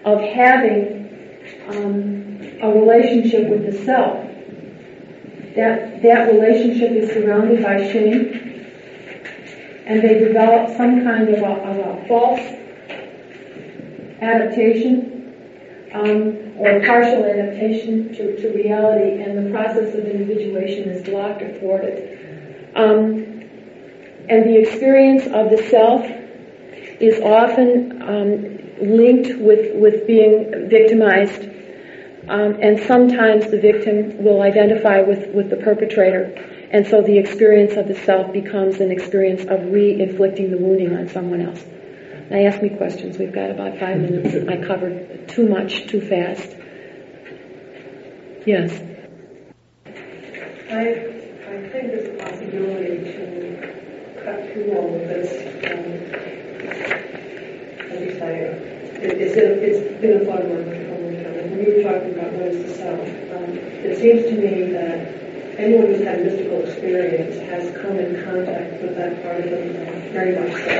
of 0.04 0.20
having 0.20 1.08
um, 1.68 2.58
a 2.60 2.68
relationship 2.68 3.48
with 3.48 3.64
the 3.64 3.84
self, 3.84 4.18
that 5.56 6.02
that 6.02 6.32
relationship 6.32 6.92
is 6.92 7.10
surrounded 7.10 7.62
by 7.62 7.78
shame, 7.92 8.66
and 9.86 10.02
they 10.02 10.18
develop 10.18 10.76
some 10.76 11.04
kind 11.04 11.28
of 11.28 11.42
a, 11.42 11.46
of 11.46 11.76
a 11.78 12.08
false 12.08 12.40
adaptation 14.20 15.12
um, 15.94 16.54
or 16.56 16.80
partial 16.80 17.24
adaptation 17.24 18.14
to, 18.14 18.40
to 18.40 18.48
reality, 18.54 19.22
and 19.22 19.46
the 19.46 19.50
process 19.50 19.94
of 19.94 20.06
individuation 20.06 20.88
is 20.88 21.02
blocked 21.04 21.42
or 21.42 21.52
thwarted. 21.58 22.72
Um, 22.74 23.32
and 24.28 24.48
the 24.48 24.56
experience 24.56 25.26
of 25.26 25.50
the 25.50 25.62
self 25.68 26.06
is 27.00 27.20
often 27.20 28.00
um, 28.02 28.58
linked 28.80 29.38
with, 29.40 29.74
with 29.74 30.06
being 30.06 30.68
victimized 30.68 31.51
um, 32.32 32.56
and 32.62 32.80
sometimes 32.84 33.50
the 33.50 33.60
victim 33.60 34.24
will 34.24 34.40
identify 34.40 35.02
with, 35.02 35.34
with 35.34 35.50
the 35.50 35.56
perpetrator. 35.56 36.32
And 36.72 36.86
so 36.86 37.02
the 37.02 37.18
experience 37.18 37.76
of 37.76 37.88
the 37.88 37.94
self 37.94 38.32
becomes 38.32 38.80
an 38.80 38.90
experience 38.90 39.42
of 39.42 39.70
re-inflicting 39.70 40.50
the 40.50 40.56
wounding 40.56 40.96
on 40.96 41.10
someone 41.10 41.42
else. 41.42 41.62
Now 42.30 42.38
ask 42.38 42.62
me 42.62 42.70
questions. 42.70 43.18
We've 43.18 43.34
got 43.34 43.50
about 43.50 43.78
five 43.78 44.00
minutes. 44.00 44.34
I 44.48 44.66
covered 44.66 45.28
too 45.28 45.46
much, 45.46 45.88
too 45.88 46.00
fast. 46.00 46.56
Yes? 48.46 48.80
I, 50.70 50.80
I 51.50 51.68
think 51.68 51.92
there's 51.92 52.08
a 52.08 52.24
possibility 52.24 53.12
to 53.12 54.22
cut 54.24 54.50
through 54.50 54.72
all 54.72 54.94
of 54.94 55.06
this. 55.06 55.30
Um, 55.70 55.92
it, 59.02 59.20
it's, 59.20 59.36
it's 59.36 60.00
been 60.00 60.22
a 60.22 60.24
fun 60.24 60.48
work 60.48 60.81
we 61.64 61.74
were 61.74 61.82
talking 61.82 62.12
about 62.18 62.32
what 62.32 62.48
is 62.48 62.64
the 62.64 62.74
self, 62.74 63.00
um, 63.00 63.56
it 63.86 63.98
seems 63.98 64.24
to 64.26 64.34
me 64.34 64.72
that 64.72 64.98
anyone 65.58 65.86
who's 65.86 66.02
had 66.02 66.24
mystical 66.24 66.64
experience 66.66 67.38
has 67.48 67.70
come 67.78 67.98
in 67.98 68.24
contact 68.24 68.82
with 68.82 68.96
that 68.96 69.22
part 69.22 69.38
of 69.38 69.50
them 69.50 70.12
very 70.12 70.34
much 70.38 70.52
so. 70.52 70.70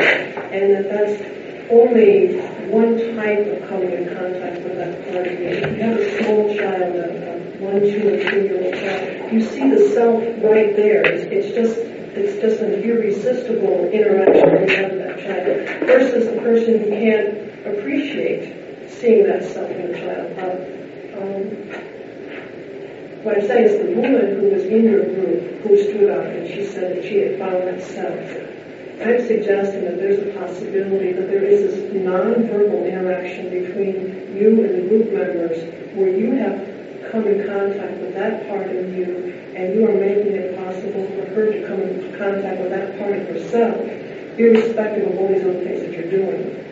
And 0.51 0.75
that 0.75 0.89
that's 0.91 1.23
only 1.71 2.41
one 2.69 2.99
type 3.15 3.47
of 3.47 3.69
coming 3.69 3.93
in 3.93 4.15
contact 4.17 4.63
with 4.65 4.77
that 4.77 5.05
part 5.13 5.27
of 5.27 5.39
you. 5.39 5.49
If 5.49 5.71
you 5.71 5.83
have 5.83 5.99
a 5.99 6.25
small 6.25 6.57
child, 6.57 6.97
a, 6.97 7.39
one, 7.63 7.81
two, 7.81 8.15
or 8.15 8.31
three-year-old 8.31 8.75
child, 8.75 9.33
you 9.33 9.41
see 9.41 9.71
the 9.71 9.91
self 9.95 10.23
right 10.43 10.75
there. 10.75 11.05
It's, 11.07 11.25
it's 11.31 11.55
just 11.55 11.79
it's 12.15 12.43
just 12.43 12.61
an 12.61 12.75
irresistible 12.75 13.89
interaction 13.89 14.69
you 14.69 14.77
have 14.77 14.91
with 14.91 15.01
that 15.01 15.19
child 15.25 15.87
versus 15.87 16.27
the 16.27 16.41
person 16.43 16.81
who 16.81 16.91
can't 16.91 17.39
appreciate 17.67 18.62
seeing 19.03 19.27
that 19.27 19.43
self 19.43 19.69
in 19.69 19.91
a 19.91 19.99
child. 19.99 20.31
But, 20.39 20.55
um, 21.19 21.43
what 23.27 23.39
I'm 23.39 23.47
saying 23.49 23.65
is 23.67 23.79
the 23.83 23.95
woman 23.99 24.39
who 24.39 24.51
was 24.51 24.63
in 24.63 24.85
your 24.85 25.03
group 25.03 25.63
who 25.63 25.77
stood 25.83 26.11
up 26.11 26.25
and 26.27 26.47
she 26.47 26.65
said 26.65 26.97
that 26.97 27.05
she 27.05 27.19
had 27.19 27.39
found 27.39 27.67
that 27.67 27.83
self. 27.83 28.15
I'm 29.03 29.27
suggesting 29.27 29.83
that 29.87 29.99
there's 29.99 30.23
a 30.23 30.39
possibility 30.39 31.13
that 31.13 31.27
there 31.27 31.43
is 31.43 31.75
this 31.75 31.93
non-verbal 31.93 32.87
interaction 32.87 33.51
between 33.51 34.37
you 34.37 34.63
and 34.63 34.75
the 34.79 34.89
group 34.89 35.13
members 35.13 35.59
where 35.95 36.09
you 36.09 36.39
have 36.39 36.63
come 37.11 37.27
in 37.27 37.45
contact 37.45 37.99
with 37.99 38.15
that 38.15 38.47
part 38.49 38.71
of 38.71 38.95
you 38.95 39.35
and 39.57 39.75
you 39.75 39.89
are 39.89 39.99
making 39.99 40.35
it 40.35 40.57
possible 40.57 41.07
for 41.11 41.27
her 41.35 41.51
to 41.51 41.67
come 41.67 41.83
in 41.83 42.17
contact 42.17 42.61
with 42.61 42.71
that 42.71 42.97
part 42.99 43.19
of 43.19 43.27
herself, 43.27 43.83
irrespective 44.39 45.11
of 45.11 45.19
all 45.19 45.27
these 45.27 45.43
other 45.43 45.59
things 45.65 45.81
that 45.81 45.91
you're 45.91 46.11
doing. 46.11 46.72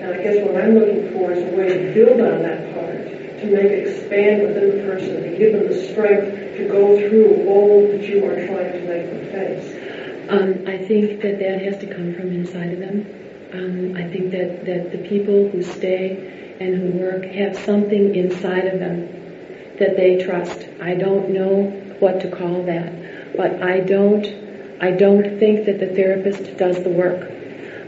And 0.00 0.14
I 0.14 0.22
guess 0.22 0.44
what 0.44 0.62
I'm 0.62 0.74
looking 0.74 1.12
for 1.12 1.32
is 1.32 1.42
a 1.42 1.56
way 1.56 1.68
to 1.68 1.94
build 1.94 2.20
on 2.20 2.42
that 2.42 2.74
part, 2.74 3.04
to 3.40 3.46
make 3.46 3.72
it 3.72 3.88
expand 3.88 4.42
within 4.42 4.76
the 4.76 4.84
person, 4.84 5.22
to 5.22 5.38
give 5.38 5.52
them 5.52 5.68
the 5.68 5.88
strength 5.88 6.56
to 6.56 6.68
go 6.68 6.98
through 7.08 7.48
all 7.48 7.86
that 7.88 8.02
you 8.02 8.24
are 8.24 8.46
trying 8.46 8.72
to 8.72 8.80
make 8.86 9.10
them 9.10 9.30
face. 9.32 9.86
Um, 10.28 10.66
I 10.66 10.78
think 10.78 11.20
that 11.22 11.38
that 11.38 11.62
has 11.62 11.78
to 11.78 11.86
come 11.86 12.14
from 12.14 12.32
inside 12.32 12.72
of 12.72 12.78
them. 12.80 13.06
Um, 13.52 13.96
I 13.96 14.08
think 14.10 14.32
that, 14.32 14.64
that 14.66 14.90
the 14.90 14.98
people 15.08 15.48
who 15.48 15.62
stay 15.62 16.56
and 16.60 16.74
who 16.76 16.98
work 16.98 17.24
have 17.24 17.56
something 17.56 18.14
inside 18.14 18.66
of 18.66 18.80
them 18.80 19.08
that 19.78 19.96
they 19.96 20.22
trust. 20.24 20.66
I 20.80 20.94
don't 20.94 21.30
know 21.30 21.64
what 22.00 22.20
to 22.20 22.30
call 22.30 22.64
that, 22.64 23.36
but 23.36 23.62
I 23.62 23.80
don't, 23.80 24.26
I 24.80 24.90
don't 24.90 25.38
think 25.38 25.66
that 25.66 25.78
the 25.78 25.94
therapist 25.94 26.56
does 26.56 26.82
the 26.82 26.90
work. 26.90 27.30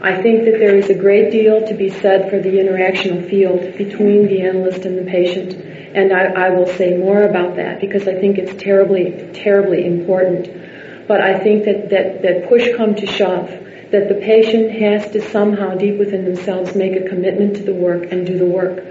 I 0.01 0.21
think 0.21 0.45
that 0.45 0.59
there 0.59 0.77
is 0.77 0.89
a 0.89 0.93
great 0.93 1.29
deal 1.29 1.67
to 1.67 1.73
be 1.73 1.89
said 1.89 2.29
for 2.29 2.39
the 2.39 2.51
interactional 2.51 3.29
field 3.29 3.77
between 3.77 4.27
the 4.27 4.43
analyst 4.43 4.85
and 4.85 4.97
the 4.97 5.03
patient. 5.03 5.55
And 5.55 6.13
I, 6.13 6.47
I 6.47 6.49
will 6.51 6.67
say 6.67 6.95
more 6.95 7.23
about 7.23 7.57
that 7.57 7.81
because 7.81 8.07
I 8.07 8.13
think 8.13 8.37
it's 8.37 8.55
terribly, 8.63 9.29
terribly 9.33 9.85
important. 9.85 11.05
But 11.05 11.19
I 11.19 11.39
think 11.39 11.65
that, 11.65 11.89
that, 11.89 12.21
that 12.21 12.47
push 12.47 12.69
come 12.77 12.95
to 12.95 13.05
shove, 13.05 13.49
that 13.91 14.07
the 14.07 14.15
patient 14.15 14.71
has 14.79 15.11
to 15.11 15.21
somehow 15.21 15.75
deep 15.75 15.99
within 15.99 16.23
themselves 16.23 16.75
make 16.75 16.95
a 16.95 17.09
commitment 17.09 17.57
to 17.57 17.63
the 17.63 17.73
work 17.73 18.09
and 18.09 18.25
do 18.25 18.37
the 18.37 18.45
work. 18.45 18.85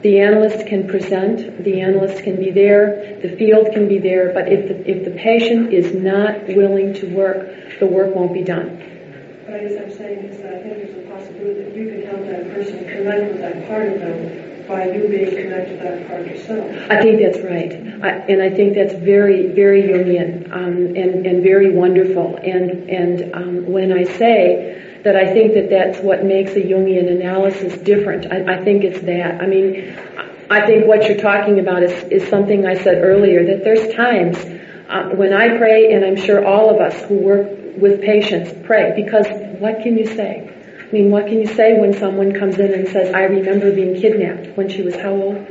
The 0.00 0.20
analyst 0.20 0.66
can 0.66 0.88
present, 0.88 1.62
the 1.62 1.82
analyst 1.82 2.22
can 2.24 2.36
be 2.36 2.50
there, 2.50 3.18
the 3.20 3.36
field 3.36 3.72
can 3.72 3.86
be 3.86 3.98
there, 3.98 4.32
but 4.32 4.50
if 4.50 4.68
the, 4.68 4.90
if 4.90 5.04
the 5.04 5.10
patient 5.10 5.74
is 5.74 5.94
not 5.94 6.46
willing 6.46 6.94
to 6.94 7.14
work, 7.14 7.78
the 7.80 7.86
work 7.86 8.14
won't 8.14 8.32
be 8.32 8.44
done. 8.44 8.93
I'm 9.54 9.92
saying 9.92 10.18
is 10.24 10.38
that 10.42 10.54
I 10.54 10.62
think 10.62 10.76
there's 10.78 11.06
a 11.06 11.10
possibility 11.10 11.62
that 11.62 11.76
you 11.76 11.88
can 11.90 12.02
help 12.06 12.26
that 12.26 12.52
person 12.54 12.78
connect 12.88 13.32
with 13.32 13.40
that 13.40 13.68
part 13.68 13.86
of 13.86 14.00
them 14.00 14.66
by 14.66 14.90
you 14.90 15.08
being 15.08 15.30
connected 15.30 15.78
to 15.78 15.84
that 15.84 16.08
part 16.08 16.26
yourself. 16.26 16.90
I 16.90 17.00
think 17.02 17.20
that's 17.20 17.38
right. 17.38 17.72
I, 18.02 18.26
and 18.26 18.42
I 18.42 18.50
think 18.50 18.74
that's 18.74 18.94
very, 18.94 19.48
very 19.48 19.82
Jungian 19.82 20.50
um, 20.50 20.96
and, 20.96 21.26
and 21.26 21.42
very 21.42 21.70
wonderful. 21.70 22.36
And, 22.36 22.90
and 22.90 23.34
um, 23.34 23.66
when 23.66 23.92
I 23.92 24.04
say 24.04 25.00
that 25.04 25.14
I 25.14 25.32
think 25.32 25.54
that 25.54 25.70
that's 25.70 26.00
what 26.00 26.24
makes 26.24 26.52
a 26.52 26.60
Jungian 26.60 27.10
analysis 27.10 27.78
different, 27.82 28.32
I, 28.32 28.54
I 28.54 28.64
think 28.64 28.82
it's 28.82 29.00
that. 29.02 29.40
I 29.40 29.46
mean, 29.46 29.96
I 30.50 30.66
think 30.66 30.86
what 30.86 31.06
you're 31.08 31.18
talking 31.18 31.60
about 31.60 31.84
is, 31.84 31.92
is 32.10 32.28
something 32.28 32.66
I 32.66 32.74
said 32.74 33.04
earlier, 33.04 33.46
that 33.46 33.62
there's 33.62 33.94
times 33.94 34.36
uh, 34.88 35.14
when 35.14 35.32
I 35.32 35.56
pray, 35.58 35.92
and 35.92 36.04
I'm 36.04 36.16
sure 36.16 36.44
all 36.44 36.74
of 36.74 36.80
us 36.80 37.00
who 37.02 37.18
work 37.18 37.63
with 37.76 38.00
patients 38.00 38.52
pray, 38.64 38.92
because 38.94 39.26
what 39.58 39.82
can 39.82 39.96
you 39.96 40.06
say? 40.06 40.50
I 40.80 40.92
mean, 40.92 41.10
what 41.10 41.26
can 41.26 41.40
you 41.40 41.46
say 41.46 41.78
when 41.78 41.92
someone 41.92 42.32
comes 42.32 42.58
in 42.58 42.72
and 42.72 42.88
says, 42.88 43.12
I 43.14 43.22
remember 43.22 43.72
being 43.72 44.00
kidnapped 44.00 44.56
when 44.56 44.68
she 44.68 44.82
was 44.82 44.94
how 44.94 45.10
old? 45.10 45.46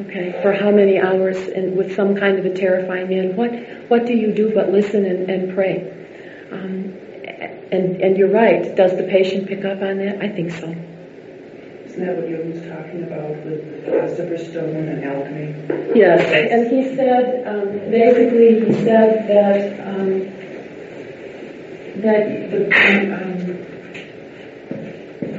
Okay, 0.00 0.38
for 0.42 0.52
how 0.52 0.70
many 0.70 0.98
hours 0.98 1.36
and 1.48 1.76
with 1.76 1.96
some 1.96 2.14
kind 2.14 2.38
of 2.38 2.46
a 2.46 2.54
terrifying 2.54 3.08
man? 3.08 3.34
What 3.34 3.50
what 3.90 4.06
do 4.06 4.14
you 4.14 4.32
do 4.32 4.54
but 4.54 4.70
listen 4.70 5.04
and, 5.04 5.28
and 5.28 5.54
pray? 5.54 5.90
Um, 6.52 6.94
and 7.72 8.00
and 8.00 8.16
you're 8.16 8.30
right. 8.30 8.74
Does 8.76 8.96
the 8.96 9.02
patient 9.02 9.48
pick 9.48 9.64
up 9.64 9.82
on 9.82 9.98
that? 9.98 10.22
I 10.22 10.28
think 10.28 10.52
so. 10.52 10.68
Isn't 11.86 12.06
that 12.06 12.16
what 12.16 12.28
Jung 12.28 12.52
was 12.52 12.62
talking 12.62 13.02
about 13.02 13.28
with 13.28 13.44
the 13.44 13.90
philosopher's 13.90 14.48
stone 14.48 14.76
and 14.76 15.04
alchemy? 15.04 15.67
Yes, 15.98 16.22
and 16.30 16.70
he 16.70 16.94
said 16.94 17.44
um, 17.44 17.90
basically 17.90 18.60
he 18.60 18.72
said 18.84 19.26
that 19.26 19.80
um, 19.84 20.20
that 22.02 22.22
the 22.52 22.60
um, 23.16 23.34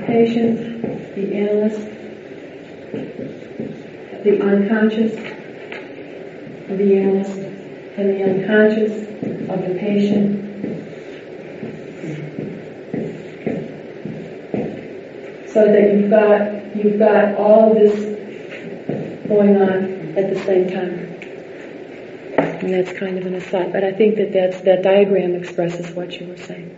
patient, 0.06 1.16
the 1.16 1.26
analyst, 1.34 1.80
the 4.26 4.34
unconscious 4.42 5.14
of 6.70 6.78
the 6.78 6.98
analyst, 6.98 7.40
and 7.96 8.10
the 8.10 8.24
unconscious 8.26 8.92
of 9.50 9.60
the 9.66 9.76
patient 9.80 10.28
so 15.48 15.64
that 15.72 15.94
you've 15.94 16.10
got 16.10 16.76
you've 16.76 17.00
got 17.00 17.36
all 17.36 17.72
of 17.72 17.78
this 17.78 17.96
going 19.30 19.56
on 19.62 19.99
at 20.18 20.34
the 20.34 20.40
same 20.44 20.70
time. 20.70 21.16
And 22.62 22.74
that's 22.74 22.92
kind 22.98 23.18
of 23.18 23.26
an 23.26 23.36
aside, 23.36 23.72
but 23.72 23.84
I 23.84 23.94
think 23.94 24.18
that 24.18 24.34
that's, 24.34 24.62
that 24.62 24.84
diagram 24.84 25.34
expresses 25.36 25.92
what 25.92 26.20
you 26.20 26.28
were 26.28 26.38
saying. 26.38 26.76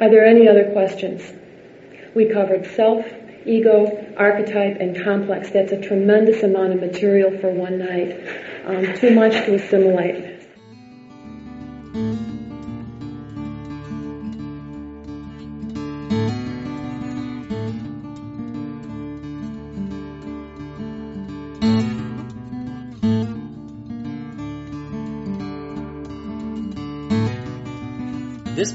Are 0.00 0.08
there 0.08 0.24
any 0.24 0.48
other 0.48 0.70
questions? 0.72 1.22
We 2.14 2.26
covered 2.26 2.66
self, 2.74 3.04
ego, 3.44 4.14
archetype, 4.16 4.78
and 4.80 5.02
complex. 5.02 5.50
That's 5.50 5.72
a 5.72 5.80
tremendous 5.80 6.42
amount 6.42 6.72
of 6.72 6.80
material 6.80 7.36
for 7.38 7.50
one 7.50 7.78
night. 7.78 8.16
Um, 8.64 8.94
too 8.94 9.14
much 9.14 9.32
to 9.32 9.54
assimilate. 9.54 10.29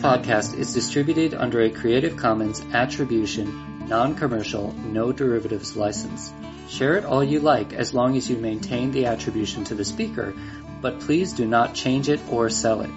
Podcast 0.05 0.55
is 0.55 0.71
distributed 0.71 1.33
under 1.33 1.61
a 1.61 1.71
Creative 1.71 2.15
Commons 2.15 2.63
Attribution, 2.71 3.87
Non-Commercial, 3.87 4.71
No 4.71 5.11
Derivatives 5.11 5.75
license. 5.75 6.31
Share 6.69 6.97
it 6.97 7.05
all 7.05 7.23
you 7.23 7.39
like 7.39 7.73
as 7.73 7.91
long 7.91 8.15
as 8.15 8.29
you 8.29 8.37
maintain 8.37 8.91
the 8.91 9.07
attribution 9.07 9.63
to 9.63 9.73
the 9.73 9.83
speaker, 9.83 10.35
but 10.79 10.99
please 10.99 11.33
do 11.33 11.47
not 11.47 11.73
change 11.73 12.07
it 12.07 12.19
or 12.29 12.51
sell 12.51 12.81
it. 12.81 12.91